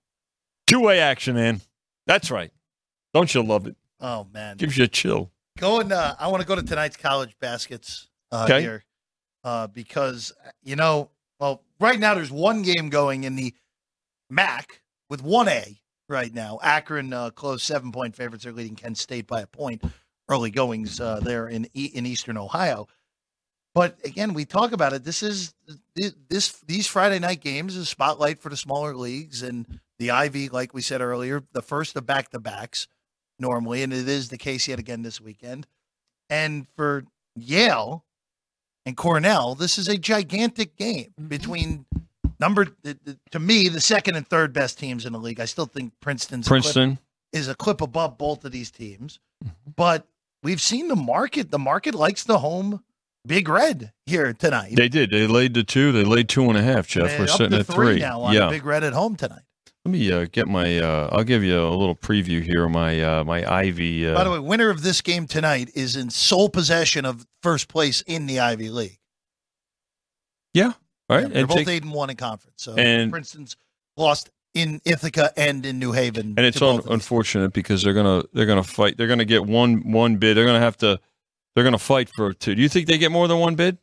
Two 0.67 0.81
way 0.81 0.99
action, 0.99 1.35
man. 1.35 1.61
That's 2.07 2.29
right. 2.29 2.51
Don't 3.13 3.33
you 3.33 3.41
love 3.41 3.67
it? 3.67 3.77
oh 4.01 4.27
man, 4.33 4.57
Gives 4.57 4.77
you 4.77 4.83
a 4.83 4.87
chill. 4.89 5.31
going. 5.57 5.93
Uh, 5.93 6.15
I 6.19 6.27
want 6.27 6.41
to 6.41 6.47
go 6.47 6.55
to 6.55 6.63
tonight's 6.63 6.97
college 6.97 7.37
baskets 7.39 8.09
uh, 8.33 8.43
Okay. 8.49 8.59
here 8.61 8.83
uh, 9.45 9.67
because 9.67 10.33
you 10.61 10.75
know, 10.75 11.09
well, 11.39 11.63
right 11.81 11.99
now 11.99 12.13
there's 12.13 12.31
one 12.31 12.61
game 12.61 12.89
going 12.89 13.23
in 13.23 13.35
the 13.35 13.53
MAC 14.29 14.81
with 15.09 15.21
one 15.21 15.47
A 15.47 15.81
right 16.07 16.33
now. 16.33 16.59
Akron 16.61 17.11
uh, 17.11 17.31
closed 17.31 17.63
seven 17.63 17.91
point 17.91 18.15
favorites. 18.15 18.43
They're 18.43 18.53
leading 18.53 18.75
Kent 18.75 18.97
State 18.97 19.27
by 19.27 19.41
a 19.41 19.47
point. 19.47 19.83
Early 20.29 20.51
goings 20.51 21.01
uh, 21.01 21.19
there 21.19 21.47
in 21.47 21.65
in 21.73 22.05
Eastern 22.05 22.37
Ohio. 22.37 22.87
But 23.73 23.97
again, 24.03 24.33
we 24.33 24.45
talk 24.45 24.73
about 24.73 24.93
it. 24.93 25.03
This 25.03 25.23
is 25.23 25.53
this 25.95 26.51
these 26.65 26.87
Friday 26.87 27.19
night 27.19 27.41
games 27.41 27.75
is 27.75 27.89
spotlight 27.89 28.41
for 28.41 28.49
the 28.49 28.57
smaller 28.57 28.95
leagues 28.95 29.41
and 29.41 29.79
the 29.97 30.11
Ivy, 30.11 30.49
like 30.49 30.73
we 30.73 30.81
said 30.81 30.99
earlier, 31.01 31.43
the 31.53 31.61
first 31.61 31.95
of 31.95 32.05
back 32.05 32.29
to 32.31 32.39
backs 32.39 32.87
normally, 33.39 33.83
and 33.83 33.93
it 33.93 34.07
is 34.07 34.29
the 34.29 34.37
case 34.37 34.67
yet 34.67 34.79
again 34.79 35.03
this 35.03 35.21
weekend. 35.21 35.67
And 36.29 36.67
for 36.75 37.05
Yale 37.35 38.03
and 38.85 38.97
Cornell, 38.97 39.55
this 39.55 39.77
is 39.77 39.87
a 39.87 39.97
gigantic 39.97 40.75
game 40.75 41.13
mm-hmm. 41.19 41.27
between 41.27 41.85
number 42.39 42.65
the- 42.83 42.97
the- 43.03 43.17
to 43.31 43.39
me 43.39 43.67
the 43.67 43.81
second 43.81 44.15
and 44.15 44.27
third 44.27 44.53
best 44.53 44.79
teams 44.79 45.05
in 45.05 45.13
the 45.13 45.19
league. 45.19 45.39
I 45.39 45.45
still 45.45 45.65
think 45.67 45.93
Princeton's 45.99 46.47
a 46.47 46.49
clip- 46.49 46.63
Princeton. 46.63 46.99
is 47.33 47.47
a 47.47 47.55
clip 47.55 47.81
above 47.81 48.17
both 48.17 48.43
of 48.45 48.51
these 48.51 48.71
teams, 48.71 49.19
mm-hmm. 49.43 49.53
but 49.75 50.07
we've 50.43 50.61
seen 50.61 50.87
the 50.87 50.95
market. 50.95 51.51
The 51.51 51.59
market 51.59 51.93
likes 51.95 52.23
the 52.23 52.39
home 52.39 52.83
big 53.25 53.47
red 53.47 53.91
here 54.07 54.33
tonight. 54.33 54.73
They 54.75 54.89
did. 54.89 55.11
They 55.11 55.27
laid 55.27 55.53
the 55.53 55.63
two. 55.63 55.91
They 55.91 56.03
laid 56.03 56.27
two 56.27 56.43
and 56.49 56.57
a 56.57 56.63
half. 56.63 56.87
Jeff, 56.87 57.09
And 57.11 57.19
we're 57.19 57.25
up 57.25 57.37
sitting 57.37 57.51
to 57.51 57.59
at 57.59 57.67
three. 57.67 57.99
now 57.99 58.21
on 58.21 58.33
yeah. 58.33 58.45
the 58.45 58.51
big 58.51 58.65
red 58.65 58.83
at 58.83 58.93
home 58.93 59.15
tonight. 59.15 59.43
Let 59.85 59.91
me 59.91 60.11
uh, 60.11 60.27
get 60.31 60.47
my. 60.47 60.77
Uh, 60.77 61.09
I'll 61.11 61.23
give 61.23 61.43
you 61.43 61.59
a 61.59 61.69
little 61.75 61.95
preview 61.95 62.41
here. 62.43 62.69
My 62.69 63.01
uh, 63.01 63.23
my 63.23 63.43
Ivy. 63.51 64.07
Uh, 64.07 64.13
By 64.13 64.23
the 64.23 64.31
way, 64.31 64.39
winner 64.39 64.69
of 64.69 64.83
this 64.83 65.01
game 65.01 65.25
tonight 65.25 65.71
is 65.73 65.95
in 65.95 66.11
sole 66.11 66.49
possession 66.49 67.03
of 67.03 67.25
first 67.41 67.67
place 67.67 68.01
in 68.05 68.27
the 68.27 68.39
Ivy 68.39 68.69
League. 68.69 68.99
yeah. 70.53 70.73
All 71.09 71.17
right. 71.17 71.27
They're 71.29 71.39
And 71.39 71.47
both 71.47 71.57
take- 71.57 71.67
eight 71.67 71.83
and 71.83 71.91
one 71.93 72.09
in 72.11 72.15
conference. 72.15 72.55
So 72.63 72.75
and- 72.75 73.11
Princeton's 73.11 73.57
lost 73.97 74.29
in 74.53 74.79
Ithaca 74.85 75.31
and 75.35 75.65
in 75.65 75.79
New 75.79 75.91
Haven. 75.93 76.35
and 76.37 76.45
it's 76.45 76.61
un- 76.61 76.81
unfortunate 76.89 77.51
because 77.51 77.81
they're 77.83 77.93
gonna 77.95 78.23
they're 78.33 78.45
gonna 78.45 78.63
fight. 78.63 78.97
They're 78.97 79.07
gonna 79.07 79.25
get 79.25 79.45
one 79.45 79.91
one 79.91 80.17
bid. 80.17 80.37
They're 80.37 80.45
gonna 80.45 80.59
have 80.59 80.77
to. 80.77 80.99
They're 81.55 81.63
gonna 81.63 81.77
fight 81.79 82.09
for 82.15 82.33
two. 82.33 82.53
Do 82.55 82.61
you 82.61 82.69
think 82.69 82.87
they 82.87 82.97
get 82.99 83.11
more 83.11 83.27
than 83.27 83.39
one 83.39 83.55
bid? 83.55 83.77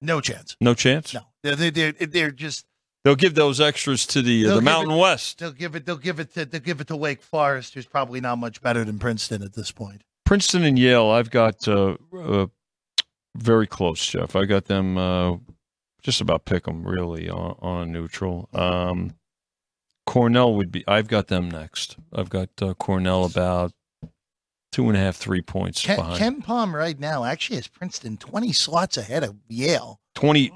no 0.00 0.20
chance. 0.20 0.54
No 0.60 0.74
chance. 0.74 1.12
No, 1.14 1.20
they're 1.42 1.56
they're, 1.56 1.70
they're, 1.92 2.06
they're 2.06 2.30
just 2.30 2.66
They'll 3.04 3.14
give 3.16 3.34
those 3.34 3.60
extras 3.60 4.06
to 4.06 4.22
the 4.22 4.46
uh, 4.46 4.54
the 4.56 4.62
Mountain 4.62 4.94
it- 4.94 5.00
West. 5.00 5.38
they'll 5.38 5.52
give 5.52 5.74
it 5.74 5.84
they'll 5.84 5.96
give 5.96 6.18
it 6.20 6.32
to 6.34 6.44
they'll 6.46 6.60
give 6.60 6.80
it 6.80 6.88
to 6.88 6.96
Wake 6.96 7.22
Forest, 7.22 7.74
who's 7.74 7.86
probably 7.86 8.20
not 8.20 8.38
much 8.38 8.62
better 8.62 8.84
than 8.84 8.98
Princeton 8.98 9.42
at 9.42 9.52
this 9.52 9.70
point. 9.70 10.02
Princeton 10.24 10.64
and 10.64 10.78
Yale. 10.78 11.10
I've 11.10 11.30
got 11.30 11.68
uh, 11.68 11.96
uh, 12.16 12.46
very 13.36 13.66
close, 13.66 14.04
Jeff. 14.06 14.34
I 14.34 14.46
got 14.46 14.64
them 14.64 14.96
uh, 14.96 15.36
just 16.02 16.22
about 16.22 16.46
pick 16.46 16.64
them 16.64 16.82
really 16.82 17.28
on, 17.28 17.56
on 17.60 17.82
a 17.82 17.86
neutral. 17.86 18.48
Um, 18.54 19.14
Cornell 20.06 20.54
would 20.54 20.72
be. 20.72 20.82
I've 20.88 21.08
got 21.08 21.28
them 21.28 21.50
next. 21.50 21.96
I've 22.12 22.30
got 22.30 22.48
uh, 22.62 22.72
Cornell 22.74 23.24
about 23.26 23.72
two 24.72 24.88
and 24.88 24.96
a 24.96 25.00
half, 25.00 25.16
three 25.16 25.42
points 25.42 25.84
Ken, 25.84 25.96
behind. 25.96 26.18
Ken 26.18 26.42
Palm 26.42 26.74
right 26.74 26.98
now 26.98 27.24
actually 27.24 27.56
has 27.56 27.68
Princeton 27.68 28.16
20 28.16 28.52
slots 28.52 28.96
ahead 28.96 29.22
of 29.22 29.36
Yale. 29.48 30.00
20, 30.14 30.50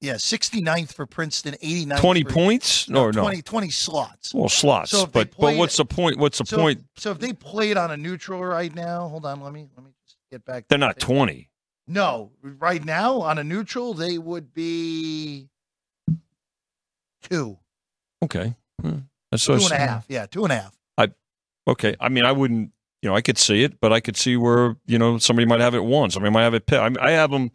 Yeah, 0.00 0.14
69th 0.14 0.94
for 0.94 1.04
Princeton, 1.04 1.54
89th 1.62 2.00
20 2.00 2.24
for, 2.24 2.30
points? 2.30 2.88
No, 2.88 3.10
no. 3.10 3.20
20, 3.20 3.42
20 3.42 3.70
slots. 3.70 4.34
Well, 4.34 4.48
slots. 4.48 4.92
So 4.92 5.02
if 5.02 5.12
they 5.12 5.24
but 5.24 5.36
but 5.36 5.56
what's 5.56 5.76
the 5.76 5.84
point? 5.84 6.16
What's 6.16 6.38
the 6.38 6.46
so, 6.46 6.56
point? 6.56 6.82
So 6.96 7.10
if 7.10 7.18
they 7.18 7.34
played 7.34 7.76
on 7.76 7.90
a 7.90 7.96
neutral 7.98 8.42
right 8.42 8.74
now, 8.74 9.08
hold 9.08 9.26
on, 9.26 9.42
let 9.42 9.52
me 9.52 9.68
let 9.76 9.84
me 9.84 9.92
just 10.06 10.16
get 10.30 10.44
back. 10.46 10.68
They're 10.68 10.78
not 10.78 10.98
twenty. 10.98 11.50
No, 11.86 12.30
right 12.42 12.82
now 12.82 13.20
on 13.20 13.38
a 13.38 13.44
neutral 13.44 13.92
they 13.94 14.16
would 14.16 14.54
be 14.54 15.48
two, 17.28 17.58
Okay, 18.22 18.54
Hmm. 18.80 18.98
that's 19.30 19.44
two 19.44 19.54
I 19.54 19.56
a 19.56 19.78
half. 19.78 20.06
Yeah, 20.08 20.26
two 20.26 20.44
and 20.44 20.52
a 20.52 20.56
half. 20.56 20.78
I 20.96 21.08
Okay, 21.68 21.94
I 22.00 22.08
mean, 22.08 22.24
I 22.24 22.32
wouldn't. 22.32 22.72
You 23.02 23.08
know, 23.08 23.16
I 23.16 23.22
could 23.22 23.38
see 23.38 23.64
it, 23.64 23.80
but 23.80 23.92
I 23.92 24.00
could 24.00 24.16
see 24.16 24.36
where 24.36 24.76
you 24.86 24.98
know 24.98 25.18
somebody 25.18 25.46
might 25.46 25.60
have 25.60 25.74
it 25.74 25.84
one, 25.84 26.10
somebody 26.10 26.32
might 26.32 26.42
have 26.42 26.54
it. 26.54 26.72
I, 26.72 26.88
mean, 26.88 26.98
I 26.98 27.10
have 27.10 27.30
them. 27.30 27.50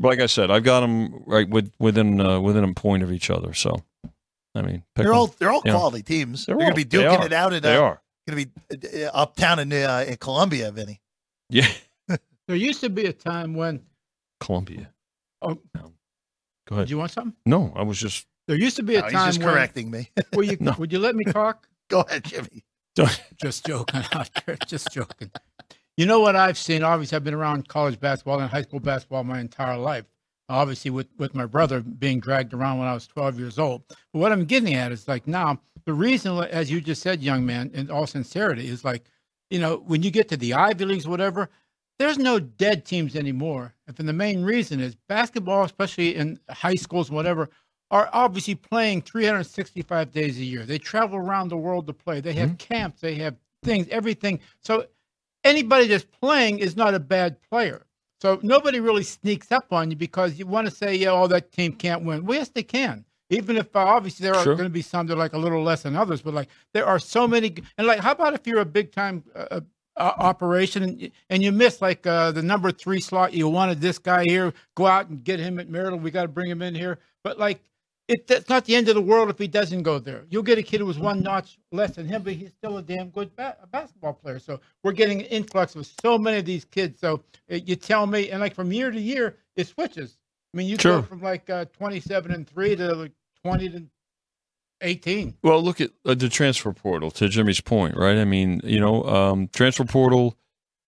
Like 0.00 0.20
I 0.20 0.26
said, 0.26 0.50
I've 0.50 0.64
got 0.64 0.80
them 0.80 1.22
right 1.26 1.48
with, 1.48 1.72
within 1.78 2.20
uh, 2.20 2.40
within 2.40 2.64
a 2.64 2.74
point 2.74 3.02
of 3.02 3.12
each 3.12 3.30
other. 3.30 3.54
So, 3.54 3.76
I 4.54 4.62
mean, 4.62 4.82
pick 4.94 5.04
They're 5.04 5.12
'em. 5.12 5.18
all 5.18 5.26
they're 5.38 5.50
all 5.52 5.62
Yeah. 5.64 5.72
quality 5.72 6.02
teams. 6.02 6.46
They're, 6.46 6.56
They're 6.56 6.66
going 6.72 6.76
to 6.76 6.84
be 6.84 6.98
duking 6.98 7.24
it 7.26 7.32
out 7.32 7.52
at 7.52 7.62
they 7.62 7.76
uh, 7.76 7.80
are. 7.82 8.02
going 8.28 8.44
to 8.44 8.80
be 8.90 9.04
uh, 9.04 9.10
uptown 9.14 9.58
in 9.60 9.72
uh, 9.72 10.04
in 10.08 10.16
Columbia, 10.16 10.72
Vinny. 10.72 11.00
Yeah, 11.48 11.68
There 12.48 12.56
used 12.56 12.80
to 12.80 12.90
be 12.90 13.06
a 13.06 13.12
time 13.12 13.54
when. 13.54 13.82
Columbia. 14.40 14.90
Oh, 15.42 15.58
Go 16.66 16.76
ahead 16.76 16.86
do 16.86 16.90
you 16.90 16.98
want 16.98 17.10
something? 17.12 17.34
No, 17.46 17.72
I 17.76 17.82
was 17.82 17.98
just. 17.98 18.26
There 18.48 18.56
used 18.56 18.76
to 18.76 18.82
be 18.82 18.96
a 18.96 19.00
No, 19.00 19.04
he's 19.06 19.12
time 19.14 19.26
just 19.28 19.38
when. 19.38 19.48
correcting 19.48 19.90
me. 19.90 20.10
Will 20.34 20.44
you, 20.44 20.56
No. 20.60 20.74
Would 20.78 20.92
you 20.92 20.98
let 20.98 21.14
me 21.14 21.24
talk? 21.24 21.68
Go 21.88 22.00
ahead, 22.00 22.24
Jimmy. 22.24 22.64
Just 23.40 23.64
joking. 23.66 24.02
just 24.66 24.90
joking. 24.90 25.30
You 25.96 26.06
know 26.06 26.20
what 26.20 26.34
I've 26.34 26.58
seen? 26.58 26.82
Obviously, 26.82 27.16
I've 27.16 27.24
been 27.24 27.34
around 27.34 27.68
college 27.68 28.00
basketball 28.00 28.40
and 28.40 28.50
high 28.50 28.62
school 28.62 28.80
basketball 28.80 29.22
my 29.24 29.38
entire 29.38 29.78
life. 29.78 30.04
Obviously, 30.48 30.90
with, 30.90 31.06
with 31.18 31.34
my 31.34 31.46
brother 31.46 31.80
being 31.80 32.20
dragged 32.20 32.52
around 32.52 32.78
when 32.78 32.88
I 32.88 32.94
was 32.94 33.06
12 33.06 33.38
years 33.38 33.58
old. 33.58 33.82
But 33.88 34.18
what 34.18 34.32
I'm 34.32 34.44
getting 34.44 34.74
at 34.74 34.92
is 34.92 35.08
like 35.08 35.26
now, 35.26 35.60
the 35.84 35.94
reason, 35.94 36.36
as 36.38 36.70
you 36.70 36.80
just 36.80 37.00
said, 37.00 37.22
young 37.22 37.46
man, 37.46 37.70
in 37.72 37.90
all 37.90 38.06
sincerity, 38.06 38.68
is 38.68 38.84
like, 38.84 39.04
you 39.50 39.58
know, 39.58 39.76
when 39.86 40.02
you 40.02 40.10
get 40.10 40.28
to 40.30 40.36
the 40.36 40.54
Ivy 40.54 40.84
Leagues, 40.84 41.06
whatever, 41.06 41.48
there's 41.98 42.18
no 42.18 42.40
dead 42.40 42.84
teams 42.84 43.14
anymore. 43.14 43.74
And 43.86 43.96
the 43.96 44.12
main 44.12 44.42
reason 44.42 44.80
is 44.80 44.96
basketball, 45.08 45.62
especially 45.64 46.16
in 46.16 46.40
high 46.50 46.74
schools, 46.74 47.10
whatever, 47.10 47.48
are 47.90 48.10
obviously 48.12 48.56
playing 48.56 49.02
365 49.02 50.10
days 50.10 50.38
a 50.38 50.44
year. 50.44 50.64
They 50.64 50.78
travel 50.78 51.18
around 51.18 51.48
the 51.48 51.56
world 51.56 51.86
to 51.86 51.92
play. 51.92 52.20
They 52.20 52.32
have 52.34 52.50
mm-hmm. 52.50 52.74
camps, 52.74 53.00
they 53.00 53.14
have 53.16 53.36
things, 53.62 53.86
everything. 53.90 54.40
So 54.60 54.86
anybody 55.44 55.86
that's 55.86 56.04
playing 56.04 56.58
is 56.58 56.76
not 56.76 56.94
a 56.94 57.00
bad 57.00 57.40
player. 57.42 57.86
So 58.20 58.40
nobody 58.42 58.80
really 58.80 59.02
sneaks 59.02 59.52
up 59.52 59.72
on 59.72 59.90
you 59.90 59.96
because 59.96 60.38
you 60.38 60.46
want 60.46 60.66
to 60.66 60.74
say, 60.74 60.94
yeah, 60.94 61.10
oh, 61.10 61.26
that 61.26 61.52
team 61.52 61.72
can't 61.74 62.04
win. 62.04 62.24
Well, 62.24 62.38
yes, 62.38 62.48
they 62.48 62.62
can. 62.62 63.04
Even 63.30 63.56
if 63.56 63.74
uh, 63.74 63.80
obviously 63.80 64.24
there 64.24 64.34
are 64.34 64.44
Sure. 64.44 64.54
going 64.54 64.66
to 64.66 64.72
be 64.72 64.82
some 64.82 65.06
that 65.06 65.14
are 65.14 65.18
like 65.18 65.32
a 65.34 65.38
little 65.38 65.62
less 65.62 65.82
than 65.82 65.96
others, 65.96 66.22
but 66.22 66.34
like 66.34 66.48
there 66.72 66.86
are 66.86 66.98
so 66.98 67.28
many. 67.28 67.54
And 67.76 67.86
like, 67.86 68.00
how 68.00 68.12
about 68.12 68.34
if 68.34 68.46
you're 68.46 68.60
a 68.60 68.64
big 68.64 68.92
time 68.92 69.24
uh, 69.34 69.60
uh, 69.96 70.12
operation 70.18 70.82
and, 70.82 71.10
and 71.30 71.42
you 71.42 71.52
miss 71.52 71.80
like 71.82 72.06
uh, 72.06 72.32
the 72.32 72.42
number 72.42 72.72
three 72.72 73.00
slot, 73.00 73.32
you 73.32 73.48
wanted 73.48 73.80
this 73.80 73.98
guy 73.98 74.24
here, 74.24 74.52
go 74.74 74.86
out 74.86 75.08
and 75.08 75.22
get 75.22 75.38
him 75.40 75.58
at 75.58 75.68
Maryland. 75.68 76.02
We 76.02 76.10
got 76.10 76.22
to 76.22 76.28
bring 76.28 76.50
him 76.50 76.62
in 76.62 76.74
here. 76.74 76.98
But 77.22 77.38
like, 77.38 77.62
it, 78.08 78.30
it's 78.30 78.48
not 78.48 78.64
the 78.66 78.74
end 78.76 78.88
of 78.88 78.94
the 78.94 79.00
world 79.00 79.30
if 79.30 79.38
he 79.38 79.46
doesn't 79.48 79.82
go 79.82 79.98
there. 79.98 80.24
You'll 80.28 80.42
get 80.42 80.58
a 80.58 80.62
kid 80.62 80.80
who 80.80 80.86
was 80.86 80.98
one 80.98 81.22
notch 81.22 81.58
less 81.72 81.96
than 81.96 82.06
him, 82.06 82.22
but 82.22 82.34
he's 82.34 82.50
still 82.52 82.76
a 82.78 82.82
damn 82.82 83.08
good 83.10 83.34
ba- 83.36 83.56
basketball 83.70 84.12
player. 84.14 84.38
So 84.38 84.60
we're 84.82 84.92
getting 84.92 85.20
an 85.20 85.26
influx 85.26 85.74
of 85.74 85.86
so 86.02 86.18
many 86.18 86.38
of 86.38 86.44
these 86.44 86.64
kids. 86.64 87.00
So 87.00 87.22
uh, 87.50 87.56
you 87.56 87.76
tell 87.76 88.06
me, 88.06 88.30
and 88.30 88.40
like 88.40 88.54
from 88.54 88.72
year 88.72 88.90
to 88.90 89.00
year, 89.00 89.36
it 89.56 89.66
switches. 89.68 90.18
I 90.52 90.56
mean, 90.58 90.68
you 90.68 90.76
Sure. 90.78 91.00
go 91.00 91.06
from 91.06 91.22
like 91.22 91.48
uh, 91.48 91.64
27 91.76 92.30
and 92.30 92.46
three 92.48 92.76
to 92.76 92.94
like 92.94 93.12
20 93.42 93.68
to 93.70 93.82
18. 94.82 95.36
Well, 95.42 95.62
look 95.62 95.80
at 95.80 95.90
uh, 96.04 96.14
the 96.14 96.28
transfer 96.28 96.72
portal. 96.72 97.10
To 97.12 97.28
Jimmy's 97.28 97.60
point, 97.60 97.96
right? 97.96 98.18
I 98.18 98.24
mean, 98.24 98.60
you 98.64 98.80
know, 98.80 99.02
um, 99.04 99.48
transfer 99.48 99.84
portal 99.84 100.36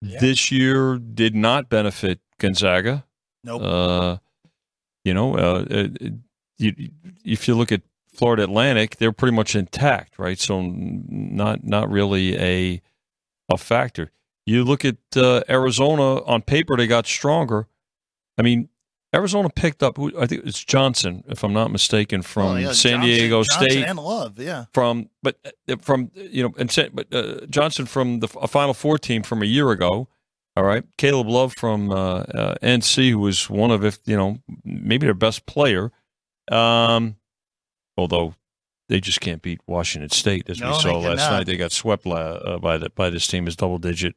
Yeah. 0.01 0.19
this 0.19 0.51
year 0.51 0.97
did 0.99 1.35
not 1.35 1.69
benefit 1.69 2.19
Gonzaga. 2.37 3.05
Nope. 3.43 3.61
Uh, 3.63 4.17
you 5.03 5.13
know, 5.15 5.35
uh, 5.35 5.65
it, 5.69 5.97
it- 6.01 6.13
you, 6.57 6.73
if 7.25 7.47
you 7.47 7.55
look 7.55 7.71
at 7.71 7.81
Florida 8.13 8.43
Atlantic, 8.43 8.97
they're 8.97 9.11
pretty 9.11 9.35
much 9.35 9.55
intact, 9.55 10.17
right? 10.17 10.39
So 10.39 10.61
not 10.61 11.63
not 11.63 11.89
really 11.89 12.35
a 12.37 12.81
a 13.49 13.57
factor. 13.57 14.11
You 14.45 14.63
look 14.63 14.85
at 14.85 14.97
uh, 15.15 15.41
Arizona 15.49 16.23
on 16.23 16.41
paper; 16.41 16.75
they 16.77 16.87
got 16.87 17.05
stronger. 17.05 17.67
I 18.37 18.41
mean, 18.43 18.69
Arizona 19.13 19.49
picked 19.49 19.83
up. 19.83 19.97
I 19.99 20.25
think 20.25 20.45
it's 20.45 20.63
Johnson, 20.63 21.23
if 21.27 21.43
I'm 21.43 21.53
not 21.53 21.71
mistaken, 21.71 22.21
from 22.21 22.47
Oh, 22.47 22.55
yeah, 22.55 22.71
San 22.71 22.93
Johnson- 23.01 23.01
Diego 23.09 23.43
Johnson 23.43 23.69
State. 23.69 23.83
and 23.85 23.99
Love, 23.99 24.39
yeah. 24.39 24.65
From 24.73 25.09
but 25.21 25.37
uh, 25.69 25.75
from 25.81 26.11
you 26.15 26.43
know 26.43 26.53
and 26.57 26.91
but 26.93 27.13
uh, 27.13 27.45
Johnson 27.47 27.85
from 27.85 28.19
the 28.19 28.27
a 28.41 28.47
Final 28.47 28.73
Four 28.73 28.97
team 28.97 29.21
from 29.23 29.41
a 29.41 29.45
year 29.45 29.71
ago. 29.71 30.07
All 30.55 30.63
right, 30.63 30.83
Caleb 30.97 31.27
Love 31.27 31.53
from 31.55 31.91
uh, 31.91 31.95
uh, 32.21 32.55
NC, 32.63 33.11
who 33.11 33.19
was 33.19 33.47
one 33.47 33.69
of 33.69 33.85
if 33.85 33.99
you 34.05 34.17
know 34.17 34.39
maybe 34.63 35.05
their 35.05 35.13
best 35.13 35.45
player. 35.45 35.91
Um, 36.51 37.15
although 37.97 38.35
they 38.89 38.99
just 38.99 39.19
can't 39.21 39.41
beat 39.41 39.59
Washington 39.67 40.09
State, 40.09 40.49
as 40.49 40.59
No, 40.59 40.71
we 40.71 40.79
saw 40.79 40.97
last 40.97 41.29
night. 41.31 41.45
They 41.45 41.57
got 41.57 41.71
swept 41.71 42.05
la- 42.05 42.15
uh, 42.15 42.57
by 42.59 42.77
the, 42.77 42.89
by 42.89 43.09
this 43.09 43.27
team 43.27 43.47
as 43.47 43.55
double 43.55 43.77
digit 43.79 44.15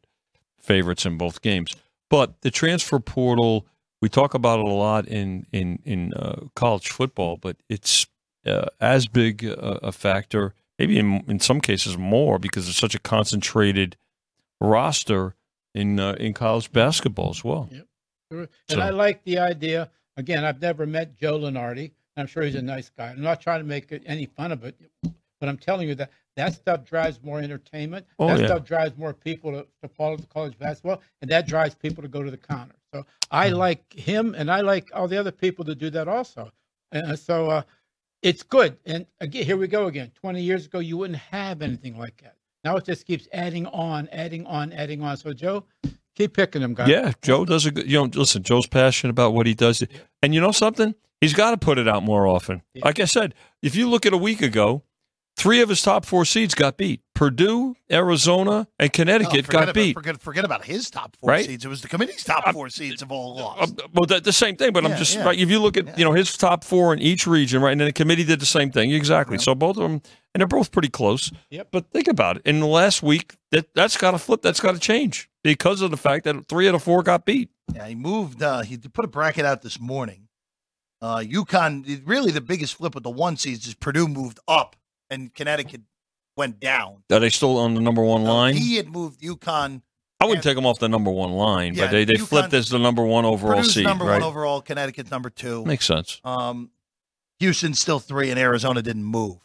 favorites 0.61 1.05
in 1.07 1.16
both 1.18 1.43
games. 1.43 1.74
But 2.09 2.41
the 2.43 2.51
transfer 2.51 2.99
portal, 3.01 3.66
we 4.03 4.09
talk 4.09 4.35
about 4.35 4.61
it 4.61 4.66
a 4.66 4.68
lot 4.68 5.07
in 5.09 5.47
in 5.53 5.81
in 5.85 6.12
uh, 6.14 6.47
college 6.55 6.89
football, 6.89 7.37
but 7.37 7.57
it's 7.68 8.07
uh, 8.47 8.66
as 8.81 9.07
big 9.07 9.45
a, 9.45 9.87
a 9.89 9.93
factor, 9.93 10.55
maybe 10.78 10.99
in 10.99 11.24
in 11.28 11.41
some 11.41 11.61
cases 11.61 11.97
more, 11.99 12.39
because 12.39 12.68
it's 12.68 12.78
such 12.78 12.95
a 12.95 12.99
concentrated 13.01 13.97
roster 14.61 15.35
in 15.74 15.99
uh, 16.01 16.12
in 16.18 16.33
college 16.35 16.72
basketball 16.72 17.31
as 17.31 17.45
well. 17.45 17.68
And 18.31 18.49
So- 18.68 18.81
I 18.81 18.91
like 18.91 19.24
the 19.24 19.39
idea. 19.39 19.91
Again, 20.16 20.45
I've 20.45 20.61
never 20.61 20.87
met 20.87 21.16
Joe 21.16 21.39
Lunardi. 21.39 21.93
I'm 22.16 22.26
sure 22.26 22.42
he's 22.42 22.54
a 22.54 22.62
nice 22.62 22.90
guy. 22.90 23.08
I'm 23.08 23.22
not 23.22 23.40
trying 23.40 23.61
to 23.61 23.66
make 23.66 23.92
any 24.06 24.26
fun 24.26 24.52
of 24.52 24.64
it, 24.64 24.76
but 25.40 25.48
I'm 25.48 25.56
telling 25.56 25.88
you 25.88 25.94
that 25.96 26.11
that 26.36 26.54
stuff 26.54 26.84
drives 26.84 27.20
more 27.22 27.40
entertainment. 27.40 28.06
Oh, 28.18 28.28
that 28.28 28.40
yeah. 28.40 28.46
stuff 28.46 28.64
drives 28.64 28.96
more 28.96 29.12
people 29.12 29.52
to, 29.52 29.66
to 29.82 29.88
follow 29.88 30.16
the 30.16 30.26
college 30.26 30.58
basketball, 30.58 31.00
and 31.22 31.30
that 31.30 31.46
drives 31.46 31.74
people 31.74 32.02
to 32.02 32.08
go 32.08 32.22
to 32.22 32.30
the 32.30 32.36
counter. 32.36 32.74
So 32.92 33.04
I 33.30 33.48
Mm-hmm. 33.48 33.56
like 33.58 33.92
him, 33.92 34.34
and 34.36 34.50
I 34.50 34.61
like 34.61 34.90
all 34.94 35.08
the 35.08 35.18
other 35.18 35.32
people 35.32 35.64
to 35.66 35.74
do 35.74 35.90
that 35.90 36.08
also. 36.08 36.50
And 36.92 37.18
so 37.18 37.48
uh, 37.50 37.62
it's 38.22 38.42
good. 38.42 38.76
And 38.84 39.06
again, 39.20 39.44
here 39.44 39.56
we 39.56 39.68
go 39.68 39.86
again. 39.86 40.11
20 40.20 40.42
years 40.42 40.66
ago, 40.66 40.80
you 40.80 40.96
wouldn't 40.96 41.18
have 41.20 41.62
anything 41.62 41.96
like 41.98 42.20
that. 42.22 42.34
Now 42.64 42.76
it 42.76 42.84
just 42.84 43.06
keeps 43.06 43.28
adding 43.32 43.66
on, 43.66 44.08
adding 44.12 44.44
on, 44.46 44.72
adding 44.72 45.00
on. 45.02 45.16
So 45.16 45.32
Joe, 45.32 45.64
keep 46.16 46.34
picking 46.34 46.61
them, 46.62 46.74
guys. 46.74 46.88
Yeah, 46.88 47.12
Joe 47.22 47.44
does 47.44 47.64
a 47.66 47.70
good. 47.70 47.90
You 47.90 47.98
know, 47.98 48.11
listen, 48.12 48.42
Joe's 48.42 48.66
passionate 48.66 49.11
about 49.12 49.32
what 49.34 49.46
he 49.46 49.54
does, 49.54 49.82
and 50.22 50.34
you 50.34 50.40
know 50.40 50.52
something, 50.52 50.94
he's 51.20 51.32
got 51.34 51.50
to 51.52 51.56
put 51.56 51.78
it 51.78 51.88
out 51.88 52.02
more 52.02 52.26
often. 52.26 52.62
Like 52.84 53.00
I 53.00 53.04
said, 53.04 53.34
if 53.62 53.74
you 53.74 53.88
look 53.88 54.06
at 54.06 54.12
a 54.12 54.16
week 54.18 54.42
ago, 54.42 54.82
three 55.36 55.60
of 55.62 55.68
his 55.68 55.82
top 55.82 56.04
four 56.04 56.24
seeds 56.24 56.54
got 56.54 56.76
beat: 56.76 57.00
Purdue, 57.14 57.76
Arizona, 57.90 58.66
and 58.78 58.92
Connecticut 58.92 59.46
Oh, 59.48 59.52
got 59.52 59.62
about, 59.64 59.74
beat. 59.74 59.94
Forget, 59.94 60.20
forget 60.20 60.44
about 60.44 60.64
his 60.64 60.90
top 60.90 61.16
four 61.16 61.30
Right? 61.30 61.44
seeds. 61.46 61.64
It 61.64 61.68
was 61.68 61.82
the 61.82 61.88
committee's 61.88 62.24
top 62.24 62.52
four 62.52 62.68
seeds 62.68 63.02
of 63.02 63.10
all 63.12 63.38
Uh, 63.38 63.42
lost. 63.42 63.74
well, 63.94 64.06
that, 64.08 64.24
the 64.24 64.32
same 64.32 64.56
thing, 64.56 64.72
but 64.72 64.84
I'm 64.84 64.96
just 64.96 65.14
yeah. 65.14 65.24
right. 65.24 65.38
If 65.38 65.50
you 65.50 65.60
look 65.60 65.76
at 65.76 65.98
you 65.98 66.04
know 66.04 66.12
his 66.12 66.36
top 66.36 66.64
four 66.64 66.92
in 66.92 66.98
each 67.00 67.26
region, 67.26 67.62
right, 67.62 67.72
and 67.72 67.80
then 67.80 67.86
the 67.88 67.92
committee 67.92 68.24
did 68.24 68.40
the 68.40 68.46
same 68.46 68.70
thing 68.70 68.90
exactly. 68.92 69.38
So 69.38 69.54
both 69.54 69.76
of 69.76 69.82
them, 69.82 70.02
and 70.34 70.40
they're 70.40 70.46
both 70.46 70.72
pretty 70.72 70.88
close. 70.90 71.30
Yep. 71.50 71.68
But 71.70 71.90
think 71.90 72.08
about 72.08 72.36
it. 72.38 72.42
In 72.44 72.60
the 72.60 72.66
last 72.66 73.02
week, 73.02 73.34
that 73.52 73.72
that's 73.74 73.96
got 73.96 74.12
to 74.12 74.18
flip. 74.18 74.42
That's 74.42 74.60
got 74.60 74.72
to 74.72 74.80
change 74.80 75.30
because 75.42 75.80
of 75.82 75.90
the 75.90 75.96
fact 75.96 76.24
that 76.24 76.48
three 76.48 76.68
out 76.68 76.74
of 76.74 76.80
the 76.80 76.84
four 76.84 77.02
got 77.02 77.24
beat. 77.24 77.50
Yeah, 77.74 77.86
he 77.86 77.94
moved. 77.94 78.42
Uh, 78.42 78.62
he 78.62 78.76
put 78.78 79.04
a 79.04 79.08
bracket 79.08 79.44
out 79.44 79.62
this 79.62 79.78
morning. 79.80 80.26
Uh, 81.03 81.18
UConn, 81.18 82.03
really 82.05 82.30
the 82.30 82.40
biggest 82.40 82.74
flip 82.74 82.94
with 82.94 83.05
the 83.05 83.11
one 83.11 83.36
seeds 83.36 83.66
is 83.66 83.74
Purdue 83.74 84.07
moved 84.09 84.38
up 84.46 84.76
and 85.09 85.32
Connecticut 85.34 85.80
went 86.36 86.61
down. 86.61 87.03
Are 87.11 87.18
they 87.18 87.30
still 87.30 87.57
on 87.59 87.74
the 87.74 87.80
number 87.80 88.03
one 88.03 88.22
Uh, 88.22 88.32
line? 88.32 88.55
he 88.57 88.76
had 88.76 88.88
moved 88.88 89.20
UConn. 89.22 89.82
I 90.20 90.26
wouldn't 90.26 90.44
take 90.44 90.55
them 90.57 90.66
off 90.66 90.78
the 90.78 90.88
number 90.88 91.11
one 91.11 91.30
line, 91.32 91.74
Yeah, 91.74 91.86
but 91.86 91.92
they, 91.92 92.05
they 92.05 92.14
UConn- 92.14 92.26
flipped 92.28 92.53
as 92.55 92.68
the 92.68 92.78
number 92.78 93.03
one 93.03 93.24
overall 93.24 93.57
Purdue's 93.57 93.72
seed, 93.74 93.84
number 93.84 94.05
right? 94.05 94.20
one 94.20 94.22
overall, 94.22 94.61
Connecticut 94.61 95.11
number 95.11 95.30
two. 95.30 95.64
Makes 95.64 95.86
sense. 95.86 96.20
Um, 96.24 96.70
Houston's 97.38 97.80
still 97.80 97.98
three, 97.98 98.30
and 98.30 98.38
Arizona 98.38 98.82
didn't 98.82 99.05
move 99.05 99.38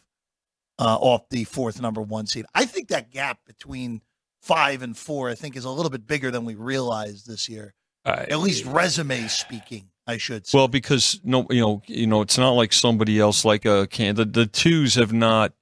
uh, 0.78 0.98
off 1.00 1.30
the 1.30 1.46
fourth 1.46 1.82
number 1.82 2.02
one 2.02 2.28
seed. 2.28 2.46
I 2.54 2.66
think 2.66 2.90
that 2.90 3.10
gap 3.10 3.40
between 3.46 4.02
five 4.42 4.82
and 4.82 4.98
four, 4.98 5.30
I 5.30 5.36
think, 5.36 5.56
is 5.56 5.64
a 5.64 5.70
little 5.70 5.90
bit 5.90 6.06
bigger 6.06 6.30
than 6.30 6.44
we 6.44 6.56
realized 6.56 7.26
this 7.26 7.48
year. 7.48 7.74
At 8.04 8.38
least 8.40 8.66
resume 8.66 9.28
speaking, 9.30 9.90
I 10.08 10.18
should 10.18 10.46
say. 10.48 10.58
Well, 10.58 10.68
because 10.68 11.20
no, 11.24 11.48
you 11.50 11.62
know, 11.62 11.82
you 11.88 12.08
know, 12.08 12.22
it's 12.22 12.38
not 12.38 12.52
like 12.52 12.74
somebody 12.74 13.20
else 13.20 13.44
like 13.46 13.66
a 13.66 13.88
can. 13.88 14.16
The, 14.16 14.26
the 14.26 14.46
twos 14.46 14.96
have 14.96 15.12
not 15.14 15.54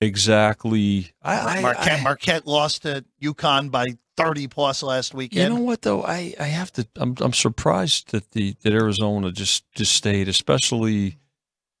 exactly. 0.00 1.10
I, 1.22 1.58
I, 1.58 1.60
Marquette, 1.60 2.00
I- 2.00 2.02
Marquette 2.02 2.46
lost 2.46 2.82
to 2.82 3.04
UConn 3.22 3.70
by 3.70 3.86
30 4.16 4.48
plus 4.48 4.82
last 4.82 5.14
weekend. 5.14 5.52
you 5.52 5.58
know 5.60 5.64
what 5.64 5.82
though? 5.82 6.02
I, 6.02 6.34
I 6.40 6.44
have 6.44 6.72
to. 6.72 6.86
I'm 6.96 7.14
I'm 7.20 7.32
surprised 7.32 8.10
that 8.12 8.30
the 8.32 8.56
that 8.62 8.72
Arizona 8.72 9.30
just 9.30 9.64
just 9.72 9.92
stayed, 9.94 10.28
especially 10.28 11.18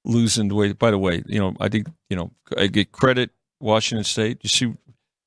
losing 0.04 0.48
the 0.48 0.54
way. 0.54 0.72
By 0.72 0.90
the 0.92 0.98
way, 0.98 1.22
you 1.26 1.40
know, 1.40 1.54
I 1.58 1.68
think 1.68 1.88
you 2.08 2.16
know 2.16 2.30
I 2.56 2.68
get 2.68 2.92
credit 2.92 3.30
Washington 3.60 4.04
State. 4.04 4.38
You 4.42 4.48
see 4.48 4.74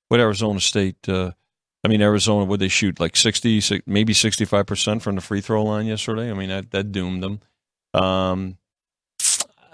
what 0.07 0.19
Arizona 0.19 0.59
State. 0.61 1.07
Uh, 1.09 1.31
I 1.83 1.87
mean, 1.87 2.01
Arizona, 2.01 2.45
would 2.45 2.59
they 2.59 2.67
shoot 2.67 2.99
like 2.99 3.15
60, 3.15 3.59
si- 3.61 3.81
maybe 3.87 4.13
65% 4.13 5.01
from 5.01 5.15
the 5.15 5.21
free 5.21 5.41
throw 5.41 5.63
line 5.63 5.87
yesterday? 5.87 6.29
I 6.29 6.33
mean, 6.33 6.49
that, 6.49 6.71
that 6.71 6.91
doomed 6.91 7.23
them. 7.23 7.39
Um, 7.93 8.57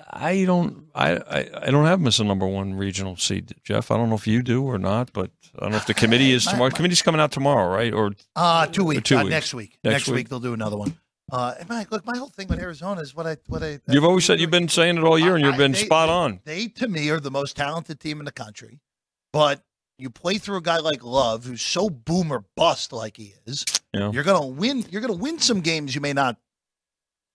I 0.09 0.45
don't, 0.45 0.85
I, 0.95 1.17
I, 1.17 1.49
I 1.63 1.69
don't 1.71 1.85
have 1.85 1.99
them 1.99 2.07
as 2.07 2.19
a 2.19 2.23
number 2.23 2.47
one 2.47 2.73
regional 2.75 3.17
seed, 3.17 3.53
Jeff. 3.63 3.91
I 3.91 3.97
don't 3.97 4.09
know 4.09 4.15
if 4.15 4.25
you 4.25 4.41
do 4.41 4.63
or 4.63 4.77
not, 4.77 5.11
but 5.11 5.31
I 5.57 5.63
don't 5.63 5.71
know 5.71 5.77
if 5.77 5.85
the 5.85 5.93
committee 5.93 6.31
is 6.31 6.45
tomorrow. 6.45 6.69
my- 6.69 6.75
committee's 6.75 7.01
coming 7.01 7.19
out 7.21 7.31
tomorrow, 7.31 7.67
right? 7.75 7.93
Or 7.93 8.13
Uh, 8.35 8.65
two 8.67 8.85
weeks. 8.85 9.03
two 9.09 9.17
uh, 9.17 9.23
weeks. 9.23 9.31
Next 9.31 9.53
week. 9.53 9.77
Next 9.83 9.93
Next, 9.93 10.07
week. 10.07 10.15
week. 10.15 10.29
they'll 10.29 10.39
do 10.39 10.53
another 10.53 10.77
one. 10.77 10.97
Uh, 11.29 11.55
and 11.59 11.67
my, 11.67 11.85
look, 11.91 12.05
my 12.05 12.17
whole 12.17 12.29
thing 12.29 12.47
with 12.47 12.57
Arizona 12.59 13.01
is 13.01 13.13
what 13.13 13.27
I, 13.27 13.35
what 13.47 13.61
I. 13.61 13.79
you've 13.89 14.05
always 14.05 14.23
said 14.23 14.39
you've 14.39 14.49
been 14.49 14.69
saying 14.69 14.97
it 14.97 15.03
all 15.03 15.19
year, 15.19 15.35
and 15.35 15.43
you've 15.43 15.55
I- 15.55 15.57
been 15.57 15.73
they- 15.73 15.83
spot 15.85 16.07
on. 16.07 16.39
They, 16.45 16.67
to 16.69 16.87
me, 16.87 17.09
are 17.09 17.19
the 17.19 17.29
most 17.31 17.57
talented 17.57 17.99
team 17.99 18.19
in 18.19 18.25
the 18.25 18.31
country. 18.31 18.79
But 19.33 19.61
you 19.97 20.09
play 20.09 20.37
through 20.37 20.57
a 20.57 20.61
guy 20.61 20.77
like 20.77 21.03
Love, 21.03 21.45
who's 21.45 21.61
so 21.61 21.89
boomer 21.89 22.43
bust 22.55 22.93
like 22.93 23.17
he 23.17 23.33
is. 23.45 23.65
Yeah. 23.93 24.11
You're 24.11 24.23
gonna 24.23 24.45
win. 24.45 24.85
You're 24.89 25.01
gonna 25.01 25.13
win 25.13 25.39
some 25.39 25.61
games 25.61 25.95
you 25.95 26.01
may 26.01 26.13
not. 26.13 26.37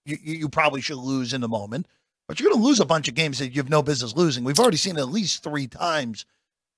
You, 0.05 0.17
you 0.21 0.49
probably 0.49 0.81
should 0.81 0.99
lose 0.99 1.33
in 1.33 1.41
the 1.41 1.49
moment, 1.49 1.87
but 2.29 2.41
you're 2.41 2.51
gonna 2.51 2.65
lose 2.65 2.81
a 2.81 2.85
bunch 2.85 3.09
of 3.09 3.15
games 3.15 3.39
that 3.39 3.49
you 3.49 3.61
have 3.61 3.71
no 3.71 3.83
business 3.83 4.17
losing. 4.17 4.45
We've 4.45 4.59
already 4.59 4.77
seen 4.77 4.99
at 4.99 5.09
least 5.09 5.43
three 5.43 5.67
times 5.67 6.25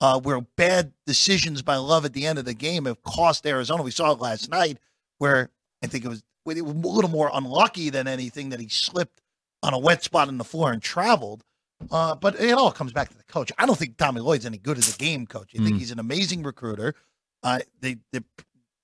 uh, 0.01 0.21
where 0.21 0.41
bad 0.57 0.93
decisions 1.07 1.63
by 1.63 1.77
Love 1.77 2.05
at 2.05 2.13
the 2.13 2.27
end 2.27 2.39
of 2.39 2.45
the 2.45 2.55
game 2.55 2.85
have 2.85 3.03
cost 3.03 3.47
Arizona. 3.47 3.83
We 3.83 3.91
saw 3.91 4.13
it 4.13 4.21
last 4.21 4.51
night, 4.51 4.79
where 5.19 5.51
I 5.83 5.87
think 5.87 6.05
it 6.05 6.09
was, 6.09 6.23
it 6.47 6.63
was 6.63 6.75
a 6.75 6.89
little 6.89 7.11
more 7.11 7.31
unlucky 7.33 7.91
than 7.91 8.07
anything 8.07 8.51
that 8.51 8.61
he 8.61 8.69
slipped 8.69 9.21
on 9.63 9.73
a 9.73 9.79
wet 9.79 10.03
spot 10.03 10.29
on 10.29 10.39
the 10.39 10.45
floor 10.45 10.73
and 10.73 10.83
traveled. 10.83 11.45
Uh, 11.91 12.15
but 12.15 12.41
it 12.41 12.53
all 12.53 12.73
comes 12.73 12.93
back 12.93 13.09
to 13.11 13.17
the 13.17 13.25
coach. 13.25 13.53
I 13.59 13.67
don't 13.67 13.79
think 13.79 13.97
Tommy 13.97 14.21
Lloyd's 14.21 14.47
any 14.47 14.59
good 14.59 14.79
as 14.79 14.95
a 14.95 14.99
game 14.99 15.27
coach. 15.27 15.51
I 15.55 15.63
think 15.63 15.77
Mm. 15.77 15.79
he's 15.79 15.91
an 15.91 15.99
amazing 15.99 16.43
recruiter. 16.43 16.95
Uh, 17.43 17.61
they, 17.81 17.97
the 18.13 18.25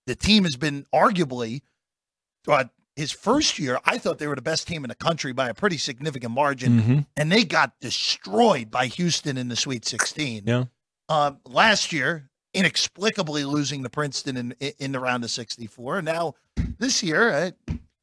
the 0.07 0.15
team 0.17 0.45
has 0.45 0.57
been 0.57 0.87
arguably 0.93 1.63
uh, 2.49 2.65
his 2.97 3.13
first 3.13 3.59
year. 3.59 3.79
I 3.85 3.99
thought 3.99 4.19
they 4.19 4.27
were 4.27 4.35
the 4.35 4.43
best 4.43 4.67
team 4.67 4.85
in 4.85 4.89
the 4.89 4.95
country 4.95 5.33
by 5.33 5.49
a 5.49 5.55
pretty 5.55 5.79
significant 5.79 6.33
margin, 6.35 6.81
Mhm. 6.83 7.07
and 7.17 7.31
they 7.31 7.45
got 7.45 7.79
destroyed 7.81 8.71
by 8.71 8.87
Houston 8.87 9.37
in 9.39 9.49
the 9.49 9.57
Sweet 9.57 9.85
16. 9.85 10.45
Yeah. 10.47 10.65
Uh, 11.09 11.33
last 11.47 11.93
year, 11.93 12.31
inexplicably 12.53 13.45
losing 13.45 13.83
to 13.83 13.89
Princeton 13.91 14.37
in 14.37 14.53
in 14.79 14.93
the 14.93 15.01
round 15.01 15.23
of 15.25 15.31
64. 15.31 16.03
Now 16.03 16.35
this 16.79 17.03
year, 17.03 17.55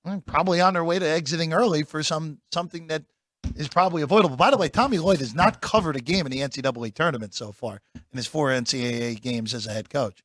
uh, 0.05 0.19
probably 0.25 0.61
on 0.61 0.73
their 0.73 0.83
way 0.85 0.97
to 0.99 1.05
exiting 1.05 1.51
early 1.53 1.83
for 1.83 2.01
some 2.03 2.39
something 2.53 2.87
that 2.87 3.03
is 3.57 3.67
probably 3.67 4.01
avoidable. 4.01 4.35
By 4.35 4.51
the 4.51 4.57
way, 4.57 4.69
Tommy 4.69 4.97
Lloyd 4.99 5.19
has 5.19 5.33
not 5.35 5.61
covered 5.61 5.95
a 5.95 5.99
game 6.01 6.25
in 6.25 6.31
the 6.31 6.39
NCAA 6.39 6.93
tournament 6.93 7.33
so 7.33 7.51
far 7.51 7.81
in 7.95 8.01
his 8.17 8.27
four 8.27 8.49
NCAA 8.49 9.21
games 9.21 9.53
as 9.53 9.67
a 9.67 9.73
head 9.73 9.89
coach. 9.89 10.23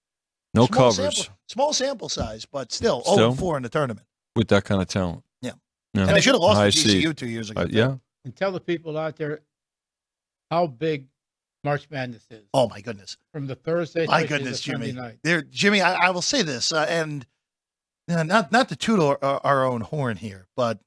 No 0.54 0.66
Small 0.66 0.78
covers 0.92 1.16
sample- 1.16 1.34
small 1.48 1.72
sample 1.72 2.08
size, 2.08 2.44
but 2.44 2.72
still, 2.72 3.00
Still? 3.02 3.16
0 3.16 3.32
4 3.32 3.56
in 3.56 3.62
the 3.62 3.68
tournament. 3.68 4.06
with 4.36 4.48
that 4.48 4.64
kind 4.64 4.82
of 4.82 4.88
talent. 4.88 5.22
Yeah. 5.40 5.52
Yeah. 5.94 6.02
And 6.06 6.10
they 6.16 6.20
should 6.20 6.34
have 6.34 6.42
lost 6.42 6.60
I 6.60 6.70
to 6.70 6.76
see. 6.76 7.02
TCU 7.04 7.16
two 7.16 7.26
years 7.28 7.50
ago. 7.50 7.62
Uh, 7.62 7.66
yeah. 7.70 7.96
and 8.24 8.36
tell 8.36 8.52
the 8.52 8.60
people 8.60 8.98
out 8.98 9.16
there 9.16 9.40
how 10.50 10.66
big 10.66 11.06
March 11.64 11.88
Madness 11.90 12.26
is 12.30 12.42
Oh 12.52 12.68
my 12.68 12.80
goodness. 12.80 13.16
from 13.32 13.46
the 13.46 13.54
Thursday. 13.54 14.06
My 14.06 14.20
especially 14.20 14.26
to 14.26 14.34
goodness, 14.44 14.62
Sunday 14.62 14.86
Jimmy. 14.88 15.00
Night. 15.00 15.18
There, 15.22 15.42
Jimmy. 15.42 15.80
I, 15.80 16.08
I 16.08 16.10
will 16.10 16.20
say 16.22 16.42
this, 16.42 16.72
uh, 16.72 16.84
and 16.88 17.24
uh, 18.10 18.22
not 18.24 18.50
not 18.52 18.68
to 18.70 18.76
toot 18.76 18.98
our, 19.00 19.18
our 19.22 19.64
own 19.64 19.80
horn 19.80 20.16
here, 20.16 20.48
but 20.56 20.80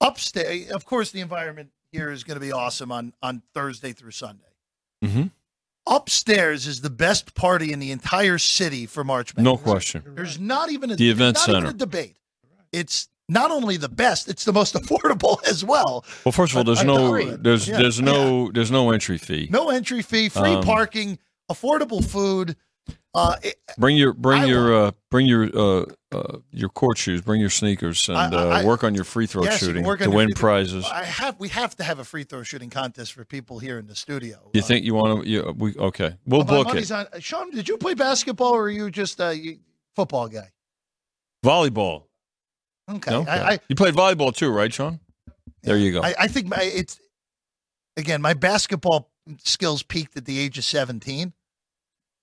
upstate, 0.00 0.70
of 0.70 0.84
course, 0.84 1.10
the 1.10 1.20
environment 1.20 1.70
here 1.92 2.10
is 2.10 2.24
going 2.24 2.36
to 2.36 2.40
be 2.44 2.52
awesome 2.52 2.90
on 2.92 3.12
on 3.22 3.42
Thursday 3.54 3.92
through 3.92 4.10
Sunday. 4.12 4.42
Mhm. 5.04 5.30
Upstairs 5.86 6.66
is 6.66 6.80
the 6.80 6.90
best 6.90 7.34
party 7.34 7.72
in 7.72 7.78
the 7.78 7.92
entire 7.92 8.38
city 8.38 8.86
for 8.86 9.04
March 9.04 9.36
Madness. 9.36 9.44
No 9.52 9.56
question. 9.56 10.02
There's 10.16 10.38
not 10.38 10.70
even 10.70 10.90
a 10.90 10.96
The 10.96 11.10
event 11.10 11.38
center. 11.38 11.68
a 11.68 11.72
debate. 11.72 12.16
It's 12.72 13.08
not 13.28 13.50
only 13.52 13.76
the 13.76 13.88
best, 13.88 14.28
it's 14.28 14.44
the 14.44 14.52
most 14.52 14.74
affordable 14.80 15.38
as 15.46 15.64
well. 15.64 16.04
Well, 16.24 16.32
first 16.32 16.52
of 16.52 16.58
all, 16.58 16.64
there's 16.64 16.78
I- 16.78 16.82
I 16.82 16.86
no 16.86 17.14
agree. 17.14 17.36
there's 17.38 17.68
Yeah, 17.68 17.78
there's 17.78 18.00
no 18.00 18.50
there's 18.50 18.70
no 18.72 18.90
entry 18.90 19.16
fee. 19.18 19.46
No 19.50 19.70
entry 19.70 20.02
fee, 20.02 20.28
free 20.28 20.54
Um, 20.54 20.64
parking, 20.64 21.18
affordable 21.50 22.04
food. 22.04 22.56
Uh, 23.14 23.36
it- 23.42 23.56
Bring 23.78 23.96
your 23.96 24.12
bring 24.12 24.42
I 24.42 24.46
your 24.46 24.74
uh, 24.86 24.90
bring 25.10 25.26
your 25.26 25.44
uh, 25.54 25.84
uh, 26.12 26.38
your 26.52 26.68
court 26.68 26.98
shoes. 26.98 27.20
Bring 27.22 27.40
your 27.40 27.50
sneakers 27.50 28.08
and 28.08 28.16
I- 28.18 28.30
I- 28.30 28.62
uh, 28.62 28.66
work 28.66 28.84
on 28.84 28.94
your 28.94 29.04
free 29.04 29.26
throw 29.26 29.44
yes, 29.44 29.58
shooting 29.58 29.84
to 29.84 30.10
win 30.10 30.32
prizes. 30.34 30.84
I 30.84 31.04
have 31.04 31.38
we 31.38 31.48
have 31.48 31.74
to 31.76 31.84
have 31.84 31.98
a 31.98 32.04
free 32.04 32.24
throw 32.24 32.42
shooting 32.42 32.68
contest 32.70 33.12
for 33.14 33.24
people 33.24 33.58
here 33.58 33.78
in 33.78 33.86
the 33.86 33.94
studio. 33.94 34.50
You 34.52 34.60
Uh, 34.60 34.64
think 34.64 34.84
you 34.84 34.94
want 34.94 35.24
to? 35.24 35.52
We 35.52 35.74
okay? 35.76 36.16
We'll 36.26 36.44
book 36.44 36.74
it. 36.74 36.90
on- 36.90 37.06
Sean, 37.20 37.50
did 37.50 37.68
you 37.68 37.78
play 37.78 37.94
basketball 37.94 38.52
or 38.52 38.64
are 38.64 38.70
you 38.70 38.90
just 38.90 39.18
a 39.20 39.58
football 39.94 40.28
guy? 40.28 40.52
Volleyball. 41.44 42.04
Okay, 42.90 43.10
No? 43.10 43.22
I, 43.26 43.52
I, 43.54 43.58
you 43.68 43.74
played 43.76 43.94
volleyball 43.94 44.34
too, 44.34 44.50
right, 44.50 44.72
Sean? 44.72 45.00
There 45.62 45.76
you 45.76 45.92
go. 45.92 46.02
I, 46.02 46.14
I 46.20 46.28
think 46.28 46.46
my, 46.46 46.58
it's 46.62 47.00
again 47.96 48.22
my 48.22 48.34
basketball 48.34 49.10
skills 49.42 49.82
peaked 49.82 50.16
at 50.16 50.24
the 50.24 50.38
age 50.38 50.56
of 50.58 50.64
seventeen. 50.64 51.32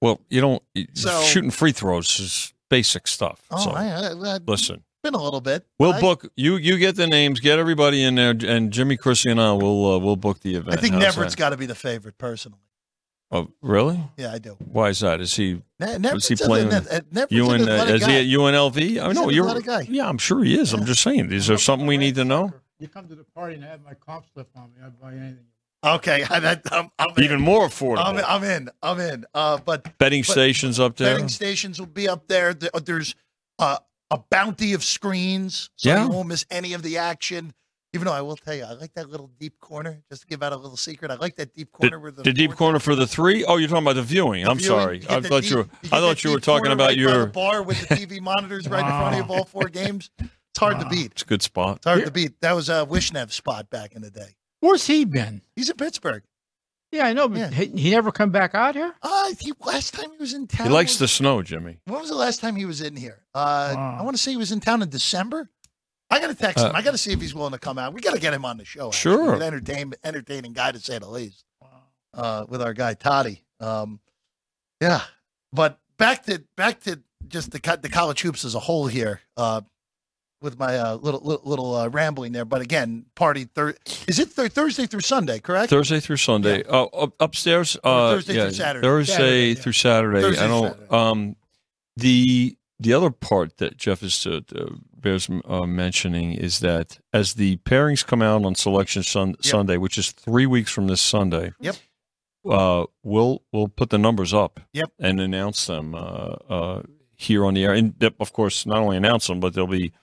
Well, 0.04 0.20
you 0.30 0.42
don't 0.42 0.62
So- 0.94 1.22
shooting 1.24 1.50
free 1.52 1.72
throws 1.72 2.20
is 2.20 2.54
basic 2.70 3.08
stuff. 3.08 3.42
Oh, 3.52 3.58
so 3.64 3.72
I, 3.72 3.86
I, 3.86 4.36
I, 4.36 4.38
listen, 4.46 4.84
been 5.04 5.14
a 5.16 5.22
little 5.24 5.42
bit. 5.42 5.66
we'll 5.80 5.94
I, 5.94 6.02
book 6.02 6.30
you. 6.36 6.58
You 6.58 6.78
get 6.78 6.96
the 6.96 7.08
names, 7.08 7.40
get 7.40 7.58
everybody 7.60 8.04
in 8.04 8.16
there, 8.16 8.36
and 8.46 8.72
Jimmy, 8.72 8.98
Chrissy, 8.98 9.32
and 9.32 9.40
I 9.42 9.54
will 9.54 9.94
uh, 9.94 9.98
we'll 10.00 10.16
book 10.16 10.42
the 10.42 10.56
event. 10.56 10.78
I 10.78 10.82
think 10.82 10.94
How's 10.96 11.04
Nevert's 11.16 11.34
that? 11.36 11.40
got 11.40 11.50
to 11.50 11.58
be 11.58 11.66
the 11.66 11.76
favorite 11.76 12.18
personally. 12.18 12.60
Oh, 13.32 13.48
really? 13.62 14.00
Yeah, 14.18 14.32
I 14.32 14.38
do. 14.38 14.56
Why 14.60 14.90
is 14.90 15.00
that? 15.00 15.20
Is 15.20 15.36
he 15.36 15.62
Ne- 15.80 15.88
Was 15.94 16.00
Never's 16.00 16.28
he 16.28 16.34
a- 16.36 16.38
playing 16.38 16.70
ne- 16.70 16.76
with 16.80 16.94
uh, 16.94 17.02
Never's 17.12 17.32
you 17.32 17.50
an 17.50 17.62
and 17.62 17.70
uh, 17.70 17.74
is 17.96 18.02
guy. 18.02 18.12
he 18.12 18.18
at 18.36 18.40
UNLV? 18.40 18.78
I 18.78 19.08
He's 19.08 19.16
know 19.16 19.28
an 19.30 19.34
you're. 19.34 19.46
athletic 19.48 19.66
guy. 19.66 19.82
Yeah, 19.90 20.08
I'm 20.08 20.20
sure 20.20 20.44
he 20.44 20.60
is. 20.60 20.72
I'm 20.74 20.86
just 20.86 21.02
saying. 21.02 21.32
Is 21.32 21.48
there 21.48 21.58
something 21.58 21.88
we 21.88 21.98
need 21.98 22.14
to 22.16 22.26
know? 22.26 22.54
You 22.80 22.88
come 22.90 23.08
to 23.08 23.16
the 23.16 23.24
party 23.24 23.56
and 23.56 23.66
I 23.66 23.70
have 23.70 23.84
my 23.84 23.94
comp 23.96 24.26
slip 24.34 24.50
on 24.56 24.66
me. 24.76 24.82
I'd 24.86 25.00
buy 25.02 25.12
anything. 25.14 25.46
Okay, 25.84 26.24
I, 26.30 26.40
that, 26.42 26.62
I'm, 26.72 26.90
I'm. 26.98 27.10
Even 27.18 27.42
more 27.42 27.68
affordable. 27.68 28.06
I'm, 28.06 28.18
I'm 28.26 28.44
in. 28.44 28.70
I'm 28.82 29.00
in. 29.00 29.26
Uh, 29.34 29.58
but 29.58 29.98
Betting 29.98 30.22
but 30.22 30.32
stations 30.32 30.80
up 30.80 30.96
there. 30.96 31.14
betting 31.16 31.30
stations 31.30 31.80
will 31.80 31.88
be 31.88 32.08
up 32.08 32.28
there. 32.28 32.54
There- 32.54 32.70
There's 32.84 33.16
uh, 33.60 33.78
a 34.10 34.18
bounty 34.30 34.74
of 34.74 34.84
screens, 34.84 35.70
so 35.76 35.90
Yeah. 35.90 36.04
you 36.04 36.10
won't 36.10 36.28
miss 36.30 36.46
any 36.50 36.74
of 36.74 36.84
the 36.84 36.98
action. 36.98 37.54
Even 37.96 38.08
though 38.08 38.14
I 38.14 38.22
will 38.22 38.36
tell 38.38 38.56
you, 38.56 38.64
I 38.64 38.72
like 38.74 38.94
that 38.96 39.08
little 39.12 39.30
deep 39.40 39.60
corner. 39.60 40.02
Just 40.10 40.22
to 40.24 40.28
give 40.28 40.42
out 40.42 40.52
a 40.52 40.56
little 40.56 40.78
secret, 40.78 41.12
I 41.12 41.16
like 41.16 41.36
that 41.36 41.54
deep 41.54 41.72
corner 41.72 42.00
where 42.00 42.12
the 42.12 42.24
The 42.24 42.34
deep 42.34 42.56
corner 42.56 42.80
for 42.80 42.96
the 42.96 43.06
three? 43.06 43.46
Oh, 43.46 43.58
you're 43.58 43.68
talking 43.70 43.84
about 43.84 43.98
the 43.98 44.02
viewing. 44.04 44.46
the 44.46 44.50
I'm 44.50 44.58
viewing. 44.58 44.80
sorry. 44.80 45.06
I 45.08 45.22
thought 45.22 45.42
deep- 45.44 45.52
you 45.52 45.58
were. 45.58 45.68
I 45.92 46.00
thought 46.00 46.24
you 46.24 46.32
were 46.32 46.40
talking 46.40 46.72
about 46.72 46.86
right 46.88 46.96
the 46.96 47.02
your. 47.02 47.26
bar 47.28 47.62
with 47.62 47.88
the 47.88 47.94
TV 47.96 48.20
monitors 48.20 48.68
right 48.68 48.80
in 48.80 48.88
front 48.88 49.14
of 49.14 49.18
you 49.18 49.24
of 49.24 49.30
all 49.32 49.46
four 49.46 49.70
games. 49.70 50.10
It's 50.20 50.60
hard 50.60 50.80
to 50.80 50.88
beat. 50.88 51.12
It's 51.12 51.22
a 51.22 51.26
good 51.26 51.44
spot. 51.44 51.78
It's 51.78 51.86
hard 51.86 52.06
to 52.06 52.12
beat. 52.12 52.40
That 52.42 52.54
was 52.54 52.68
a 52.70 52.84
Wishnev's 52.90 53.36
spot 53.36 53.70
back 53.70 53.94
in 53.94 54.02
the 54.02 54.10
day. 54.10 54.36
Where's 54.64 54.88
he 54.88 55.04
been? 55.04 55.42
He's 55.58 55.70
in 55.70 55.76
Pittsburgh. 55.76 56.24
Yeah, 56.94 57.08
I 57.08 57.12
know, 57.14 57.28
but 57.28 57.38
Yeah. 57.40 57.50
he, 57.50 57.66
he 57.68 57.92
never 57.92 58.12
come 58.14 58.30
back 58.30 58.56
out 58.56 58.76
here. 58.76 58.94
Uh, 59.02 59.34
he, 59.40 59.52
last 59.66 59.94
time 59.94 60.10
he 60.12 60.18
was 60.18 60.34
in 60.34 60.48
town. 60.48 60.68
He 60.68 60.74
likes 60.74 60.96
the 60.96 61.08
snow, 61.08 61.42
Jimmy. 61.42 61.80
When 61.86 62.00
was 62.00 62.08
the 62.10 62.16
last 62.16 62.40
time 62.40 62.56
he 62.56 62.64
was 62.66 62.80
in 62.82 62.96
here? 62.96 63.24
Uh, 63.34 63.74
Wow. 63.76 63.98
I 64.00 64.04
want 64.04 64.16
to 64.16 64.22
say 64.24 64.32
he 64.32 64.38
was 64.38 64.54
in 64.54 64.62
town 64.62 64.82
in 64.82 64.90
December. 64.90 65.50
I 66.10 66.20
got 66.20 66.28
to 66.28 66.36
text 66.36 66.64
him. 66.64 66.70
Uh, 66.74 66.78
I 66.78 66.82
got 66.82 66.92
to 66.92 66.98
see 66.98 67.12
if 67.12 67.20
he's 67.20 67.34
willing 67.36 67.52
to 67.52 67.60
come 67.60 67.78
out. 67.78 67.94
We 67.94 68.00
got 68.00 68.14
to 68.14 68.22
get 68.22 68.34
him 68.34 68.46
on 68.46 68.56
the 68.58 68.64
show. 68.64 68.88
actually. 68.88 69.16
Sure. 69.16 69.34
An 69.34 69.42
entertain, 69.42 69.94
entertaining 70.04 70.54
guy 70.54 70.72
to 70.72 70.80
say 70.80 70.98
the 70.98 71.10
least. 71.10 71.44
Uh, 72.14 72.46
with 72.48 72.62
our 72.62 72.74
guy 72.74 72.94
Toddy. 72.94 73.44
Um, 73.60 74.00
yeah, 74.80 75.02
but 75.52 75.80
back 75.98 76.24
to 76.26 76.44
back 76.56 76.80
to 76.82 77.02
just 77.28 77.50
the 77.52 77.80
the 77.82 77.90
college 77.90 78.22
hoops 78.22 78.46
as 78.46 78.54
a 78.54 78.60
whole 78.60 78.86
here. 78.86 79.20
Uh, 79.36 79.62
with 80.44 80.60
my 80.60 80.78
uh, 80.78 80.96
little 80.96 81.22
little, 81.22 81.50
little 81.50 81.76
uh, 81.76 81.88
rambling 81.88 82.34
there, 82.34 82.46
but 82.46 82.62
again, 82.62 83.06
party 83.16 83.46
thir- 83.46 83.76
is 84.08 84.20
it 84.20 84.36
th- 84.36 84.52
Thursday 84.52 84.86
through 84.86 85.00
Sunday? 85.00 85.40
Correct. 85.40 85.70
Thursday 85.70 86.00
through 86.00 86.18
Sunday. 86.18 86.64
Oh, 86.68 86.86
up, 86.88 87.14
upstairs. 87.20 87.78
Uh, 87.84 88.12
Thursday 88.12 88.36
yeah, 88.36 88.44
through 88.44 88.52
Saturday. 88.52 88.88
Thursday 88.88 89.14
Saturday, 89.14 89.48
yeah. 89.48 89.54
through 89.56 89.72
Saturday. 89.72 90.22
Thursday 90.22 90.44
I 90.44 90.48
don't. 90.48 90.94
Um, 90.94 91.36
the 91.96 92.58
the 92.80 92.94
other 92.94 93.10
part 93.10 93.58
that 93.58 93.78
Jeff 93.78 94.04
is 94.04 94.28
uh, 94.28 94.42
uh, 94.56 94.66
bears 94.96 95.30
uh, 95.46 95.66
mentioning 95.66 96.34
is 96.34 96.60
that 96.60 97.00
as 97.14 97.36
the 97.36 97.58
pairings 97.58 98.06
come 98.06 98.22
out 98.22 98.44
on 98.44 98.56
Selection 98.56 99.04
sun- 99.04 99.36
Sunday, 99.42 99.78
which 99.78 99.98
is 99.98 100.12
three 100.12 100.46
weeks 100.46 100.72
from 100.72 100.88
this 100.88 101.02
Sunday. 101.02 101.54
Yep. 101.60 101.76
Uh, 102.46 102.86
we'll 103.04 103.42
we'll 103.54 103.70
put 103.70 103.90
the 103.90 103.98
numbers 103.98 104.34
up. 104.34 104.60
Yep. 104.74 104.92
And 105.00 105.22
announce 105.22 105.66
them 105.66 105.96
uh, 105.96 106.36
uh, 106.50 106.82
here 107.16 107.46
on 107.46 107.54
the 107.54 107.64
air, 107.64 107.74
and 107.74 107.94
of 108.20 108.34
course, 108.34 108.66
not 108.66 108.80
only 108.80 108.98
announce 108.98 109.28
them, 109.28 109.40
but 109.40 109.54
they'll 109.54 109.66
be 109.66 109.94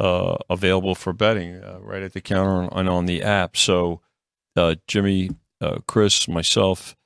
uh, 0.00 0.36
available 0.50 0.94
for 0.94 1.12
betting 1.12 1.56
uh, 1.56 1.78
right 1.80 2.02
at 2.02 2.12
the 2.12 2.20
counter 2.20 2.68
and 2.72 2.88
on 2.88 3.06
the 3.06 3.22
app. 3.22 3.56
So, 3.56 4.00
uh, 4.56 4.76
Jimmy, 4.86 5.30
uh, 5.60 5.78
Chris, 5.86 6.28
myself, 6.28 6.96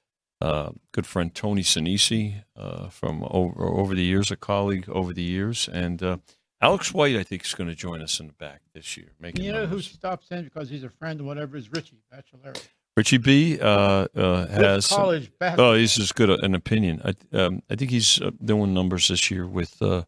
uh, 0.40 0.70
good 0.92 1.06
friend 1.06 1.34
Tony 1.34 1.62
Sinisi 1.62 2.44
uh, 2.56 2.88
from 2.88 3.24
over, 3.28 3.66
over 3.66 3.94
the 3.94 4.04
years, 4.04 4.30
a 4.30 4.36
colleague 4.36 4.88
over 4.88 5.12
the 5.12 5.22
years, 5.22 5.68
and 5.68 6.02
uh, 6.02 6.16
Alex 6.60 6.92
White, 6.92 7.16
I 7.16 7.22
think, 7.22 7.44
is 7.44 7.54
going 7.54 7.68
to 7.68 7.74
join 7.74 8.02
us 8.02 8.18
in 8.20 8.28
the 8.28 8.32
back 8.32 8.60
this 8.74 8.96
year. 8.96 9.12
Making 9.20 9.44
You 9.44 9.52
know 9.52 9.66
who 9.66 9.80
stops 9.80 10.30
in 10.30 10.44
because 10.44 10.68
he's 10.68 10.84
a 10.84 10.90
friend 10.90 11.20
and 11.20 11.28
whatever 11.28 11.56
is 11.56 11.70
Richie 11.70 11.98
Baccellieri. 12.12 12.60
Richie 12.96 13.18
B 13.18 13.60
uh, 13.60 14.08
uh, 14.16 14.46
has. 14.48 14.88
college 14.88 15.30
basketball. 15.38 15.66
Oh, 15.66 15.74
he's 15.74 15.98
as 16.00 16.10
good 16.10 16.30
an 16.30 16.56
opinion. 16.56 17.00
I, 17.04 17.36
um, 17.36 17.62
I 17.70 17.76
think 17.76 17.92
he's 17.92 18.20
uh, 18.20 18.32
doing 18.44 18.74
numbers 18.74 19.06
this 19.06 19.30
year 19.30 19.46
with 19.46 19.80
uh, 19.80 20.02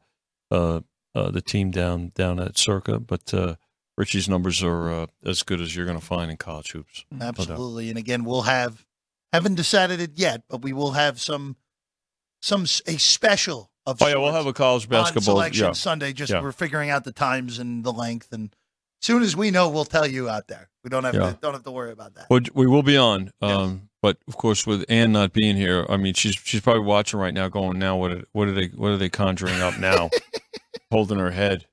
uh, 1.14 1.30
the 1.30 1.40
team 1.42 1.70
down 1.70 2.12
down 2.14 2.38
at 2.40 2.56
Circa, 2.58 3.00
but 3.00 3.32
uh, 3.34 3.56
Richie's 3.96 4.28
numbers 4.28 4.62
are 4.62 4.90
uh, 4.90 5.06
as 5.24 5.42
good 5.42 5.60
as 5.60 5.74
you're 5.74 5.86
going 5.86 5.98
to 5.98 6.04
find 6.04 6.30
in 6.30 6.36
college 6.36 6.72
hoops. 6.72 7.04
Absolutely. 7.20 7.88
And 7.88 7.98
again, 7.98 8.24
we'll 8.24 8.42
have 8.42 8.86
haven't 9.32 9.54
decided 9.56 10.00
it 10.00 10.12
yet, 10.14 10.42
but 10.48 10.62
we 10.62 10.72
will 10.72 10.92
have 10.92 11.20
some 11.20 11.56
some 12.42 12.62
a 12.62 12.96
special 12.98 13.70
of 13.86 14.00
Oh 14.02 14.06
yeah, 14.06 14.16
we'll 14.16 14.32
have 14.32 14.46
a 14.46 14.52
college 14.52 14.84
on 14.84 14.90
basketball. 14.90 15.36
selection 15.36 15.66
Yeah, 15.66 15.72
Sunday. 15.72 16.12
Just 16.12 16.32
Yeah. 16.32 16.40
we're 16.42 16.52
figuring 16.52 16.90
out 16.90 17.04
the 17.04 17.12
times 17.12 17.58
and 17.58 17.84
the 17.84 17.92
length, 17.92 18.32
and 18.32 18.54
as 19.02 19.06
soon 19.06 19.22
as 19.22 19.36
we 19.36 19.50
know, 19.50 19.68
we'll 19.68 19.84
tell 19.84 20.06
you 20.06 20.28
out 20.28 20.46
there. 20.48 20.68
We 20.84 20.90
don't 20.90 21.04
have 21.04 21.14
Yeah. 21.14 21.32
to 21.32 21.38
don't 21.40 21.52
have 21.54 21.64
to 21.64 21.70
worry 21.70 21.92
about 21.92 22.14
that. 22.14 22.26
We 22.54 22.66
will 22.66 22.82
be 22.82 22.96
on. 22.96 23.30
Yes. 23.42 23.70
But 24.02 24.16
of 24.28 24.36
course, 24.36 24.66
with 24.66 24.84
Ann 24.88 25.12
not 25.12 25.32
being 25.32 25.56
here, 25.56 25.84
I 25.88 25.96
mean, 25.98 26.14
she's 26.14 26.34
she's 26.42 26.60
probably 26.62 26.84
watching 26.84 27.20
right 27.20 27.34
now, 27.34 27.48
going, 27.48 27.78
"Now 27.78 27.96
what? 27.96 28.12
Are, 28.12 28.24
what 28.32 28.48
are 28.48 28.52
they? 28.52 28.68
What 28.68 28.88
are 28.92 28.96
they 28.96 29.08
conjuring 29.10 29.60
up 29.60 29.78
now?" 29.78 30.08
Holding 30.90 31.18
her 31.18 31.30
head. 31.30 31.66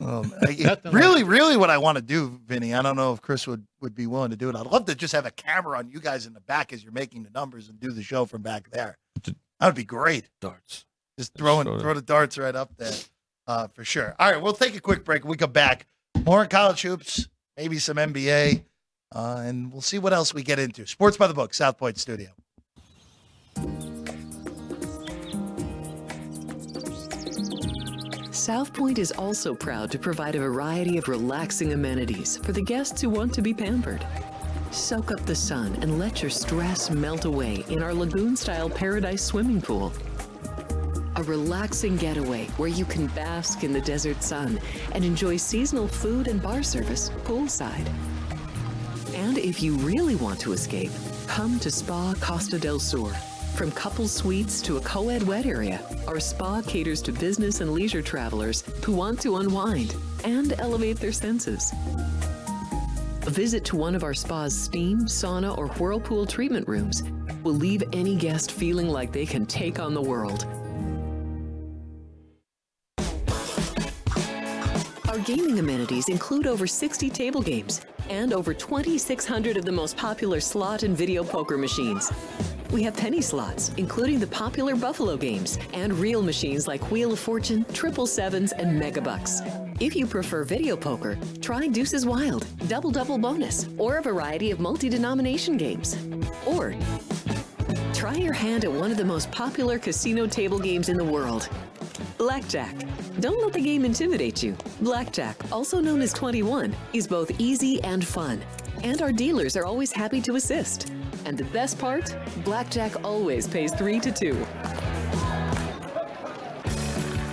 Um, 0.00 0.32
I- 0.42 0.56
Nothing 0.58 0.92
really, 0.92 1.22
really, 1.24 1.56
what 1.56 1.70
I 1.70 1.78
want 1.78 1.96
to 1.96 2.02
do, 2.02 2.40
Vinny, 2.46 2.74
I 2.74 2.82
don't 2.82 2.96
know 2.96 3.12
if 3.12 3.20
Chris 3.20 3.46
would, 3.46 3.66
would 3.80 3.94
be 3.94 4.06
willing 4.06 4.30
to 4.30 4.36
do 4.36 4.48
it. 4.48 4.56
I'd 4.56 4.66
love 4.66 4.86
to 4.86 4.94
just 4.94 5.12
have 5.12 5.26
a 5.26 5.30
camera 5.30 5.78
on 5.78 5.88
you 5.90 6.00
guys 6.00 6.26
in 6.26 6.32
the 6.32 6.40
back 6.40 6.72
as 6.72 6.82
you're 6.82 6.92
making 6.92 7.22
the 7.24 7.30
numbers 7.30 7.68
and 7.68 7.78
do 7.78 7.92
the 7.92 8.02
show 8.02 8.24
from 8.24 8.42
back 8.42 8.70
there. 8.70 8.96
That 9.24 9.34
would 9.66 9.74
be 9.74 9.84
great. 9.84 10.24
Darts. 10.40 10.86
Just 11.18 11.34
throwing 11.34 11.66
Sort 11.66 11.80
throw 11.82 11.92
the 11.94 12.00
darts 12.00 12.38
right 12.38 12.56
up 12.56 12.74
there, 12.78 12.94
uh, 13.46 13.68
for 13.68 13.84
sure. 13.84 14.16
All 14.18 14.32
right, 14.32 14.40
we'll 14.40 14.54
take 14.54 14.74
a 14.74 14.80
quick 14.80 15.04
break. 15.04 15.22
When 15.24 15.30
we 15.32 15.36
come 15.36 15.52
back, 15.52 15.86
more 16.24 16.46
college 16.46 16.80
hoops, 16.80 17.28
maybe 17.58 17.78
some 17.78 17.98
NBA, 17.98 18.62
uh, 19.14 19.42
and 19.44 19.72
we'll 19.72 19.80
see 19.80 19.98
what 19.98 20.12
else 20.12 20.32
we 20.32 20.42
get 20.42 20.58
into. 20.58 20.86
Sports 20.86 21.16
by 21.16 21.26
the 21.26 21.34
Book, 21.34 21.54
South 21.54 21.78
Point 21.78 21.98
Studio. 21.98 22.30
South 28.30 28.72
Point 28.72 28.98
is 28.98 29.12
also 29.12 29.54
proud 29.54 29.90
to 29.90 29.98
provide 29.98 30.34
a 30.34 30.40
variety 30.40 30.96
of 30.96 31.08
relaxing 31.08 31.72
amenities 31.72 32.38
for 32.38 32.52
the 32.52 32.62
guests 32.62 33.00
who 33.00 33.10
want 33.10 33.34
to 33.34 33.42
be 33.42 33.52
pampered. 33.52 34.04
Soak 34.70 35.10
up 35.10 35.26
the 35.26 35.34
sun 35.34 35.76
and 35.82 35.98
let 35.98 36.22
your 36.22 36.30
stress 36.30 36.90
melt 36.90 37.26
away 37.26 37.64
in 37.68 37.82
our 37.82 37.92
lagoon 37.92 38.36
style 38.36 38.70
paradise 38.70 39.22
swimming 39.22 39.60
pool. 39.60 39.92
A 41.16 41.22
relaxing 41.24 41.96
getaway 41.96 42.46
where 42.56 42.68
you 42.68 42.84
can 42.84 43.08
bask 43.08 43.62
in 43.62 43.72
the 43.72 43.80
desert 43.80 44.22
sun 44.22 44.58
and 44.92 45.04
enjoy 45.04 45.36
seasonal 45.36 45.86
food 45.86 46.28
and 46.28 46.40
bar 46.40 46.62
service 46.62 47.10
poolside. 47.24 47.88
And 49.20 49.36
if 49.36 49.62
you 49.62 49.74
really 49.74 50.16
want 50.16 50.40
to 50.40 50.52
escape, 50.52 50.90
come 51.26 51.60
to 51.60 51.70
Spa 51.70 52.14
Costa 52.20 52.58
del 52.58 52.78
Sur. 52.78 53.12
From 53.54 53.70
couple 53.70 54.08
suites 54.08 54.62
to 54.62 54.78
a 54.78 54.80
co-ed 54.80 55.22
wet 55.24 55.44
area, 55.44 55.82
our 56.08 56.18
spa 56.18 56.62
caters 56.62 57.02
to 57.02 57.12
business 57.12 57.60
and 57.60 57.74
leisure 57.74 58.00
travelers 58.00 58.62
who 58.82 58.92
want 58.92 59.20
to 59.20 59.36
unwind 59.36 59.94
and 60.24 60.54
elevate 60.58 60.96
their 60.96 61.12
senses. 61.12 61.70
A 63.26 63.30
visit 63.30 63.62
to 63.66 63.76
one 63.76 63.94
of 63.94 64.04
our 64.04 64.14
spa's 64.14 64.58
steam, 64.58 65.00
sauna, 65.00 65.56
or 65.58 65.66
whirlpool 65.66 66.24
treatment 66.24 66.66
rooms 66.66 67.02
will 67.42 67.52
leave 67.52 67.82
any 67.92 68.16
guest 68.16 68.50
feeling 68.50 68.88
like 68.88 69.12
they 69.12 69.26
can 69.26 69.44
take 69.44 69.78
on 69.78 69.92
the 69.92 70.00
world. 70.00 70.46
Our 75.10 75.18
gaming 75.18 75.58
amenities 75.58 76.08
include 76.08 76.46
over 76.46 76.66
60 76.66 77.10
table 77.10 77.42
games 77.42 77.82
and 78.10 78.34
over 78.34 78.52
2,600 78.52 79.56
of 79.56 79.64
the 79.64 79.72
most 79.72 79.96
popular 79.96 80.40
slot 80.40 80.82
and 80.82 80.96
video 80.96 81.24
poker 81.24 81.56
machines. 81.56 82.12
We 82.72 82.82
have 82.82 82.96
penny 82.96 83.20
slots, 83.20 83.72
including 83.78 84.18
the 84.20 84.26
popular 84.26 84.76
Buffalo 84.76 85.16
games, 85.16 85.58
and 85.72 85.92
reel 85.94 86.22
machines 86.22 86.68
like 86.68 86.90
Wheel 86.90 87.12
of 87.12 87.18
Fortune, 87.18 87.64
Triple 87.72 88.06
Sevens, 88.06 88.52
and 88.52 88.80
Megabucks. 88.80 89.80
If 89.80 89.96
you 89.96 90.06
prefer 90.06 90.44
video 90.44 90.76
poker, 90.76 91.18
try 91.40 91.66
Deuces 91.66 92.04
Wild, 92.04 92.46
Double 92.68 92.90
Double 92.90 93.16
Bonus, 93.16 93.68
or 93.78 93.96
a 93.96 94.02
variety 94.02 94.50
of 94.50 94.60
multi 94.60 94.88
denomination 94.88 95.56
games. 95.56 95.96
Or 96.46 96.74
try 97.92 98.14
your 98.14 98.34
hand 98.34 98.64
at 98.64 98.72
one 98.72 98.90
of 98.90 98.96
the 98.96 99.04
most 99.04 99.30
popular 99.32 99.78
casino 99.78 100.26
table 100.26 100.58
games 100.58 100.88
in 100.88 100.96
the 100.96 101.04
world. 101.04 101.48
Blackjack. 102.18 102.74
Don't 103.20 103.42
let 103.42 103.52
the 103.52 103.60
game 103.60 103.84
intimidate 103.84 104.42
you. 104.42 104.56
Blackjack, 104.80 105.36
also 105.52 105.80
known 105.80 106.00
as 106.00 106.12
21, 106.12 106.74
is 106.92 107.06
both 107.06 107.30
easy 107.40 107.82
and 107.82 108.06
fun. 108.06 108.40
And 108.82 109.02
our 109.02 109.12
dealers 109.12 109.56
are 109.56 109.64
always 109.64 109.92
happy 109.92 110.20
to 110.22 110.36
assist. 110.36 110.92
And 111.24 111.36
the 111.36 111.44
best 111.44 111.78
part? 111.78 112.16
Blackjack 112.44 113.04
always 113.04 113.46
pays 113.46 113.72
3 113.74 114.00
to 114.00 114.12
2. 114.12 114.46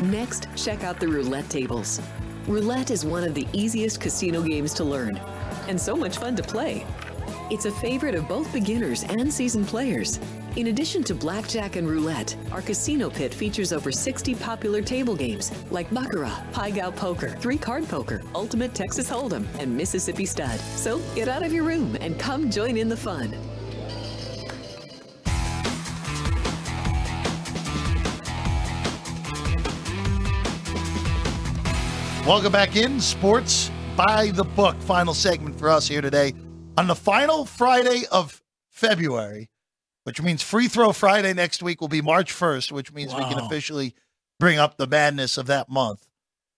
Next, 0.06 0.48
check 0.56 0.84
out 0.84 1.00
the 1.00 1.08
roulette 1.08 1.50
tables. 1.50 2.02
Roulette 2.48 2.92
is 2.92 3.04
one 3.04 3.24
of 3.24 3.34
the 3.34 3.48
easiest 3.52 4.00
casino 4.00 4.42
games 4.42 4.74
to 4.76 4.84
learn, 4.84 5.18
and 5.68 5.80
so 5.80 5.96
much 5.96 6.18
fun 6.18 6.36
to 6.36 6.44
play. 6.44 6.86
It's 7.50 7.64
a 7.64 7.72
favorite 7.72 8.14
of 8.14 8.28
both 8.28 8.52
beginners 8.52 9.06
and 9.06 9.34
seasoned 9.34 9.68
players. 9.68 10.20
In 10.58 10.68
addition 10.68 11.02
to 11.04 11.16
blackjack 11.16 11.78
and 11.78 11.88
roulette, 11.88 12.36
our 12.52 12.62
casino 12.62 13.10
pit 13.10 13.34
features 13.34 13.72
over 13.72 13.90
60 13.90 14.36
popular 14.36 14.82
table 14.82 15.16
games 15.16 15.54
like 15.72 15.90
Baccarat, 15.94 16.44
Pai 16.52 16.72
Gow 16.72 16.92
Poker, 16.92 17.38
Three 17.40 17.58
Card 17.58 17.88
Poker, 17.88 18.22
Ultimate 18.36 18.74
Texas 18.76 19.10
Hold'em, 19.10 19.48
and 19.60 19.78
Mississippi 19.78 20.26
Stud. 20.26 20.60
So 20.76 21.00
get 21.16 21.30
out 21.30 21.42
of 21.42 21.54
your 21.54 21.64
room 21.64 21.96
and 22.02 22.20
come 22.20 22.52
join 22.52 22.76
in 22.76 22.90
the 22.90 22.98
fun. 22.98 23.32
Welcome 32.26 32.52
back 32.52 32.76
in 32.76 33.00
Sports 33.00 33.72
by 33.96 34.32
the 34.32 34.44
Book. 34.44 34.76
Final 34.82 35.14
segment 35.14 35.58
for 35.58 35.70
us 35.70 35.88
here 35.88 36.02
today 36.02 36.34
on 36.78 36.88
the 36.88 36.96
final 36.96 37.46
Friday 37.46 38.04
of 38.12 38.42
February, 38.70 39.50
which 40.04 40.22
means 40.22 40.42
Free 40.44 40.68
Throw 40.68 40.94
Friday 40.94 41.34
next 41.34 41.64
week 41.64 41.82
will 41.82 41.88
be 41.88 42.02
March 42.02 42.32
1st, 42.34 42.72
which 42.72 42.94
means 42.94 43.14
we 43.14 43.22
can 43.24 43.40
officially 43.40 43.96
bring 44.40 44.60
up 44.60 44.78
the 44.78 44.88
madness 44.88 45.38
of 45.38 45.48
that 45.48 45.70
month 45.70 46.08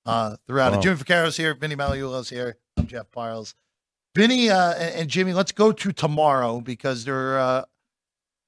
uh, 0.06 0.36
throughout 0.46 0.74
Wow. 0.74 0.80
it. 0.80 0.84
Jimmy 0.84 0.96
Vaccaro's 0.98 1.38
here, 1.38 1.54
Vinny 1.54 1.76
Magliulo's 1.76 2.30
here. 2.30 2.58
I'm 2.78 2.88
Jeff 2.88 3.10
Parles. 3.12 3.56
Vinny 4.16 4.50
uh, 4.50 4.74
and 4.74 4.96
and 4.96 5.10
Jimmy, 5.10 5.34
let's 5.34 5.52
go 5.52 5.72
to 5.72 5.92
tomorrow 5.94 6.60
because 6.60 7.06
there 7.06 7.40
uh, 7.40 7.64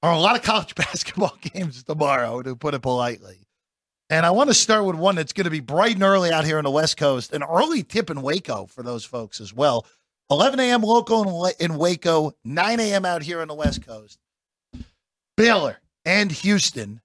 are 0.02 0.12
a 0.12 0.18
lot 0.18 0.36
of 0.36 0.42
college 0.42 0.74
basketball 0.76 1.36
games 1.40 1.82
tomorrow, 1.84 2.42
to 2.42 2.54
put 2.54 2.74
it 2.74 2.82
politely. 2.82 3.46
And 4.10 4.26
I 4.26 4.30
want 4.30 4.50
to 4.50 4.54
start 4.54 4.84
with 4.84 4.96
one 4.96 5.14
that's 5.14 5.32
going 5.32 5.44
to 5.44 5.50
be 5.50 5.60
bright 5.60 5.94
and 5.94 6.02
early 6.02 6.30
out 6.30 6.44
here 6.44 6.58
on 6.58 6.64
the 6.64 6.70
West 6.70 6.98
Coast, 6.98 7.32
an 7.32 7.42
early 7.42 7.82
tip 7.82 8.10
in 8.10 8.20
Waco 8.20 8.66
for 8.66 8.82
those 8.82 9.04
folks 9.06 9.40
as 9.40 9.54
well. 9.54 9.86
11 10.30 10.60
a.m. 10.60 10.82
local 10.82 11.46
in, 11.46 11.54
in 11.60 11.78
Waco, 11.78 12.32
9 12.44 12.80
a.m. 12.80 13.04
out 13.04 13.22
here 13.22 13.40
on 13.40 13.48
the 13.48 13.54
West 13.54 13.86
Coast. 13.86 14.18
Baylor 15.36 15.78
and 16.04 16.30
Houston. 16.30 17.00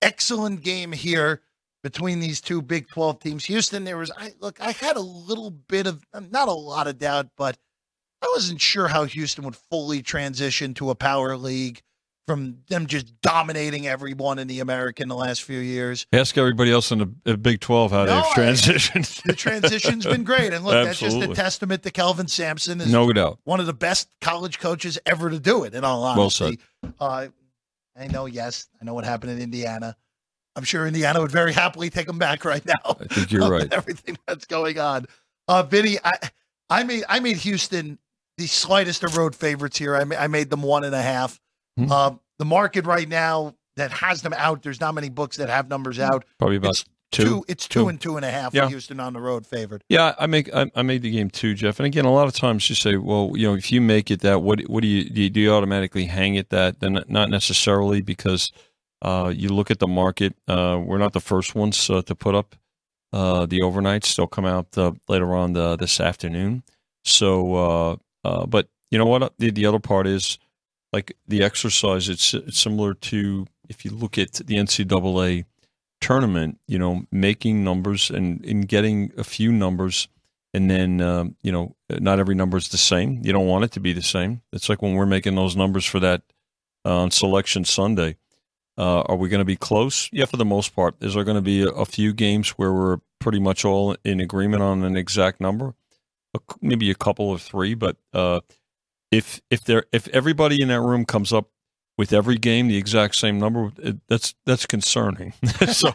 Excellent 0.00 0.62
game 0.62 0.92
here 0.92 1.42
between 1.82 2.20
these 2.20 2.40
two 2.40 2.62
Big 2.62 2.88
12 2.88 3.20
teams. 3.20 3.44
Houston, 3.44 3.84
there 3.84 3.98
was, 3.98 4.10
I 4.16 4.32
look, 4.40 4.60
I 4.60 4.72
had 4.72 4.96
a 4.96 5.00
little 5.00 5.50
bit 5.50 5.86
of, 5.86 6.04
not 6.30 6.48
a 6.48 6.52
lot 6.52 6.86
of 6.86 6.98
doubt, 6.98 7.28
but 7.36 7.56
I 8.22 8.30
wasn't 8.34 8.60
sure 8.60 8.88
how 8.88 9.04
Houston 9.04 9.44
would 9.44 9.56
fully 9.56 10.02
transition 10.02 10.74
to 10.74 10.90
a 10.90 10.94
power 10.94 11.36
league 11.36 11.82
from 12.26 12.58
them 12.68 12.86
just 12.86 13.20
dominating 13.20 13.86
everyone 13.88 14.38
in 14.38 14.46
the 14.46 14.60
American 14.60 15.08
the 15.08 15.16
last 15.16 15.42
few 15.42 15.58
years. 15.58 16.06
Ask 16.12 16.38
everybody 16.38 16.70
else 16.70 16.92
in 16.92 17.16
the 17.24 17.36
Big 17.36 17.60
12 17.60 17.90
how 17.90 18.04
No, 18.04 18.14
they've 18.14 18.24
transitioned. 18.46 19.22
The 19.26 19.32
transition's 19.34 20.04
been 20.06 20.24
great. 20.24 20.52
And 20.52 20.64
look, 20.64 20.74
that's 20.74 20.98
just 21.00 21.16
a 21.16 21.34
testament 21.34 21.82
to 21.82 21.90
Kelvin 21.90 22.28
Sampson 22.28 22.80
is 22.80 22.92
no 22.92 23.12
doubt. 23.12 23.38
one 23.44 23.60
of 23.60 23.66
the 23.66 23.72
best 23.72 24.08
college 24.20 24.58
coaches 24.58 24.98
ever 25.06 25.30
to 25.30 25.40
do 25.40 25.64
it, 25.64 25.74
in 25.74 25.84
all 25.84 26.02
Well 26.02 26.20
honesty. 26.22 26.58
Uh, 27.00 27.28
I 27.98 28.06
know, 28.06 28.26
yes, 28.26 28.68
I 28.80 28.84
know 28.84 28.94
what 28.94 29.04
happened 29.04 29.32
in 29.32 29.40
Indiana. 29.40 29.96
I'm 30.54 30.64
sure 30.64 30.86
Indiana 30.86 31.20
would 31.20 31.30
very 31.32 31.52
happily 31.52 31.90
take 31.90 32.08
him 32.08 32.18
back 32.18 32.44
right 32.44 32.64
now. 32.64 32.96
I 33.00 33.04
think 33.12 33.32
you're 33.32 33.48
right. 33.50 33.72
Everything 33.72 34.18
that's 34.26 34.44
going 34.44 34.78
on. 34.78 35.06
Uh, 35.48 35.62
Vinny, 35.62 35.98
I, 36.04 36.12
I 36.70 36.84
made 36.84 37.04
I 37.08 37.20
made 37.20 37.38
Houston 37.38 37.98
the 38.38 38.46
slightest 38.46 39.02
of 39.02 39.16
road 39.16 39.34
favorites 39.34 39.76
here. 39.78 39.96
I, 39.96 40.04
ma- 40.04 40.16
I 40.16 40.26
made 40.28 40.50
them 40.50 40.62
one 40.62 40.84
and 40.84 40.94
a 40.94 41.02
half. 41.02 41.40
Hmm. 41.86 41.92
Um, 41.92 42.20
the 42.38 42.44
market 42.44 42.86
right 42.86 43.08
now 43.08 43.54
that 43.76 43.90
has 43.92 44.22
them 44.22 44.32
out, 44.36 44.62
there's 44.62 44.80
not 44.80 44.94
many 44.94 45.08
books 45.08 45.36
that 45.36 45.48
have 45.48 45.68
numbers 45.68 45.98
out. 45.98 46.24
Probably 46.38 46.56
about 46.56 46.70
It's 46.70 46.84
two. 47.10 47.44
It's 47.48 47.68
two 47.68 47.80
Two. 47.82 47.88
and 47.88 48.00
two 48.00 48.16
and 48.16 48.24
a 48.24 48.30
half 48.30 48.54
Yeah. 48.54 48.64
for 48.64 48.70
Houston 48.70 49.00
on 49.00 49.12
the 49.12 49.20
road 49.20 49.46
favored. 49.46 49.84
Yeah, 49.88 50.14
I 50.18 50.26
make 50.26 50.52
I, 50.54 50.70
I 50.74 50.82
made 50.82 51.02
the 51.02 51.10
game 51.10 51.30
too, 51.30 51.54
Jeff. 51.54 51.78
And 51.78 51.86
again, 51.86 52.04
a 52.04 52.12
lot 52.12 52.26
of 52.26 52.34
times 52.34 52.68
you 52.68 52.74
say, 52.74 52.96
well, 52.96 53.32
you 53.34 53.46
know, 53.46 53.54
if 53.54 53.70
you 53.70 53.80
make 53.80 54.10
it 54.10 54.20
that, 54.20 54.42
what 54.42 54.60
what 54.62 54.82
do 54.82 54.88
you 54.88 55.08
do? 55.08 55.22
You, 55.22 55.30
do 55.30 55.40
you 55.40 55.52
automatically 55.52 56.06
hang 56.06 56.34
it 56.34 56.50
that? 56.50 56.80
Then 56.80 57.02
not 57.08 57.30
necessarily 57.30 58.00
because 58.02 58.50
uh, 59.02 59.32
you 59.34 59.48
look 59.50 59.70
at 59.70 59.78
the 59.78 59.86
market. 59.88 60.34
Uh, 60.48 60.80
we're 60.84 60.98
not 60.98 61.12
the 61.12 61.20
first 61.20 61.54
ones 61.54 61.88
uh, 61.90 62.02
to 62.02 62.14
put 62.14 62.34
up 62.34 62.54
uh, 63.12 63.46
the 63.46 63.60
overnights. 63.60 64.14
They'll 64.16 64.26
come 64.26 64.46
out 64.46 64.76
uh, 64.78 64.92
later 65.08 65.34
on 65.34 65.52
the, 65.54 65.76
this 65.76 66.00
afternoon. 66.00 66.62
So, 67.04 67.54
uh, 67.54 67.96
uh, 68.24 68.46
but 68.46 68.68
you 68.90 68.98
know 68.98 69.06
what? 69.06 69.34
The, 69.38 69.50
the 69.50 69.66
other 69.66 69.80
part 69.80 70.06
is 70.06 70.38
like 70.92 71.16
the 71.26 71.42
exercise. 71.42 72.08
It's, 72.08 72.34
it's 72.34 72.60
similar 72.60 72.94
to 72.94 73.46
if 73.68 73.84
you 73.84 73.90
look 73.90 74.18
at 74.18 74.32
the 74.34 74.56
NCAA 74.56 75.44
tournament, 76.00 76.58
you 76.66 76.78
know, 76.78 77.04
making 77.10 77.64
numbers 77.64 78.10
and 78.10 78.44
in 78.44 78.62
getting 78.62 79.12
a 79.16 79.24
few 79.24 79.50
numbers, 79.52 80.08
and 80.52 80.70
then 80.70 81.00
um, 81.00 81.36
you 81.42 81.50
know, 81.50 81.74
not 81.88 82.18
every 82.18 82.34
number 82.34 82.58
is 82.58 82.68
the 82.68 82.78
same. 82.78 83.20
You 83.24 83.32
don't 83.32 83.46
want 83.46 83.64
it 83.64 83.72
to 83.72 83.80
be 83.80 83.92
the 83.92 84.02
same. 84.02 84.42
It's 84.52 84.68
like 84.68 84.82
when 84.82 84.94
we're 84.94 85.06
making 85.06 85.34
those 85.34 85.56
numbers 85.56 85.86
for 85.86 86.00
that 86.00 86.22
uh, 86.84 87.02
on 87.02 87.10
Selection 87.10 87.64
Sunday. 87.64 88.16
Uh, 88.78 89.02
are 89.02 89.16
we 89.16 89.28
going 89.28 89.38
to 89.38 89.44
be 89.44 89.56
close? 89.56 90.08
Yeah, 90.12 90.24
for 90.24 90.38
the 90.38 90.46
most 90.46 90.74
part. 90.74 90.96
Is 91.02 91.14
there 91.14 91.24
going 91.24 91.36
to 91.36 91.42
be 91.42 91.62
a, 91.62 91.68
a 91.68 91.84
few 91.84 92.14
games 92.14 92.50
where 92.50 92.72
we're 92.72 92.98
pretty 93.18 93.38
much 93.38 93.66
all 93.66 93.94
in 94.02 94.18
agreement 94.18 94.62
on 94.62 94.82
an 94.82 94.96
exact 94.96 95.40
number? 95.40 95.74
A 96.34 96.40
maybe 96.62 96.90
a 96.90 96.94
couple 96.94 97.28
or 97.28 97.38
three, 97.38 97.74
but 97.74 97.96
uh, 98.14 98.40
if 99.12 99.40
if 99.50 99.62
there 99.62 99.84
if 99.92 100.08
everybody 100.08 100.60
in 100.60 100.68
that 100.68 100.80
room 100.80 101.04
comes 101.04 101.32
up 101.32 101.50
with 101.98 102.12
every 102.12 102.36
game 102.36 102.66
the 102.68 102.78
exact 102.78 103.14
same 103.14 103.38
number, 103.38 103.70
it, 103.78 103.98
that's 104.08 104.34
that's 104.46 104.66
concerning. 104.66 105.34
so, 105.68 105.90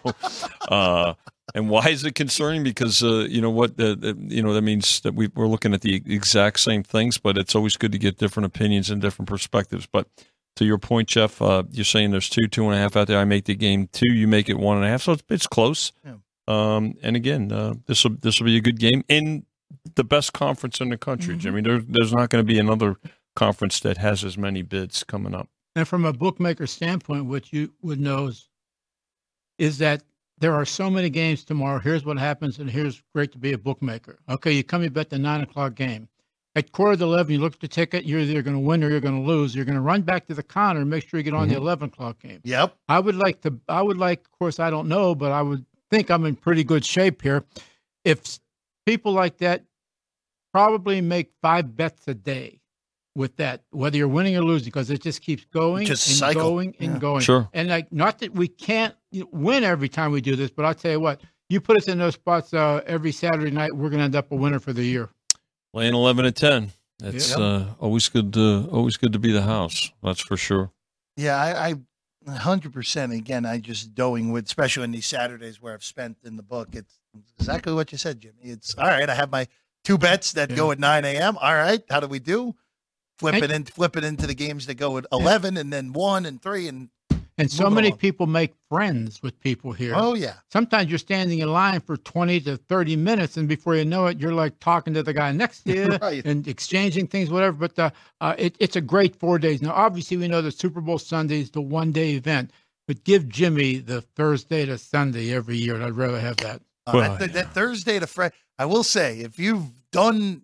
uh, 0.70 1.16
and 1.56 1.70
why 1.70 1.90
is 1.90 2.06
it 2.06 2.14
concerning? 2.14 2.64
Because 2.64 3.04
uh, 3.04 3.26
you 3.28 3.42
know 3.42 3.50
what, 3.50 3.76
the, 3.78 4.16
you 4.30 4.44
know 4.44 4.54
that 4.54 4.62
means 4.62 5.02
that 5.02 5.16
we, 5.16 5.28
we're 5.36 5.48
looking 5.48 5.74
at 5.74 5.82
the 5.82 5.96
exact 5.96 6.60
same 6.60 6.84
things, 6.84 7.18
but 7.18 7.38
it's 7.38 7.56
always 7.56 7.76
good 7.76 7.92
to 7.92 7.98
get 7.98 8.18
different 8.18 8.46
opinions 8.46 8.90
and 8.90 9.02
different 9.02 9.28
perspectives. 9.28 9.88
But 9.92 10.08
to 10.58 10.66
your 10.66 10.78
point, 10.78 11.10
Jeff, 11.10 11.42
uh, 11.42 11.64
you're 11.72 11.86
saying 11.86 12.12
there's 12.12 12.30
two, 12.30 12.48
two 12.48 12.66
and 12.66 12.76
a 12.76 12.78
half 12.78 12.96
out 12.96 13.08
there. 13.08 13.20
I 13.20 13.26
make 13.26 13.46
the 13.46 13.56
game 13.56 13.90
two, 13.92 14.14
you 14.14 14.28
make 14.28 14.50
it 14.50 14.58
one 14.58 14.78
and 14.78 14.86
a 14.86 14.90
half, 14.90 15.02
so 15.02 15.14
it's, 15.14 15.24
it's 15.30 15.48
close. 15.48 15.92
Yeah. 16.06 16.16
Um, 16.48 16.96
and 17.02 17.16
again, 17.16 17.52
uh, 17.52 17.74
this 17.88 18.04
will 18.04 18.16
this 18.22 18.40
will 18.40 18.46
be 18.46 18.58
a 18.58 18.62
good 18.62 18.80
game 18.80 19.04
in 19.08 19.46
the 19.96 20.04
best 20.04 20.34
conference 20.34 20.80
in 20.80 20.90
the 20.90 20.98
country, 20.98 21.34
Mm-hmm. 21.34 21.40
Jimmy. 21.40 21.62
There, 21.62 21.80
there's 21.80 22.14
not 22.14 22.30
going 22.30 22.44
to 22.46 22.48
be 22.48 22.60
another 22.60 22.98
conference 23.36 23.80
that 23.82 23.98
has 23.98 24.24
as 24.24 24.38
many 24.38 24.62
bids 24.62 25.04
coming 25.04 25.34
up. 25.36 25.50
And 25.76 25.88
from 25.88 26.06
a 26.06 26.14
bookmaker 26.14 26.66
standpoint, 26.68 27.26
what 27.26 27.54
you 27.54 27.72
would 27.82 28.00
know 28.00 28.28
is, 28.28 28.50
is 29.58 29.78
that 29.80 30.04
there 30.40 30.54
are 30.54 30.66
so 30.66 30.90
many 30.90 31.10
games 31.10 31.44
tomorrow. 31.44 31.80
Here's 31.80 32.06
what 32.06 32.18
happens, 32.18 32.60
and 32.60 32.70
here's 32.70 33.02
great 33.14 33.32
to 33.32 33.38
be 33.38 33.54
a 33.54 33.58
bookmaker. 33.58 34.20
Okay, 34.30 34.52
you 34.52 34.64
come, 34.64 34.84
you 34.84 34.90
bet 34.90 35.10
the 35.10 35.18
nine 35.20 35.42
o'clock 35.42 35.76
game. 35.76 36.08
At 36.56 36.72
quarter 36.72 36.98
to 36.98 37.04
11, 37.04 37.34
you 37.34 37.40
look 37.40 37.54
at 37.54 37.60
the 37.60 37.68
ticket, 37.68 38.06
you're 38.06 38.20
either 38.20 38.42
going 38.42 38.56
to 38.56 38.60
win 38.60 38.84
or 38.84 38.90
you're 38.90 39.00
going 39.00 39.20
to 39.22 39.28
lose. 39.28 39.56
You're 39.56 39.66
going 39.66 39.76
to 39.76 39.82
run 39.82 40.02
back 40.02 40.26
to 40.28 40.34
the 40.34 40.42
counter 40.42 40.82
and 40.82 40.90
make 40.90 41.08
sure 41.08 41.20
you 41.20 41.24
get 41.24 41.36
on 41.36 41.50
the 41.50 41.56
11 41.56 41.90
o'clock 41.90 42.20
game. 42.20 42.40
Yep. 42.44 42.76
I 42.90 43.00
would 43.00 43.16
like 43.16 43.42
to, 43.42 43.60
I 43.70 43.84
would 43.84 43.98
like, 43.98 44.22
of 44.22 44.32
course, 44.40 44.60
I 44.60 44.72
don't 44.72 44.88
know, 44.88 45.14
but 45.14 45.32
I 45.32 45.44
would 45.44 45.64
think 45.92 46.10
I'm 46.10 46.26
in 46.26 46.36
pretty 46.36 46.64
good 46.64 46.84
shape 46.84 47.22
here. 47.22 47.44
If 48.04 48.22
s- 48.22 48.40
people 48.88 49.12
like 49.12 49.38
that 49.40 49.66
probably 50.54 51.02
make 51.02 51.32
five 51.42 51.76
bets 51.76 52.08
a 52.08 52.14
day 52.14 52.62
with 53.16 53.36
that, 53.36 53.64
whether 53.72 53.98
you're 53.98 54.08
winning 54.08 54.38
or 54.38 54.42
losing, 54.42 54.68
because 54.68 54.90
it 54.90 55.02
just 55.02 55.22
keeps 55.22 55.44
going 55.46 55.86
Just 55.86 56.08
and 56.08 56.16
cycle. 56.18 56.42
going 56.44 56.76
and 56.80 56.94
Yeah. 56.94 57.00
going. 57.00 57.22
Sure. 57.22 57.50
And 57.54 57.68
like, 57.68 57.92
not 57.92 58.20
that 58.20 58.34
we 58.34 58.48
can't 58.48 58.96
win 59.32 59.64
every 59.64 59.90
time 59.90 60.12
we 60.12 60.22
do 60.22 60.36
this, 60.36 60.50
but 60.52 60.66
I'll 60.66 60.74
tell 60.76 60.92
you 60.92 61.00
what, 61.00 61.20
you 61.50 61.60
put 61.60 61.78
us 61.78 61.88
in 61.88 61.98
those 61.98 62.14
spots 62.14 62.54
uh, 62.54 62.82
every 62.86 63.12
Saturday 63.12 63.52
night, 63.52 63.76
we're 63.76 63.90
going 63.90 64.00
to 64.00 64.06
end 64.06 64.16
up 64.16 64.32
a 64.32 64.36
winner 64.36 64.60
for 64.60 64.72
the 64.74 64.84
year. 64.84 65.10
Laying 65.74 65.94
eleven 65.94 66.26
and 66.26 66.36
ten. 66.36 66.72
It's 67.04 67.30
Yep. 67.32 67.40
uh, 67.40 67.66
always 67.80 68.08
good. 68.10 68.34
To, 68.34 68.68
always 68.72 68.98
good 68.98 69.14
to 69.14 69.20
be 69.20 69.32
the 69.32 69.44
house. 69.44 69.92
That's 70.02 70.22
for 70.22 70.38
sure. 70.38 70.72
Yeah, 71.16 71.36
I, 71.38 71.70
I 71.70 71.76
100% 72.28 73.16
again, 73.16 73.46
I 73.46 73.60
just 73.60 73.94
doing 73.96 74.32
with, 74.32 74.46
especially 74.46 74.84
in 74.86 74.92
these 74.92 75.06
Saturdays 75.08 75.62
where 75.62 75.74
I've 75.74 75.84
spent 75.84 76.18
in 76.24 76.36
the 76.38 76.44
book. 76.44 76.70
It's 76.74 77.00
exactly 77.40 77.74
what 77.74 77.92
you 77.92 77.98
said, 77.98 78.20
Jimmy. 78.20 78.36
It's 78.44 78.76
all 78.78 78.88
right. 78.88 79.10
I 79.10 79.16
have 79.16 79.32
my 79.32 79.48
two 79.84 79.98
bets 79.98 80.34
that 80.34 80.56
go 80.56 80.72
at 80.72 80.80
9 80.80 81.06
a.m. 81.06 81.38
All 81.38 81.56
right. 81.56 81.82
How 81.90 82.00
do 82.00 82.08
we 82.08 82.20
do? 82.20 82.56
flip 83.20 83.34
And- 83.36 83.44
it 83.46 83.52
in, 83.52 83.64
flip 83.66 83.98
it 83.98 84.04
into 84.04 84.28
the 84.28 84.36
games 84.36 84.68
that 84.68 84.76
go 84.76 84.98
at 84.98 85.06
eleven, 85.12 85.58
and 85.58 85.74
then 85.74 85.92
one 85.94 86.26
and 86.28 86.40
three, 86.40 86.68
and 86.68 86.90
And 87.40 87.50
so 87.52 87.68
many 87.70 87.88
along. 87.88 87.98
people 88.00 88.28
make 88.28 88.54
friends 88.70 89.24
with 89.24 89.40
people 89.40 89.72
here. 89.72 89.94
oh 89.96 90.14
yeah, 90.14 90.34
Sometimes 90.52 90.90
you're 90.90 91.00
standing 91.00 91.40
in 91.40 91.52
line 91.52 91.80
for 91.82 91.98
20 91.98 92.40
to 92.42 92.58
30 92.58 92.96
minutes, 92.96 93.36
and 93.38 93.48
before 93.48 93.76
you 93.76 93.86
know 93.86 94.06
it, 94.08 94.20
you're 94.20 94.34
like 94.34 94.60
talking 94.60 94.94
to 94.94 95.02
the 95.04 95.14
guy 95.14 95.32
next 95.32 95.62
to 95.64 95.74
you 95.76 95.98
Right. 96.02 96.24
and 96.26 96.48
exchanging 96.48 97.08
things, 97.08 97.30
whatever. 97.32 97.58
But 97.68 97.80
uh, 97.80 97.90
uh, 98.22 98.36
it, 98.38 98.56
it's 98.60 98.76
a 98.76 98.82
great 98.82 99.16
four 99.16 99.40
days. 99.40 99.62
Now, 99.64 99.72
obviously, 99.74 100.18
we 100.18 100.28
know 100.28 100.42
the 100.44 100.52
Super 100.52 100.82
Bowl 100.82 101.00
Sunday 101.00 101.42
is 101.42 101.50
the 101.52 101.62
one 101.62 101.92
day 101.92 102.12
event, 102.12 102.52
but 102.88 103.04
give 103.04 103.28
Jimmy 103.30 103.78
the 103.78 104.02
Thursday 104.02 104.64
to 104.68 104.78
Sunday 104.78 105.32
every 105.34 105.58
year, 105.58 105.74
and 105.76 105.84
I'd 105.84 105.96
rather 105.96 106.20
have 106.20 106.38
that. 106.38 106.62
Uh, 106.88 106.92
Well, 106.94 107.18
that, 107.18 107.34
that 107.34 107.54
Thursday 107.54 108.00
to 108.00 108.08
Friday. 108.08 108.34
I 108.58 108.66
will 108.66 108.84
say, 108.84 109.20
if 109.20 109.38
you've 109.38 109.66
done, 109.92 110.44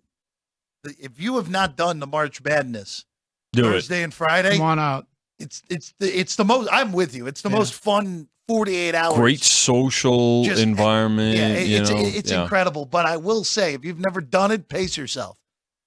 if 0.84 1.20
you 1.20 1.36
have 1.36 1.50
not 1.50 1.76
done 1.76 1.98
the 2.00 2.06
March 2.06 2.42
Madness 2.42 3.04
Do 3.52 3.62
it. 3.62 3.72
Thursday 3.72 4.02
and 4.02 4.12
Friday, 4.14 4.58
Come 4.58 4.66
on 4.66 4.78
out. 4.78 5.06
it's 5.38 5.62
it's 5.70 5.94
the 5.98 6.06
it's 6.18 6.36
the 6.36 6.44
most. 6.44 6.68
I'm 6.70 6.92
with 6.92 7.14
you. 7.16 7.26
It's 7.26 7.42
the 7.42 7.48
Yeah. 7.50 7.56
most 7.56 7.74
fun 7.74 8.28
48 8.46 8.94
hours. 8.94 9.14
Great 9.16 9.42
social 9.42 10.44
Just- 10.44 10.62
environment. 10.62 11.36
Yeah, 11.38 11.48
it- 11.48 11.66
you 11.68 11.80
it's 11.80 11.90
know, 11.90 11.96
it's 11.98 12.30
yeah. 12.30 12.42
incredible. 12.42 12.84
But 12.84 13.06
I 13.06 13.16
will 13.16 13.42
say, 13.42 13.74
if 13.74 13.84
you've 13.84 13.98
never 14.00 14.20
done 14.20 14.50
it, 14.52 14.68
pace 14.68 14.96
yourself 14.98 15.38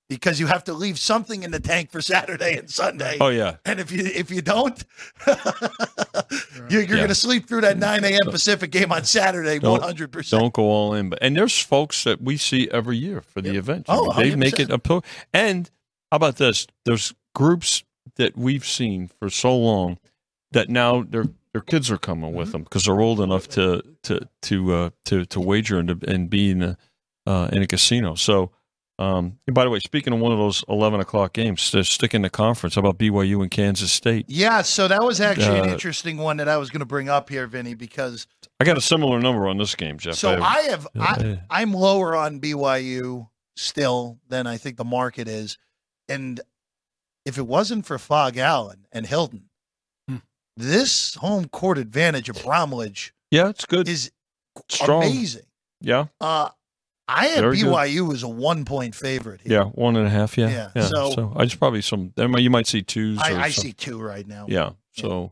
because 0.09 0.39
you 0.39 0.47
have 0.47 0.63
to 0.65 0.73
leave 0.73 0.97
something 0.97 1.43
in 1.43 1.51
the 1.51 1.59
tank 1.59 1.91
for 1.91 2.01
Saturday 2.01 2.57
and 2.57 2.69
Sunday. 2.69 3.17
Oh 3.19 3.27
yeah. 3.29 3.57
And 3.65 3.79
if 3.79 3.91
you 3.91 4.03
if 4.05 4.31
you 4.31 4.41
don't, 4.41 4.83
you're, 5.27 5.35
you're 6.69 6.81
Yeah. 6.81 6.95
going 6.95 7.07
to 7.09 7.15
sleep 7.15 7.47
through 7.47 7.61
that 7.61 7.77
9 7.77 8.03
a.m. 8.03 8.25
Pacific 8.31 8.71
game 8.71 8.91
on 8.91 9.03
Saturday, 9.03 9.59
100. 9.59 10.11
percent 10.11 10.41
Don't 10.41 10.53
go 10.53 10.63
all 10.63 10.93
in, 10.93 11.09
but 11.09 11.19
and 11.21 11.35
there's 11.35 11.57
folks 11.59 12.03
that 12.03 12.21
we 12.21 12.37
see 12.37 12.69
every 12.71 12.97
year 12.97 13.21
for 13.21 13.41
the 13.41 13.55
event. 13.57 13.85
Oh, 13.89 14.13
they 14.13 14.35
make 14.35 14.55
100%. 14.55 14.59
it 14.59 14.71
a 14.71 15.01
and 15.33 15.69
how 16.11 16.15
about 16.17 16.37
this? 16.37 16.67
There's 16.85 17.13
groups 17.35 17.83
that 18.15 18.37
we've 18.37 18.65
seen 18.65 19.09
for 19.19 19.29
so 19.29 19.55
long 19.57 19.97
that 20.51 20.69
now 20.69 21.03
their 21.03 21.25
their 21.53 21.61
kids 21.61 21.91
are 21.91 21.97
coming 21.97 22.29
Mm-hmm. 22.29 22.37
with 22.37 22.51
them 22.51 22.63
because 22.63 22.85
they're 22.85 22.99
old 23.01 23.19
enough 23.19 23.47
to 23.49 23.83
to 24.03 24.27
to 24.43 24.73
uh, 24.73 24.89
to 25.05 25.25
to 25.25 25.39
wager 25.39 25.77
and 25.79 26.01
to, 26.01 26.09
and 26.11 26.29
be 26.29 26.51
in 26.51 26.63
a 26.63 26.77
uh, 27.25 27.49
in 27.51 27.61
a 27.61 27.67
casino. 27.67 28.15
So. 28.15 28.51
Um, 28.99 29.37
and 29.45 29.53
by 29.53 29.63
the 29.63 29.69
way, 29.69 29.79
speaking 29.79 30.11
of 30.13 30.19
one 30.19 30.31
of 30.31 30.39
those 30.39 30.63
eleven 30.67 30.99
o'clock 30.99 31.33
games, 31.33 31.71
they're 31.71 31.83
sticking 31.83 32.23
the 32.23 32.29
conference. 32.31 32.75
How 32.75 32.79
about 32.79 32.97
BYU 32.97 33.41
and 33.43 33.51
Kansas 33.51 33.91
State? 33.91 34.25
Yeah, 34.27 34.63
so 34.63 34.87
that 34.87 35.03
was 35.03 35.21
actually 35.21 35.59
an 35.59 35.69
Uh, 35.69 35.73
interesting 35.73 36.17
one 36.17 36.37
that 36.37 36.47
I 36.49 36.57
was 36.57 36.69
going 36.71 36.79
to 36.79 36.85
bring 36.85 37.07
up 37.07 37.29
here, 37.29 37.45
Vinny, 37.45 37.75
because 37.75 38.25
I 38.59 38.65
got 38.65 38.75
a 38.77 38.81
similar 38.81 39.19
number 39.19 39.47
on 39.47 39.57
this 39.59 39.75
game, 39.75 39.99
Jeff. 39.99 40.15
so 40.15 40.41
I 40.41 40.61
have 40.63 40.87
I, 40.99 41.11
uh, 41.13 41.35
I'm 41.51 41.73
lower 41.73 42.15
on 42.15 42.39
BYU 42.39 43.29
still 43.55 44.17
than 44.29 44.47
I 44.47 44.57
think 44.57 44.77
the 44.77 44.83
market 44.85 45.27
is, 45.27 45.59
and 46.09 46.41
if 47.23 47.37
it 47.37 47.45
wasn't 47.45 47.85
for 47.85 47.99
Phog 47.99 48.35
Allen 48.37 48.87
and 48.91 49.05
Hilton, 49.05 49.49
Hmm. 50.09 50.17
this 50.55 51.13
home 51.15 51.49
court 51.49 51.77
advantage 51.77 52.29
of 52.29 52.41
Bramlage 52.43 53.13
yeah, 53.29 53.49
it's 53.49 53.65
good. 53.65 53.87
is 53.87 54.09
Strong. 54.69 55.03
amazing. 55.03 55.43
Yeah. 55.81 56.05
Uh, 56.19 56.49
I 57.09 57.35
good. 57.35 57.43
BYU 57.55 58.13
as 58.13 58.23
a 58.23 58.27
one 58.27 58.65
point 58.65 58.93
favorite 58.95 59.41
here. 59.41 59.53
Yeah, 59.53 59.63
one 59.65 59.95
and 59.95 60.05
a 60.05 60.09
half. 60.09 60.37
Yeah, 60.37 60.49
Yeah, 60.49 60.69
yeah. 60.75 60.81
so- 60.87 61.11
So, 61.11 61.33
I 61.35 61.45
just 61.45 61.57
probably 61.59 61.81
some. 61.81 62.13
You 62.17 62.49
might 62.49 62.67
see 62.67 62.81
twos. 62.81 63.17
or 63.19 63.23
I, 63.23 63.43
I 63.43 63.49
see 63.49 63.71
two 63.73 63.99
right 64.01 64.27
now. 64.27 64.45
Yeah. 64.49 64.71
So, 64.93 65.31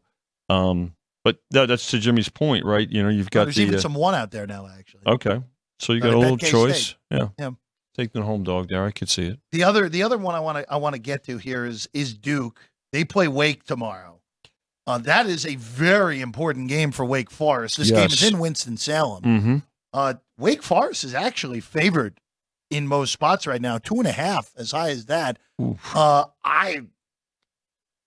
um, 0.49 0.95
but 1.23 1.39
that, 1.51 1.67
that's 1.67 1.89
to 1.91 1.99
Jimmy's 1.99 2.29
point, 2.29 2.65
right? 2.65 2.89
You 2.89 3.03
know, 3.03 3.09
you've 3.09 3.31
got 3.31 3.45
There's 3.45 3.55
the 3.55 3.63
even 3.63 3.75
uh, 3.75 3.79
some 3.79 3.95
one 3.95 4.13
out 4.15 4.31
there 4.31 4.45
now, 4.47 4.67
actually. 4.67 5.01
okay. 5.07 5.41
So 5.79 5.93
you 5.93 5.99
Uh, 6.01 6.05
got 6.05 6.13
a 6.13 6.19
little 6.19 6.37
choice. 6.37 6.95
Yeah. 7.11 7.29
Yeah. 7.39 7.51
Take 7.97 8.11
the 8.13 8.21
home 8.21 8.43
dog 8.43 8.69
there. 8.69 8.83
I 8.85 8.91
could 8.91 9.09
see 9.09 9.23
it. 9.27 9.39
The 9.51 9.63
other 9.63 9.89
the 9.89 10.03
other 10.03 10.17
one 10.17 10.35
I 10.35 10.39
want 10.39 10.57
to 10.59 10.71
I 10.71 10.77
want 10.77 10.93
to 10.95 10.99
get 10.99 11.23
to 11.25 11.37
here 11.37 11.65
is 11.65 11.89
is 11.93 12.13
Duke. 12.13 12.59
They 12.93 13.03
play 13.05 13.27
Wake 13.27 13.63
tomorrow. 13.65 14.21
Uh, 14.87 14.99
that 14.99 15.25
is 15.25 15.45
a 15.45 15.55
very 15.55 16.21
important 16.21 16.67
game 16.69 16.91
for 16.91 17.03
Wake 17.05 17.31
Forest. 17.31 17.77
This 17.77 17.89
game 17.89 18.05
is 18.07 18.21
in 18.23 18.37
Winston 18.39 18.77
Salem. 18.77 19.23
Mm-hmm. 19.23 19.57
Uh, 19.95 20.15
Wake 20.37 20.61
Forest 20.61 21.05
is 21.05 21.13
actually 21.13 21.61
favored 21.61 22.19
in 22.69 22.85
most 22.87 23.13
spots 23.13 23.47
right 23.47 23.61
now, 23.61 23.77
two 23.77 23.95
and 23.95 24.07
a 24.07 24.11
half, 24.11 24.51
as 24.57 24.71
high 24.71 24.89
as 24.89 25.05
that. 25.05 25.39
Uh, 25.93 26.25
I 26.43 26.81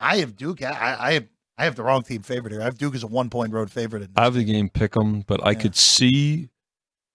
I 0.01 0.19
have 0.19 0.37
Duke. 0.37 0.63
I, 0.63 0.97
I 0.99 1.13
have 1.15 1.29
I 1.57 1.65
have 1.65 1.77
the 1.77 1.83
wrong 1.83 2.03
team 2.03 2.23
favorite 2.23 2.53
here. 2.53 2.61
I 2.61 2.65
have 2.65 2.77
Duke 2.79 2.95
as 2.95 3.03
a 3.03 3.07
one 3.07 3.31
point 3.31 3.53
road 3.53 3.71
favorite. 3.71 4.03
In 4.03 4.11
I 4.17 4.25
have 4.25 4.35
the 4.35 4.45
game. 4.45 4.69
pick 4.69 4.93
them, 4.93 5.23
but 5.27 5.45
I 5.47 5.53
Yeah. 5.53 5.59
could 5.61 5.77
see 5.77 6.51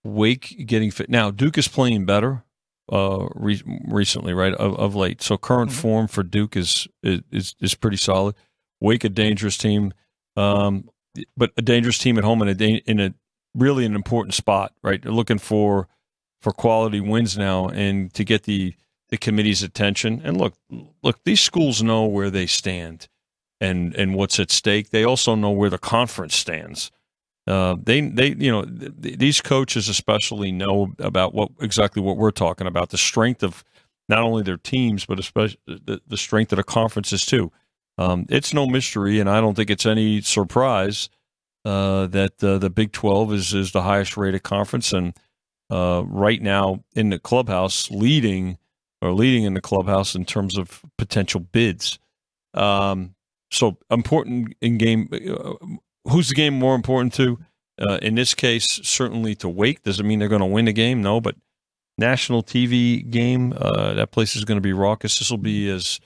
Wake 0.04 0.64
getting 0.66 0.90
fit. 0.92 1.10
Now 1.10 1.30
Duke 1.32 1.58
is 1.58 1.68
playing 1.68 2.06
better 2.06 2.44
uh 2.92 3.28
re- 3.36 3.62
recently, 3.88 4.34
right? 4.34 4.54
Of, 4.56 4.76
of 4.78 4.96
late. 4.96 5.22
So 5.22 5.38
current 5.38 5.70
Mhm. 5.72 5.76
form 5.82 6.08
for 6.08 6.24
Duke 6.24 6.58
is, 6.58 6.88
is 7.04 7.56
is 7.60 7.76
pretty 7.76 7.98
solid. 7.98 8.36
Wake 8.82 9.04
a 9.04 9.10
dangerous 9.10 9.58
team, 9.58 9.94
um, 10.36 10.90
but 11.38 11.52
a 11.58 11.62
dangerous 11.62 11.98
team 12.00 12.18
at 12.18 12.24
home 12.24 12.42
and 12.42 12.50
a 12.50 12.56
da- 12.56 12.84
in 12.88 13.00
a 13.00 13.14
really 13.56 13.86
an 13.86 13.96
important 13.96 14.34
spot, 14.34 14.74
right? 14.82 15.02
They're 15.02 15.12
looking 15.12 15.40
for 15.40 15.88
for 16.42 16.52
quality 16.52 17.00
wins 17.00 17.38
now 17.38 17.70
and 17.70 18.14
to 18.14 18.24
get 18.24 18.44
the 18.44 18.76
the 19.10 19.18
committee's 19.18 19.64
attention. 19.64 20.22
And 20.24 20.38
look, 20.38 20.56
look, 21.04 21.20
these 21.24 21.40
schools 21.40 21.84
know 21.84 22.06
where 22.06 22.30
they 22.30 22.48
stand 22.48 23.08
and 23.62 23.96
and 23.96 24.16
what's 24.16 24.40
at 24.40 24.52
stake. 24.52 24.90
They 24.90 25.04
also 25.04 25.36
know 25.36 25.52
where 25.52 25.70
the 25.70 25.78
conference 25.78 26.36
stands. 26.36 26.92
Uh, 27.46 27.76
they 27.82 28.02
they 28.02 28.36
you 28.38 28.52
know 28.52 28.64
th- 28.64 28.92
th- 29.02 29.20
these 29.20 29.42
coaches 29.42 29.90
especially 29.90 30.52
know 30.52 30.94
about 31.00 31.34
what 31.34 31.52
exactly 31.60 32.02
what 32.02 32.18
we're 32.18 32.32
talking 32.32 32.68
about 32.68 32.90
the 32.90 32.98
strength 32.98 33.44
of 33.44 33.64
not 34.08 34.20
only 34.20 34.44
their 34.44 34.58
teams 34.58 35.06
but 35.06 35.20
especially 35.20 35.60
the, 35.68 36.02
the 36.08 36.18
strength 36.18 36.52
of 36.52 36.58
the 36.58 36.64
conferences 36.64 37.26
too. 37.26 37.52
Um, 37.98 38.26
it's 38.30 38.54
no 38.54 38.66
mystery, 38.66 39.20
and 39.20 39.30
I 39.30 39.40
don't 39.40 39.56
think 39.56 39.70
it's 39.70 39.86
any 39.86 40.22
surprise 40.22 41.10
uh, 41.66 42.08
that 42.08 42.44
uh, 42.44 42.58
the 42.58 42.70
Big 42.70 42.92
Twelve 42.92 43.34
is 43.34 43.54
is 43.54 43.72
the 43.72 43.82
highest 43.82 44.18
rated 44.18 44.44
conference, 44.44 44.94
and 44.94 45.14
uh, 45.70 46.04
right 46.06 46.42
now 46.42 46.84
in 46.96 47.10
the 47.10 47.20
clubhouse, 47.20 47.90
leading 47.92 48.58
or 49.02 49.14
leading 49.14 49.44
in 49.44 49.54
the 49.54 49.62
clubhouse 49.62 50.16
in 50.16 50.26
terms 50.26 50.58
of 50.58 50.82
potential 50.98 51.40
bids. 51.40 52.00
Um, 52.54 53.16
so 53.52 53.78
important 53.90 54.56
in 54.62 54.78
game. 54.78 55.10
Uh, 55.12 55.54
who's 56.10 56.30
the 56.30 56.36
game 56.36 56.54
more 56.54 56.76
important 56.76 57.14
to? 57.16 57.40
In 58.02 58.16
this 58.16 58.34
case, 58.34 58.80
certainly 58.84 59.36
to 59.36 59.50
Wake. 59.50 59.84
Does 59.84 60.00
it 60.00 60.04
mean 60.04 60.20
they're 60.20 60.30
going 60.30 60.40
to 60.40 60.46
win 60.46 60.66
the 60.66 60.74
game? 60.74 61.02
No, 61.02 61.20
but 61.20 61.36
national 61.98 62.44
TV 62.44 63.08
game. 63.10 63.54
Uh, 63.56 63.94
that 63.94 64.12
place 64.12 64.36
is 64.36 64.46
going 64.46 64.58
to 64.58 64.62
be 64.62 64.74
raucous. 64.74 65.20
This 65.20 65.30
will 65.30 65.38
be 65.38 65.70
as 65.70 66.00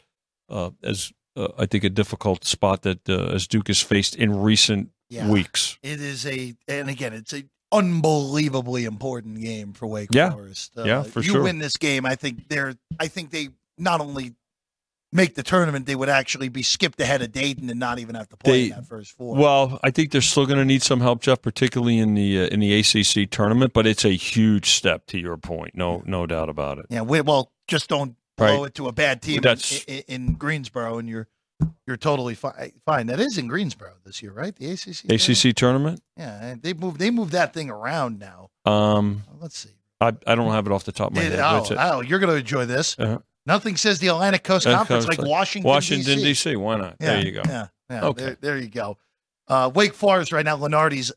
uh, 0.49 0.71
as 0.83 1.11
uh, 1.35 1.49
I 1.57 1.65
think 1.65 1.83
a 1.83 1.89
difficult 1.89 2.45
spot 2.45 2.83
that 2.83 3.07
as 3.09 3.47
Duke 3.47 3.67
has 3.67 3.81
faced 3.81 4.15
in 4.15 4.41
recent 4.41 4.89
Yeah. 5.09 5.29
weeks. 5.29 5.77
It 5.83 6.01
is 6.01 6.25
a, 6.25 6.55
and 6.67 6.89
again, 6.89 7.13
it's 7.13 7.33
a 7.33 7.43
unbelievably 7.71 8.85
important 8.85 9.39
game 9.41 9.73
for 9.73 9.87
Wake 9.87 10.09
Yeah. 10.11 10.31
Forest. 10.31 10.77
Uh, 10.77 10.83
Yeah, 10.83 11.03
for 11.03 11.19
you 11.21 11.31
sure. 11.31 11.43
win 11.43 11.59
this 11.59 11.77
game, 11.77 12.05
I 12.05 12.15
think 12.15 12.47
they're. 12.49 12.75
I 12.99 13.07
think 13.07 13.31
they 13.31 13.49
not 13.77 14.01
only 14.01 14.35
make 15.13 15.35
the 15.35 15.43
tournament, 15.43 15.85
they 15.85 15.95
would 15.95 16.09
actually 16.09 16.49
be 16.49 16.61
skipped 16.63 16.99
ahead 16.99 17.21
of 17.21 17.31
Dayton 17.31 17.69
and 17.69 17.79
not 17.79 17.99
even 17.99 18.15
have 18.15 18.27
to 18.29 18.37
play 18.37 18.63
in 18.65 18.69
They- 18.69 18.75
that 18.75 18.85
first 18.87 19.11
four. 19.13 19.35
Well, 19.35 19.79
I 19.83 19.91
think 19.91 20.11
they're 20.11 20.21
still 20.21 20.45
going 20.45 20.59
to 20.59 20.65
need 20.65 20.83
some 20.83 20.99
help, 20.99 21.21
Jeff, 21.21 21.41
particularly 21.41 21.97
in 21.99 22.13
the 22.15 22.41
uh, 22.41 22.47
in 22.47 22.59
the 22.59 22.73
ACC 22.79 23.29
tournament. 23.29 23.73
But 23.73 23.87
it's 23.87 24.03
a 24.05 24.11
huge 24.15 24.71
step 24.71 25.05
to 25.07 25.17
your 25.17 25.37
point. 25.37 25.75
No, 25.75 26.03
no 26.05 26.25
doubt 26.25 26.49
about 26.49 26.79
it. 26.79 26.85
yeah, 26.89 27.01
we, 27.01 27.21
well, 27.21 27.51
just 27.67 27.87
don't 27.89 28.15
blow 28.37 28.59
Right. 28.61 28.67
it 28.67 28.75
to 28.75 28.87
a 28.87 28.91
bad 28.91 29.21
team 29.21 29.41
in, 29.43 29.57
in, 29.87 30.03
in 30.07 30.33
Greensboro, 30.33 30.97
and 30.99 31.07
you're 31.09 31.27
you're 31.85 31.97
totally 31.97 32.35
fi- 32.35 32.71
fine. 32.85 33.07
That 33.07 33.19
is 33.19 33.37
in 33.37 33.47
Greensboro 33.47 33.93
this 34.05 34.21
year, 34.21 34.31
right? 34.31 34.55
The 34.55 34.71
ACC. 34.71 35.11
ACC 35.11 35.55
tournament. 35.55 36.01
Yeah, 36.17 36.55
they 36.61 36.73
moved 36.73 36.99
they 36.99 37.09
moved 37.11 37.31
that 37.31 37.53
thing 37.53 37.69
around 37.69 38.19
now. 38.19 38.49
Um, 38.65 39.23
Let's 39.39 39.57
see. 39.57 39.69
I 39.99 40.13
I 40.27 40.35
don't 40.35 40.51
have 40.51 40.65
it 40.67 40.71
off 40.71 40.83
the 40.83 40.91
top 40.91 41.11
of 41.11 41.15
my 41.15 41.23
It- 41.23 41.31
head. 41.33 41.39
oh, 41.41 41.65
oh, 41.77 42.01
you're 42.01 42.19
going 42.19 42.31
to 42.33 42.39
enjoy 42.39 42.65
this. 42.65 42.97
Uh-huh. 42.99 43.19
Nothing 43.45 43.77
says 43.77 43.99
the 43.99 44.07
Atlantic 44.07 44.43
Coast 44.43 44.67
Uh, 44.67 44.75
Conference 44.75 45.07
like 45.07 45.19
Washington, 45.21 45.67
Washington 45.69 46.15
D.C. 46.17 46.23
D.C. 46.51 46.55
Why 46.57 46.75
not? 46.77 46.95
Yeah, 46.99 47.13
there 47.13 47.25
you 47.25 47.31
go. 47.31 47.41
Yeah, 47.45 47.67
yeah. 47.89 48.05
Okay. 48.05 48.23
There, 48.25 48.37
there 48.41 48.57
you 48.57 48.67
go. 48.67 48.97
Uh, 49.47 49.71
Wake 49.73 49.93
Forest 49.93 50.33
right 50.33 50.43
now, 50.43 50.57
Lunardi's, 50.57 51.13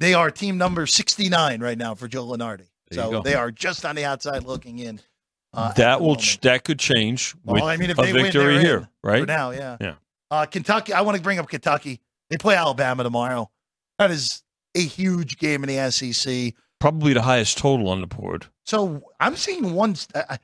they 0.00 0.14
are 0.14 0.30
team 0.30 0.56
number 0.56 0.86
69 0.86 1.60
right 1.60 1.76
now 1.76 1.94
for 1.94 2.08
Joe 2.08 2.24
Lunardi. 2.26 2.68
There 2.90 3.02
So 3.04 3.20
they 3.20 3.34
are 3.34 3.50
just 3.50 3.84
on 3.84 3.94
the 3.96 4.06
outside 4.06 4.44
looking 4.44 4.78
in. 4.78 4.98
Uh, 5.58 5.72
that 5.72 6.00
will 6.00 6.16
ch- 6.16 6.40
that 6.40 6.64
could 6.64 6.78
change 6.78 7.34
with 7.44 7.60
Well, 7.60 7.68
I 7.68 7.76
mean, 7.76 7.90
if 7.90 7.98
a 7.98 8.02
win, 8.02 8.14
victory 8.14 8.54
they're 8.54 8.60
here, 8.60 8.88
right? 9.02 9.20
For 9.22 9.26
now, 9.26 9.50
yeah. 9.50 9.76
Yeah. 9.80 9.94
Uh, 10.30 10.46
Kentucky, 10.46 10.92
I 10.92 11.00
want 11.00 11.16
to 11.16 11.22
bring 11.22 11.38
up 11.38 11.48
Kentucky. 11.48 12.00
They 12.30 12.36
play 12.36 12.54
Alabama 12.54 13.02
tomorrow. 13.02 13.50
That 13.98 14.10
is 14.10 14.42
a 14.76 14.80
huge 14.80 15.38
game 15.38 15.64
in 15.64 15.68
the 15.74 15.90
SEC. 15.90 16.54
Probably 16.78 17.12
the 17.12 17.22
highest 17.22 17.58
total 17.58 17.88
on 17.88 18.00
the 18.00 18.06
board. 18.06 18.46
So 18.66 19.02
I'm 19.18 19.34
seeing 19.36 19.72
one. 19.72 19.96
I, 20.14 20.38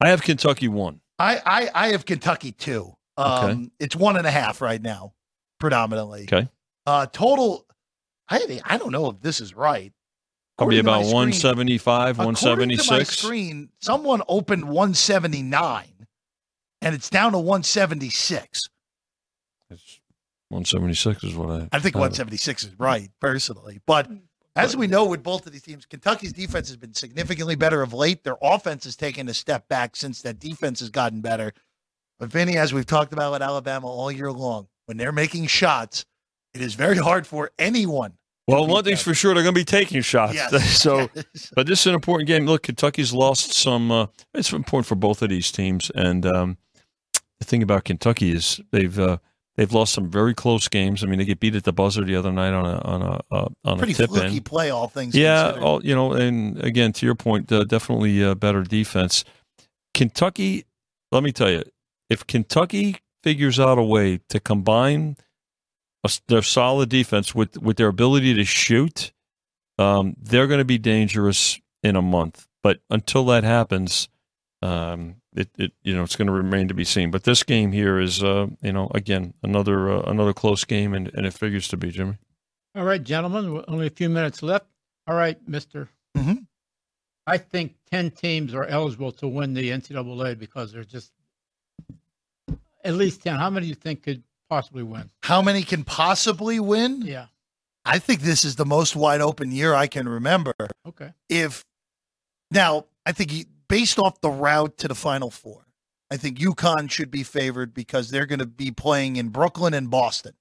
I 0.00 0.08
have 0.08 0.22
Kentucky 0.22 0.68
one. 0.68 1.00
I, 1.18 1.40
I, 1.46 1.70
I 1.74 1.88
have 1.92 2.04
Kentucky 2.04 2.52
two. 2.52 2.94
Um, 3.16 3.44
Okay. 3.44 3.70
It's 3.78 3.94
one 3.96 4.16
and 4.16 4.26
a 4.26 4.30
half 4.30 4.60
right 4.60 4.82
now, 4.82 5.14
predominantly. 5.60 6.22
Okay, 6.22 6.48
Uh, 6.86 7.06
total. 7.06 7.66
I 8.28 8.60
I 8.64 8.78
don't 8.78 8.92
know 8.92 9.10
if 9.10 9.20
this 9.20 9.40
is 9.40 9.54
right. 9.54 9.92
Probably 10.58 10.78
about 10.78 11.04
175, 11.04 12.18
176. 12.18 12.46
according 12.46 12.78
to 12.78 12.92
my 12.92 13.02
screen, 13.04 13.68
someone 13.80 14.22
opened 14.28 14.64
179, 14.64 15.86
and 16.80 16.94
it's 16.94 17.10
down 17.10 17.32
to 17.32 17.38
176. 17.38 18.60
It's 19.70 20.00
176 20.48 21.24
is 21.24 21.34
what 21.34 21.50
I. 21.50 21.68
I 21.72 21.78
think 21.78 21.94
have 21.94 22.02
176 22.02 22.64
is 22.64 22.78
right, 22.78 23.10
personally. 23.20 23.80
But 23.86 24.08
as 24.54 24.76
we 24.76 24.86
know 24.86 25.06
with 25.06 25.22
both 25.22 25.46
of 25.46 25.52
these 25.52 25.62
teams, 25.62 25.86
Kentucky's 25.86 26.32
defense 26.32 26.68
has 26.68 26.76
been 26.76 26.92
significantly 26.92 27.54
better 27.54 27.82
of 27.82 27.94
late. 27.94 28.22
Their 28.22 28.36
offense 28.42 28.84
has 28.84 28.96
taken 28.96 29.28
a 29.28 29.34
step 29.34 29.66
back 29.68 29.96
since 29.96 30.20
that 30.22 30.38
defense 30.38 30.80
has 30.80 30.90
gotten 30.90 31.22
better. 31.22 31.54
But 32.18 32.30
Vinny, 32.30 32.56
as 32.56 32.74
we've 32.74 32.86
talked 32.86 33.12
about 33.12 33.32
with 33.32 33.42
Alabama 33.42 33.86
all 33.86 34.12
year 34.12 34.30
long, 34.30 34.68
when 34.84 34.98
they're 34.98 35.10
making 35.10 35.46
shots, 35.46 36.04
it 36.52 36.60
is 36.60 36.74
very 36.74 36.98
hard 36.98 37.26
for 37.26 37.50
anyone. 37.58 38.14
Well, 38.48 38.66
one 38.66 38.82
thing's 38.84 39.02
for 39.02 39.14
sure, 39.14 39.34
they're 39.34 39.42
going 39.44 39.54
to 39.54 39.60
be 39.60 39.64
taking 39.64 40.02
shots. 40.02 40.34
Yes. 40.34 40.80
so, 40.82 41.08
Yes. 41.14 41.52
but 41.54 41.66
this 41.66 41.80
is 41.80 41.86
an 41.86 41.94
important 41.94 42.26
game. 42.26 42.44
Look, 42.46 42.64
Kentucky's 42.64 43.12
lost 43.12 43.52
some. 43.52 43.90
Uh, 43.92 44.06
it's 44.34 44.52
important 44.52 44.86
for 44.86 44.96
both 44.96 45.22
of 45.22 45.28
these 45.28 45.52
teams, 45.52 45.90
and 45.94 46.26
um, 46.26 46.56
the 47.38 47.46
thing 47.46 47.62
about 47.62 47.84
Kentucky 47.84 48.32
is 48.32 48.60
they've 48.72 48.98
uh, 48.98 49.18
they've 49.56 49.72
lost 49.72 49.92
some 49.92 50.10
very 50.10 50.34
close 50.34 50.66
games. 50.68 51.04
I 51.04 51.06
mean, 51.06 51.18
they 51.20 51.24
get 51.24 51.38
beat 51.40 51.54
at 51.54 51.62
the 51.64 51.72
buzzer 51.72 52.04
the 52.04 52.16
other 52.16 52.32
night 52.32 52.52
on 52.52 52.66
a 52.66 52.78
on 52.80 53.02
a 53.02 53.20
uh, 53.30 53.48
on 53.64 53.78
pretty 53.78 53.92
a 53.92 53.96
tip 53.96 54.10
fluky 54.10 54.38
in. 54.38 54.42
play, 54.42 54.70
all 54.70 54.88
things 54.88 55.14
Yeah, 55.14 55.44
considered. 55.44 55.64
all, 55.64 55.84
you 55.84 55.94
know, 55.94 56.12
and 56.12 56.62
again, 56.64 56.92
to 56.94 57.06
your 57.06 57.14
point, 57.14 57.50
uh, 57.52 57.62
definitely 57.64 58.24
uh, 58.24 58.34
better 58.34 58.62
defense. 58.64 59.24
Kentucky, 59.94 60.64
let 61.12 61.22
me 61.22 61.32
tell 61.32 61.50
you, 61.50 61.62
if 62.10 62.26
Kentucky 62.26 62.96
figures 63.22 63.60
out 63.60 63.78
a 63.78 63.82
way 63.82 64.18
to 64.30 64.40
combine 64.40 65.16
a, 66.04 66.06
s- 66.08 66.20
their 66.28 66.42
solid 66.42 66.88
defense 66.88 67.34
with 67.34 67.56
with 67.58 67.76
their 67.76 67.88
ability 67.88 68.34
to 68.34 68.44
shoot, 68.44 69.12
um, 69.78 70.14
they're 70.20 70.46
going 70.46 70.58
to 70.58 70.64
be 70.64 70.78
dangerous 70.78 71.60
in 71.82 71.96
a 71.96 72.02
month. 72.02 72.46
But 72.62 72.80
until 72.90 73.24
that 73.26 73.42
happens, 73.44 74.08
um, 74.62 75.16
it, 75.34 75.48
it 75.58 75.72
you 75.82 75.94
know 75.94 76.02
it's 76.04 76.16
going 76.16 76.26
to 76.28 76.32
remain 76.32 76.68
to 76.68 76.74
be 76.74 76.84
seen. 76.84 77.10
But 77.10 77.24
this 77.24 77.42
game 77.42 77.72
here 77.72 77.98
is, 77.98 78.22
uh, 78.22 78.46
you 78.62 78.72
know, 78.72 78.90
again 78.94 79.34
another 79.42 79.90
uh, 79.90 80.02
another 80.02 80.32
close 80.32 80.64
game, 80.64 80.94
and, 80.94 81.10
and 81.14 81.26
it 81.26 81.34
figures 81.34 81.68
to 81.68 81.76
be 81.76 81.90
Jimmy. 81.90 82.18
All 82.74 82.84
right, 82.84 83.02
gentlemen, 83.02 83.62
only 83.68 83.86
a 83.86 83.90
few 83.90 84.08
minutes 84.08 84.42
left. 84.42 84.66
All 85.06 85.14
right, 85.16 85.36
mister. 85.48 85.88
Mhm. 86.16 86.46
I 87.26 87.38
think 87.38 87.74
10 87.90 88.10
teams 88.12 88.52
are 88.54 88.64
eligible 88.64 89.12
to 89.12 89.28
win 89.28 89.54
the 89.54 89.70
NCAA 89.70 90.36
because 90.38 90.72
there's 90.72 90.86
just 90.88 91.12
at 92.84 92.94
least 92.94 93.22
10. 93.22 93.36
How 93.36 93.48
many 93.50 93.66
do 93.66 93.68
you 93.68 93.74
think 93.76 94.02
could 94.02 94.22
possibly 94.52 94.82
win? 94.82 95.10
How 95.22 95.40
many 95.40 95.62
can 95.62 95.82
possibly 95.82 96.60
win? 96.60 97.00
Yeah. 97.02 97.26
I 97.86 97.98
think 97.98 98.20
this 98.20 98.44
is 98.44 98.56
the 98.56 98.66
most 98.66 98.94
wide 98.94 99.22
open 99.22 99.50
year 99.50 99.72
I 99.74 99.86
can 99.86 100.06
remember. 100.08 100.52
Okay. 100.86 101.12
if 101.30 101.64
now 102.50 102.84
I 103.06 103.12
think 103.12 103.30
he- 103.30 103.46
based 103.68 103.98
off 103.98 104.20
the 104.20 104.28
route 104.30 104.76
to 104.78 104.88
the 104.88 104.94
Final 104.94 105.30
Four, 105.30 105.64
I 106.10 106.18
think 106.18 106.38
UConn 106.38 106.90
should 106.90 107.10
be 107.10 107.22
favored 107.22 107.72
because 107.72 108.10
they're 108.10 108.26
going 108.26 108.40
to 108.40 108.46
be 108.46 108.70
playing 108.70 109.16
in 109.16 109.30
Brooklyn 109.30 109.72
and 109.72 109.88
Boston 109.90 110.34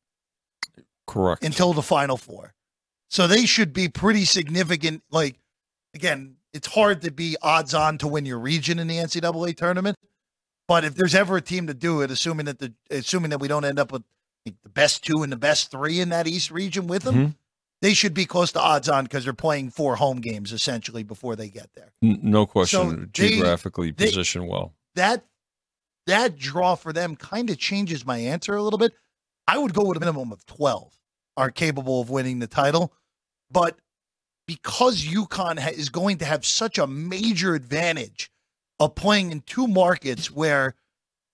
Correct. 1.08 1.42
until 1.44 1.72
the 1.72 1.82
Final 1.82 2.18
Four, 2.18 2.54
so 3.10 3.28
they 3.28 3.46
should 3.46 3.72
be 3.72 3.88
pretty 3.88 4.26
significant. 4.26 5.04
Like 5.10 5.38
again, 5.94 6.36
it's 6.54 6.68
hard 6.68 7.02
to 7.04 7.12
be 7.12 7.38
odds 7.42 7.74
on 7.74 7.98
to 8.00 8.08
win 8.10 8.26
your 8.26 8.40
region 8.40 8.78
in 8.78 8.88
the 8.88 8.98
NCAA 8.98 9.56
tournament, 9.56 9.96
but 10.72 10.86
if 10.86 10.96
there's 10.96 11.14
ever 11.16 11.36
a 11.36 11.42
team 11.42 11.68
to 11.68 11.74
do 11.74 12.00
it, 12.02 12.10
assuming 12.10 12.46
that 12.46 12.60
the 12.60 12.74
assuming 12.90 13.30
that 13.32 13.40
we 13.40 13.50
don't 13.50 13.66
end 13.66 13.78
up 13.78 13.92
with 13.92 14.04
like, 14.46 14.56
the 14.64 14.70
best 14.70 15.04
two 15.04 15.22
and 15.22 15.30
the 15.30 15.36
best 15.36 15.70
three 15.70 16.00
in 16.00 16.08
that 16.10 16.28
East 16.28 16.50
region 16.50 16.88
with 16.88 17.04
them. 17.04 17.16
Mhm. 17.16 17.36
They 17.82 17.94
should 17.94 18.14
be 18.14 18.26
close 18.26 18.54
to 18.54 18.62
odds 18.62 18.88
on 18.88 19.04
because 19.04 19.26
they're 19.26 19.34
playing 19.34 19.72
four 19.72 19.98
home 19.98 20.22
games 20.22 20.54
essentially 20.54 21.04
before 21.04 21.36
they 21.36 21.50
get 21.50 21.74
there. 21.74 21.92
No 22.02 22.46
question. 22.46 22.90
So 22.90 23.06
geographically 23.12 23.92
they- 23.92 24.06
positioned 24.06 24.48
well. 24.48 24.74
that 24.96 25.26
that 26.08 26.38
draw 26.38 26.76
for 26.76 26.94
them 26.94 27.18
kind 27.18 27.50
of 27.50 27.58
changes 27.58 28.06
my 28.06 28.20
answer 28.20 28.56
a 28.56 28.64
little 28.64 28.80
bit. 28.80 28.94
I 29.48 29.58
would 29.58 29.74
go 29.74 29.84
with 29.84 29.98
a 29.98 30.00
minimum 30.00 30.32
of 30.32 30.46
12 30.46 30.98
are 31.36 31.52
capable 31.52 32.00
of 32.00 32.10
winning 32.10 32.40
the 32.40 32.48
title, 32.48 32.94
but 33.52 33.78
because 34.48 35.04
UConn 35.04 35.60
ha- 35.60 35.70
is 35.76 35.90
going 35.90 36.18
to 36.20 36.26
have 36.26 36.46
such 36.46 36.78
a 36.78 36.88
major 36.88 37.56
advantage 37.56 38.32
of 38.86 38.96
playing 38.96 39.32
in 39.32 39.42
two 39.42 39.68
markets 39.68 40.32
where 40.32 40.76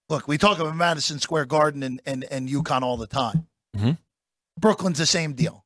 look, 0.09 0.27
we 0.27 0.37
talk 0.37 0.57
about 0.59 0.75
Madison 0.75 1.19
Square 1.19 1.45
Garden 1.45 1.83
and 1.83 2.01
and, 2.05 2.23
and 2.31 2.47
UConn 2.49 2.81
all 2.81 2.97
the 2.97 3.07
time. 3.07 3.47
Mhm. 3.75 3.97
Brooklyn's 4.59 4.97
the 4.97 5.05
same 5.05 5.33
deal. 5.33 5.63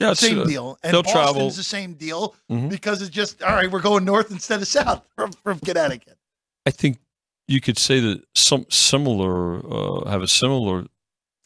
Yeah, 0.00 0.12
Same 0.14 0.40
uh, 0.40 0.44
deal. 0.44 0.78
And 0.82 0.92
Boston's 0.92 1.12
travel. 1.12 1.50
the 1.50 1.62
same 1.62 1.94
deal 1.94 2.34
Mhm. 2.50 2.68
because 2.68 3.00
it's 3.00 3.10
just 3.14 3.42
all 3.42 3.52
right, 3.54 3.70
we're 3.70 3.80
going 3.80 4.04
north 4.04 4.30
instead 4.30 4.60
of 4.60 4.66
south 4.68 5.06
from, 5.16 5.32
from 5.32 5.58
Connecticut. 5.60 6.18
I 6.66 6.70
think 6.70 6.98
you 7.46 7.60
could 7.60 7.78
say 7.78 8.00
that 8.00 8.24
some 8.34 8.66
similar 8.70 9.58
uh, 10.04 10.08
have 10.10 10.22
a 10.22 10.26
similar 10.28 10.86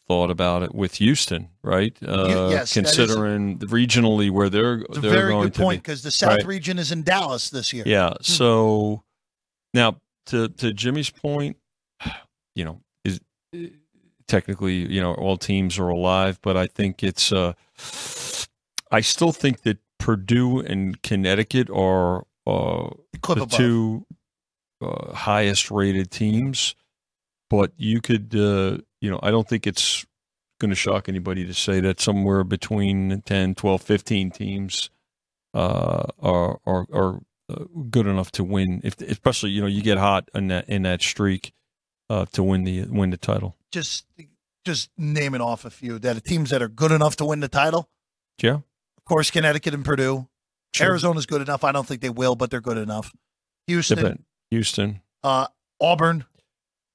thought 0.06 0.30
about 0.30 0.62
it 0.62 0.74
with 0.74 0.94
Houston, 0.94 1.48
right? 1.62 1.94
Uh, 2.02 2.48
yes, 2.50 2.72
considering 2.72 3.58
regionally 3.58 4.30
where 4.30 4.48
they're 4.48 4.78
It's 4.78 4.98
they're 5.00 5.10
very 5.10 5.32
going 5.32 5.48
good 5.48 5.54
point 5.54 5.82
because 5.82 6.02
the 6.02 6.10
South 6.10 6.36
Right. 6.38 6.46
region 6.46 6.78
is 6.78 6.90
in 6.92 7.02
Dallas 7.02 7.50
this 7.50 7.72
year. 7.74 7.82
Yeah. 7.86 8.14
So 8.22 9.02
now 9.74 9.96
to 10.26 10.48
to 10.48 10.72
Jimmy's 10.72 11.10
point, 11.10 11.56
you 12.54 12.64
know, 12.64 12.80
is 13.04 13.20
technically 14.26 14.92
you 14.92 15.00
know 15.00 15.14
all 15.14 15.36
teams 15.36 15.78
are 15.78 15.88
alive, 15.88 16.38
but 16.42 16.56
I 16.56 16.66
think 16.66 17.02
it's. 17.02 17.32
Uh, 17.32 17.52
I 18.90 19.00
still 19.00 19.32
think 19.32 19.62
that 19.62 19.78
Purdue 19.98 20.60
and 20.60 21.02
Connecticut 21.02 21.68
are 21.70 22.26
uh, 22.46 22.88
the 23.22 23.32
above. 23.32 23.50
two 23.50 24.06
uh, 24.80 25.12
highest 25.12 25.70
rated 25.70 26.10
teams, 26.10 26.74
but 27.50 27.72
you 27.76 28.00
could, 28.00 28.34
uh, 28.34 28.78
you 29.00 29.10
know, 29.10 29.20
I 29.22 29.30
don't 29.30 29.48
think 29.48 29.66
it's 29.66 30.06
going 30.60 30.70
to 30.70 30.76
shock 30.76 31.08
anybody 31.08 31.44
to 31.46 31.54
say 31.54 31.80
that 31.80 32.00
somewhere 32.00 32.44
between 32.44 33.22
10, 33.22 33.54
12, 33.54 33.82
15 33.82 34.30
teams 34.30 34.90
uh, 35.54 36.04
are 36.20 36.58
are, 36.66 36.86
are 36.92 37.20
uh, 37.48 37.64
good 37.90 38.06
enough 38.06 38.30
to 38.32 38.44
win. 38.44 38.80
If 38.84 39.00
especially 39.00 39.50
you 39.50 39.60
know 39.60 39.66
you 39.66 39.82
get 39.82 39.98
hot 39.98 40.28
in 40.34 40.48
that 40.48 40.68
in 40.68 40.82
that 40.82 41.02
streak 41.02 41.52
uh, 42.10 42.26
to 42.32 42.42
win 42.42 42.64
the 42.64 42.84
win 42.84 43.10
the 43.10 43.16
title. 43.16 43.56
Just 43.72 44.06
just 44.64 44.90
naming 44.98 45.40
off 45.40 45.64
a 45.64 45.70
few 45.70 45.98
that 45.98 46.16
are 46.16 46.20
teams 46.20 46.50
that 46.50 46.62
are 46.62 46.68
good 46.68 46.92
enough 46.92 47.16
to 47.16 47.24
win 47.24 47.40
the 47.40 47.48
title. 47.48 47.88
Yeah, 48.42 48.54
Of 48.96 49.04
course, 49.04 49.30
Connecticut 49.30 49.74
and 49.74 49.84
Purdue. 49.84 50.28
Sure. 50.74 50.88
Arizona's 50.88 51.26
good 51.26 51.40
enough. 51.42 51.64
I 51.64 51.72
don't 51.72 51.86
think 51.86 52.02
they 52.02 52.10
will, 52.10 52.36
but 52.36 52.50
they're 52.50 52.60
good 52.60 52.76
enough. 52.76 53.10
Houston, 53.66 54.24
Houston. 54.50 55.00
uh, 55.24 55.46
Auburn. 55.80 56.24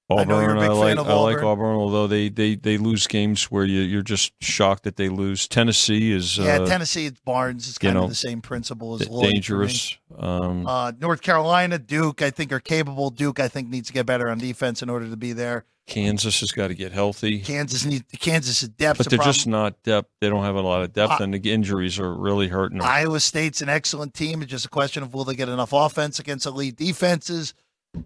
I 0.10 0.16
Auburn, 0.16 0.28
know 0.28 0.42
you're 0.42 0.52
a 0.58 0.60
big 0.60 0.64
I 0.70 0.74
fan 0.74 0.80
like, 0.80 0.98
of 0.98 1.08
I 1.10 1.14
like 1.14 1.36
Auburn. 1.38 1.46
Auburn, 1.46 1.76
although 1.78 2.08
they, 2.08 2.28
they, 2.30 2.56
they 2.56 2.78
lose 2.78 3.08
games 3.08 3.46
where 3.46 3.64
you, 3.64 3.80
you're 3.82 4.02
just 4.02 4.34
shocked 4.42 4.84
that 4.84 4.98
they 4.98 5.08
lose. 5.10 5.48
Tennessee 5.48 6.12
is 6.12 6.38
yeah, 6.38 6.58
uh, 6.60 6.66
Tennessee, 6.68 7.06
it's 7.06 7.20
Barnes. 7.22 7.68
It's 7.70 7.78
you 7.82 7.88
kind 7.88 7.96
know, 7.96 8.04
of 8.04 8.10
the 8.10 8.16
same 8.16 8.42
principle 8.42 8.96
as 8.96 9.08
Lloyd. 9.10 9.32
dangerous. 9.34 9.98
Um, 10.18 10.68
Uh, 10.68 10.92
North 11.00 11.22
Carolina, 11.22 11.80
Duke, 11.80 12.22
I 12.22 12.30
think 12.32 12.52
are 12.52 12.60
capable. 12.60 13.12
Duke, 13.12 13.40
I 13.40 13.48
think 13.48 13.70
needs 13.70 13.88
to 13.88 13.94
get 13.94 14.06
better 14.06 14.30
on 14.30 14.38
defense 14.40 14.82
in 14.84 14.90
order 14.90 15.10
to 15.10 15.16
be 15.18 15.32
there. 15.34 15.66
Kansas 15.88 16.40
has 16.40 16.52
got 16.54 16.70
to 16.70 16.76
get 16.76 16.94
healthy, 16.94 17.40
Kansas 17.40 17.84
needs 17.86 18.06
Kansas 18.20 18.64
is 18.64 18.70
depth. 18.70 19.00
but 19.00 19.10
they're 19.10 19.20
just 19.20 19.48
not 19.48 19.82
depth. 19.84 20.10
They 20.22 20.30
don't 20.30 20.46
have 20.46 20.56
a 20.56 20.62
lot 20.62 20.82
of 20.82 20.94
depth, 20.94 21.20
I- 21.20 21.24
and 21.26 21.34
the 21.34 21.52
injuries 21.52 22.00
are 22.00 22.14
really 22.14 22.48
hurting 22.48 22.78
them. 22.78 22.88
Iowa 22.88 23.20
State's 23.20 23.62
an 23.62 23.68
excellent 23.68 24.14
team. 24.14 24.42
It's 24.42 24.50
just 24.52 24.66
a 24.66 24.70
question 24.70 25.04
of 25.04 25.14
will 25.14 25.26
they 25.26 25.36
get 25.36 25.50
enough 25.50 25.74
offense 25.74 26.20
against 26.20 26.46
elite 26.46 26.78
defenses. 26.78 27.54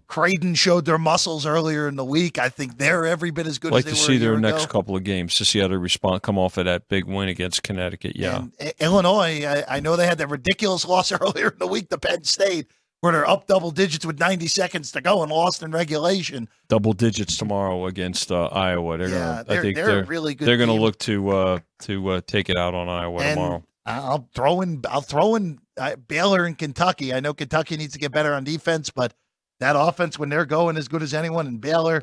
Creighton 0.06 0.54
showed 0.54 0.84
their 0.84 0.98
muscles 0.98 1.46
earlier 1.46 1.88
in 1.88 1.96
the 1.96 2.04
week. 2.04 2.38
I 2.38 2.48
think 2.48 2.78
they're 2.78 3.06
every 3.06 3.30
bit 3.30 3.46
as 3.46 3.58
good 3.58 3.72
like 3.72 3.80
as 3.80 3.84
they 3.86 3.90
to 3.92 3.96
see 3.96 4.18
their 4.18 4.32
ago. 4.34 4.40
next 4.40 4.68
couple 4.68 4.96
of 4.96 5.04
games 5.04 5.34
to 5.36 5.44
see 5.44 5.58
how 5.60 5.68
they 5.68 5.76
respond, 5.76 6.22
come 6.22 6.38
off 6.38 6.56
of 6.58 6.66
that 6.66 6.88
big 6.88 7.04
win 7.04 7.28
against 7.28 7.62
Connecticut. 7.62 8.14
Yeah, 8.16 8.38
And 8.38 8.52
I- 8.60 8.72
Illinois, 8.80 9.44
I, 9.46 9.76
I 9.76 9.80
know 9.80 9.96
they 9.96 10.06
had 10.06 10.18
that 10.18 10.28
ridiculous 10.28 10.84
loss 10.88 11.10
earlier 11.12 11.48
in 11.48 11.58
the 11.58 11.66
week 11.66 11.88
to 11.90 11.98
Penn 11.98 12.24
State, 12.24 12.66
where 13.00 13.12
they're 13.12 13.28
up 13.28 13.46
double 13.46 13.70
digits 13.70 14.04
with 14.04 14.18
90 14.18 14.46
seconds 14.48 14.92
to 14.92 15.00
go 15.00 15.22
and 15.22 15.30
lost 15.32 15.62
in 15.62 15.70
regulation. 15.70 16.48
double 16.68 16.92
digits 16.92 17.36
tomorrow 17.36 17.86
against 17.86 18.30
uh, 18.32 18.46
Iowa. 18.46 18.98
They're 18.98 19.08
Yeah, 19.08 19.14
gonna, 19.18 19.44
they're- 19.44 19.58
I 19.58 19.62
think 19.62 19.76
they're 19.76 19.86
they're 19.86 20.04
really 20.04 20.34
good 20.34 20.46
They're 20.48 20.56
going 20.58 20.68
to 20.68 20.74
look 20.74 20.98
to 21.00 21.30
uh, 21.30 21.58
to 21.80 22.08
uh, 22.08 22.20
take 22.26 22.48
it 22.50 22.56
out 22.58 22.74
on 22.74 22.88
Iowa 22.88 23.20
And 23.22 23.36
tomorrow. 23.38 23.64
I'll 23.86 24.28
throw 24.34 24.60
in, 24.60 24.82
I'll 24.90 25.00
throw 25.00 25.34
in 25.36 25.60
uh, 25.78 25.96
Baylor 25.96 26.44
and 26.44 26.58
Kentucky. 26.58 27.14
I 27.14 27.20
know 27.20 27.32
Kentucky 27.32 27.78
needs 27.78 27.94
to 27.94 27.98
get 27.98 28.12
better 28.12 28.34
on 28.34 28.44
defense, 28.44 28.90
but 28.90 29.14
that 29.60 29.76
offense, 29.76 30.18
when 30.18 30.28
they're 30.28 30.44
going 30.46 30.76
as 30.76 30.88
good 30.88 31.02
as 31.02 31.14
anyone 31.14 31.46
in 31.46 31.58
Baylor, 31.58 32.00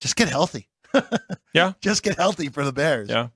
just 0.00 0.16
get 0.16 0.28
healthy. 0.28 0.68
Yeah. 1.52 1.72
just 1.80 2.02
get 2.04 2.16
healthy 2.16 2.48
for 2.48 2.64
the 2.64 2.72
Bears. 2.72 3.08
Yeah. 3.08 3.28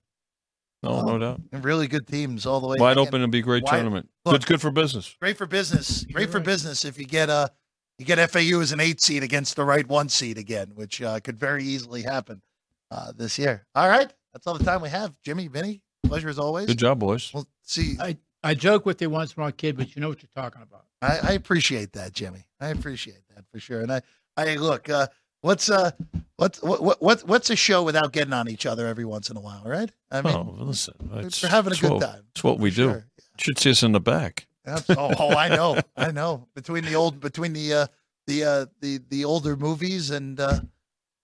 No, 0.84 1.00
no 1.02 1.14
Um, 1.14 1.20
doubt. 1.20 1.40
And 1.52 1.64
really 1.64 1.88
good 1.88 2.06
teams 2.06 2.46
all 2.46 2.60
the 2.60 2.68
way. 2.68 2.76
Wide 2.78 2.96
open 2.98 3.22
and 3.22 3.32
be 3.32 3.38
a 3.40 3.42
great 3.42 3.64
wide- 3.64 3.72
tournament. 3.72 4.08
look- 4.24 4.40
good, 4.42 4.46
good 4.46 4.60
for 4.60 4.70
business. 4.70 5.16
Great 5.20 5.36
for 5.36 5.46
business. 5.46 6.04
Great 6.04 6.22
You're 6.24 6.30
for 6.32 6.38
right. 6.38 6.46
business 6.46 6.84
if 6.84 6.98
you 6.98 7.06
get 7.06 7.28
a 7.28 7.50
you 7.98 8.04
get 8.04 8.18
FAU 8.30 8.60
as 8.60 8.72
an 8.72 8.80
eight 8.80 9.00
seed 9.00 9.22
against 9.22 9.54
the 9.56 9.64
right 9.64 9.86
one 9.86 10.08
seed 10.08 10.36
again, 10.38 10.72
which 10.74 11.00
uh, 11.00 11.20
could 11.20 11.38
very 11.38 11.62
easily 11.64 12.02
happen 12.02 12.42
uh, 12.90 13.12
this 13.16 13.38
year. 13.38 13.66
All 13.74 13.88
right, 13.88 14.12
that's 14.32 14.46
all 14.48 14.58
the 14.58 14.64
time 14.64 14.80
we 14.82 14.88
have. 14.90 15.12
Jimmy, 15.24 15.46
Vinny, 15.48 15.80
pleasure 16.04 16.28
as 16.28 16.38
always. 16.38 16.66
Good 16.66 16.78
job, 16.78 16.98
boys. 16.98 17.32
We'll 17.32 17.46
see. 17.62 17.96
I, 18.00 18.16
I 18.42 18.54
joke 18.54 18.84
with 18.84 19.00
you 19.00 19.10
once 19.10 19.34
in 19.34 19.42
a 19.44 19.52
kid, 19.52 19.76
but 19.76 19.94
you 19.94 20.02
know 20.02 20.08
what 20.08 20.22
you're 20.22 20.30
talking 20.34 20.62
about. 20.62 20.83
I, 21.04 21.30
I 21.30 21.32
appreciate 21.32 21.92
that, 21.92 22.12
Jimmy. 22.12 22.44
I 22.60 22.68
appreciate 22.68 23.22
that 23.34 23.44
for 23.52 23.58
sure. 23.60 23.80
And 23.80 23.92
I, 23.92 24.02
I 24.36 24.54
look, 24.56 24.88
uh, 24.88 25.06
What's 25.44 25.68
uh, 25.68 25.90
what's 26.36 26.62
what, 26.62 26.82
what 26.82 27.02
what 27.02 27.28
what's 27.28 27.50
a 27.50 27.56
show 27.56 27.82
without 27.82 28.14
getting 28.14 28.32
on 28.32 28.48
each 28.48 28.64
other 28.64 28.86
every 28.86 29.04
once 29.04 29.28
in 29.28 29.36
a 29.36 29.40
while, 29.40 29.62
right? 29.66 29.92
I 30.10 30.22
mean, 30.22 30.34
oh, 30.34 30.54
listen, 30.58 30.94
it's, 31.16 31.42
we're 31.42 31.50
having 31.50 31.74
a 31.74 31.76
good 31.76 31.90
what- 31.90 32.00
time. 32.00 32.22
It's 32.30 32.42
what 32.42 32.58
we 32.58 32.70
do. 32.70 32.88
Sure. 32.88 33.06
Should 33.36 33.58
see 33.58 33.70
us 33.72 33.82
in 33.82 33.92
the 33.92 34.00
back. 34.00 34.46
Oh, 34.66 34.80
oh, 34.88 35.36
I 35.36 35.50
know, 35.50 35.78
I 35.98 36.12
know. 36.12 36.48
Between 36.54 36.86
the 36.86 36.94
old, 36.94 37.20
between 37.20 37.52
the 37.52 37.74
uh, 37.74 37.86
the 38.26 38.44
uh, 38.44 38.66
the 38.80 39.02
the 39.10 39.26
older 39.26 39.54
movies 39.54 40.08
and 40.08 40.40
uh, 40.40 40.60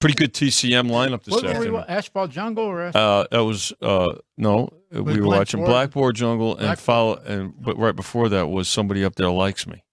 Pretty 0.00 0.14
good 0.14 0.32
TCM 0.32 0.88
lineup 0.88 1.24
this 1.24 1.32
What 1.32 1.42
were 1.42 1.48
we, 1.50 1.54
afternoon. 1.54 1.72
wa- 1.74 1.84
Asphalt 1.86 2.30
Jungle 2.30 2.64
or 2.64 2.80
Ash- 2.82 2.94
Uh, 2.94 3.26
that 3.30 3.44
was 3.44 3.72
uh, 3.82 4.14
no, 4.38 4.70
we 4.90 5.00
were 5.02 5.12
Glenn 5.14 5.26
watching 5.38 5.60
Ford? 5.60 5.68
Blackboard 5.68 6.16
Jungle 6.16 6.52
and 6.52 6.60
Blackboard. 6.60 6.78
follow, 6.78 7.14
and 7.16 7.52
but 7.62 7.76
right 7.76 7.94
before 7.94 8.30
that 8.30 8.48
was 8.48 8.66
somebody 8.68 9.04
up 9.04 9.16
there 9.16 9.28
likes 9.30 9.66
me, 9.66 9.84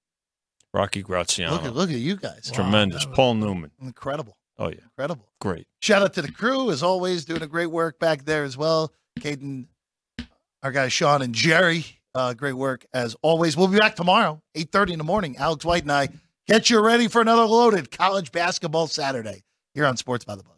Rocky 0.74 1.01
Graziano. 1.01 1.55
look 1.55 1.66
at 1.66 1.76
look 1.76 1.89
at 1.89 1.97
you 1.97 2.16
guys, 2.16 2.49
tremendous. 2.53 3.03
that 3.03 3.10
was- 3.10 3.16
Paul 3.18 3.34
Newman. 3.36 3.72
incredible, 3.82 4.38
Oh 4.58 4.70
yeah, 4.70 4.76
incredible. 4.86 5.28
great. 5.41 5.68
Shout 5.82 6.01
out 6.01 6.14
to 6.14 6.22
the 6.22 6.32
crew 6.32 6.72
as 6.72 6.82
always, 6.82 7.26
doing 7.26 7.41
a 7.43 7.47
great 7.47 7.68
work 7.72 7.99
back 7.99 8.24
there 8.24 8.45
as 8.45 8.55
well. 8.58 8.93
Caden, 9.20 9.66
our 10.64 10.72
guys 10.72 10.93
Sean 10.93 11.22
and 11.22 11.36
Jerry, 11.36 11.84
uh, 12.16 12.34
great 12.34 12.53
work 12.53 12.86
as 12.93 13.14
always. 13.22 13.58
We'll 13.58 13.68
be 13.68 13.78
back 13.78 13.97
tomorrow, 13.97 14.41
eight 14.55 14.72
thirty 14.72 14.93
in 14.93 14.99
the 14.99 15.03
morning. 15.05 15.36
Alex 15.38 15.66
White 15.66 15.84
and 15.84 15.91
I 15.91 16.08
get 16.47 16.70
you 16.70 16.80
ready 16.80 17.10
for 17.10 17.20
another 17.22 17.43
loaded 17.43 17.91
college 17.91 18.32
basketball 18.32 18.88
Saturday 18.88 19.43
here 19.78 19.86
on 19.86 19.95
Sports 19.95 20.25
by 20.25 20.36
the 20.36 20.41
Book. 20.41 20.57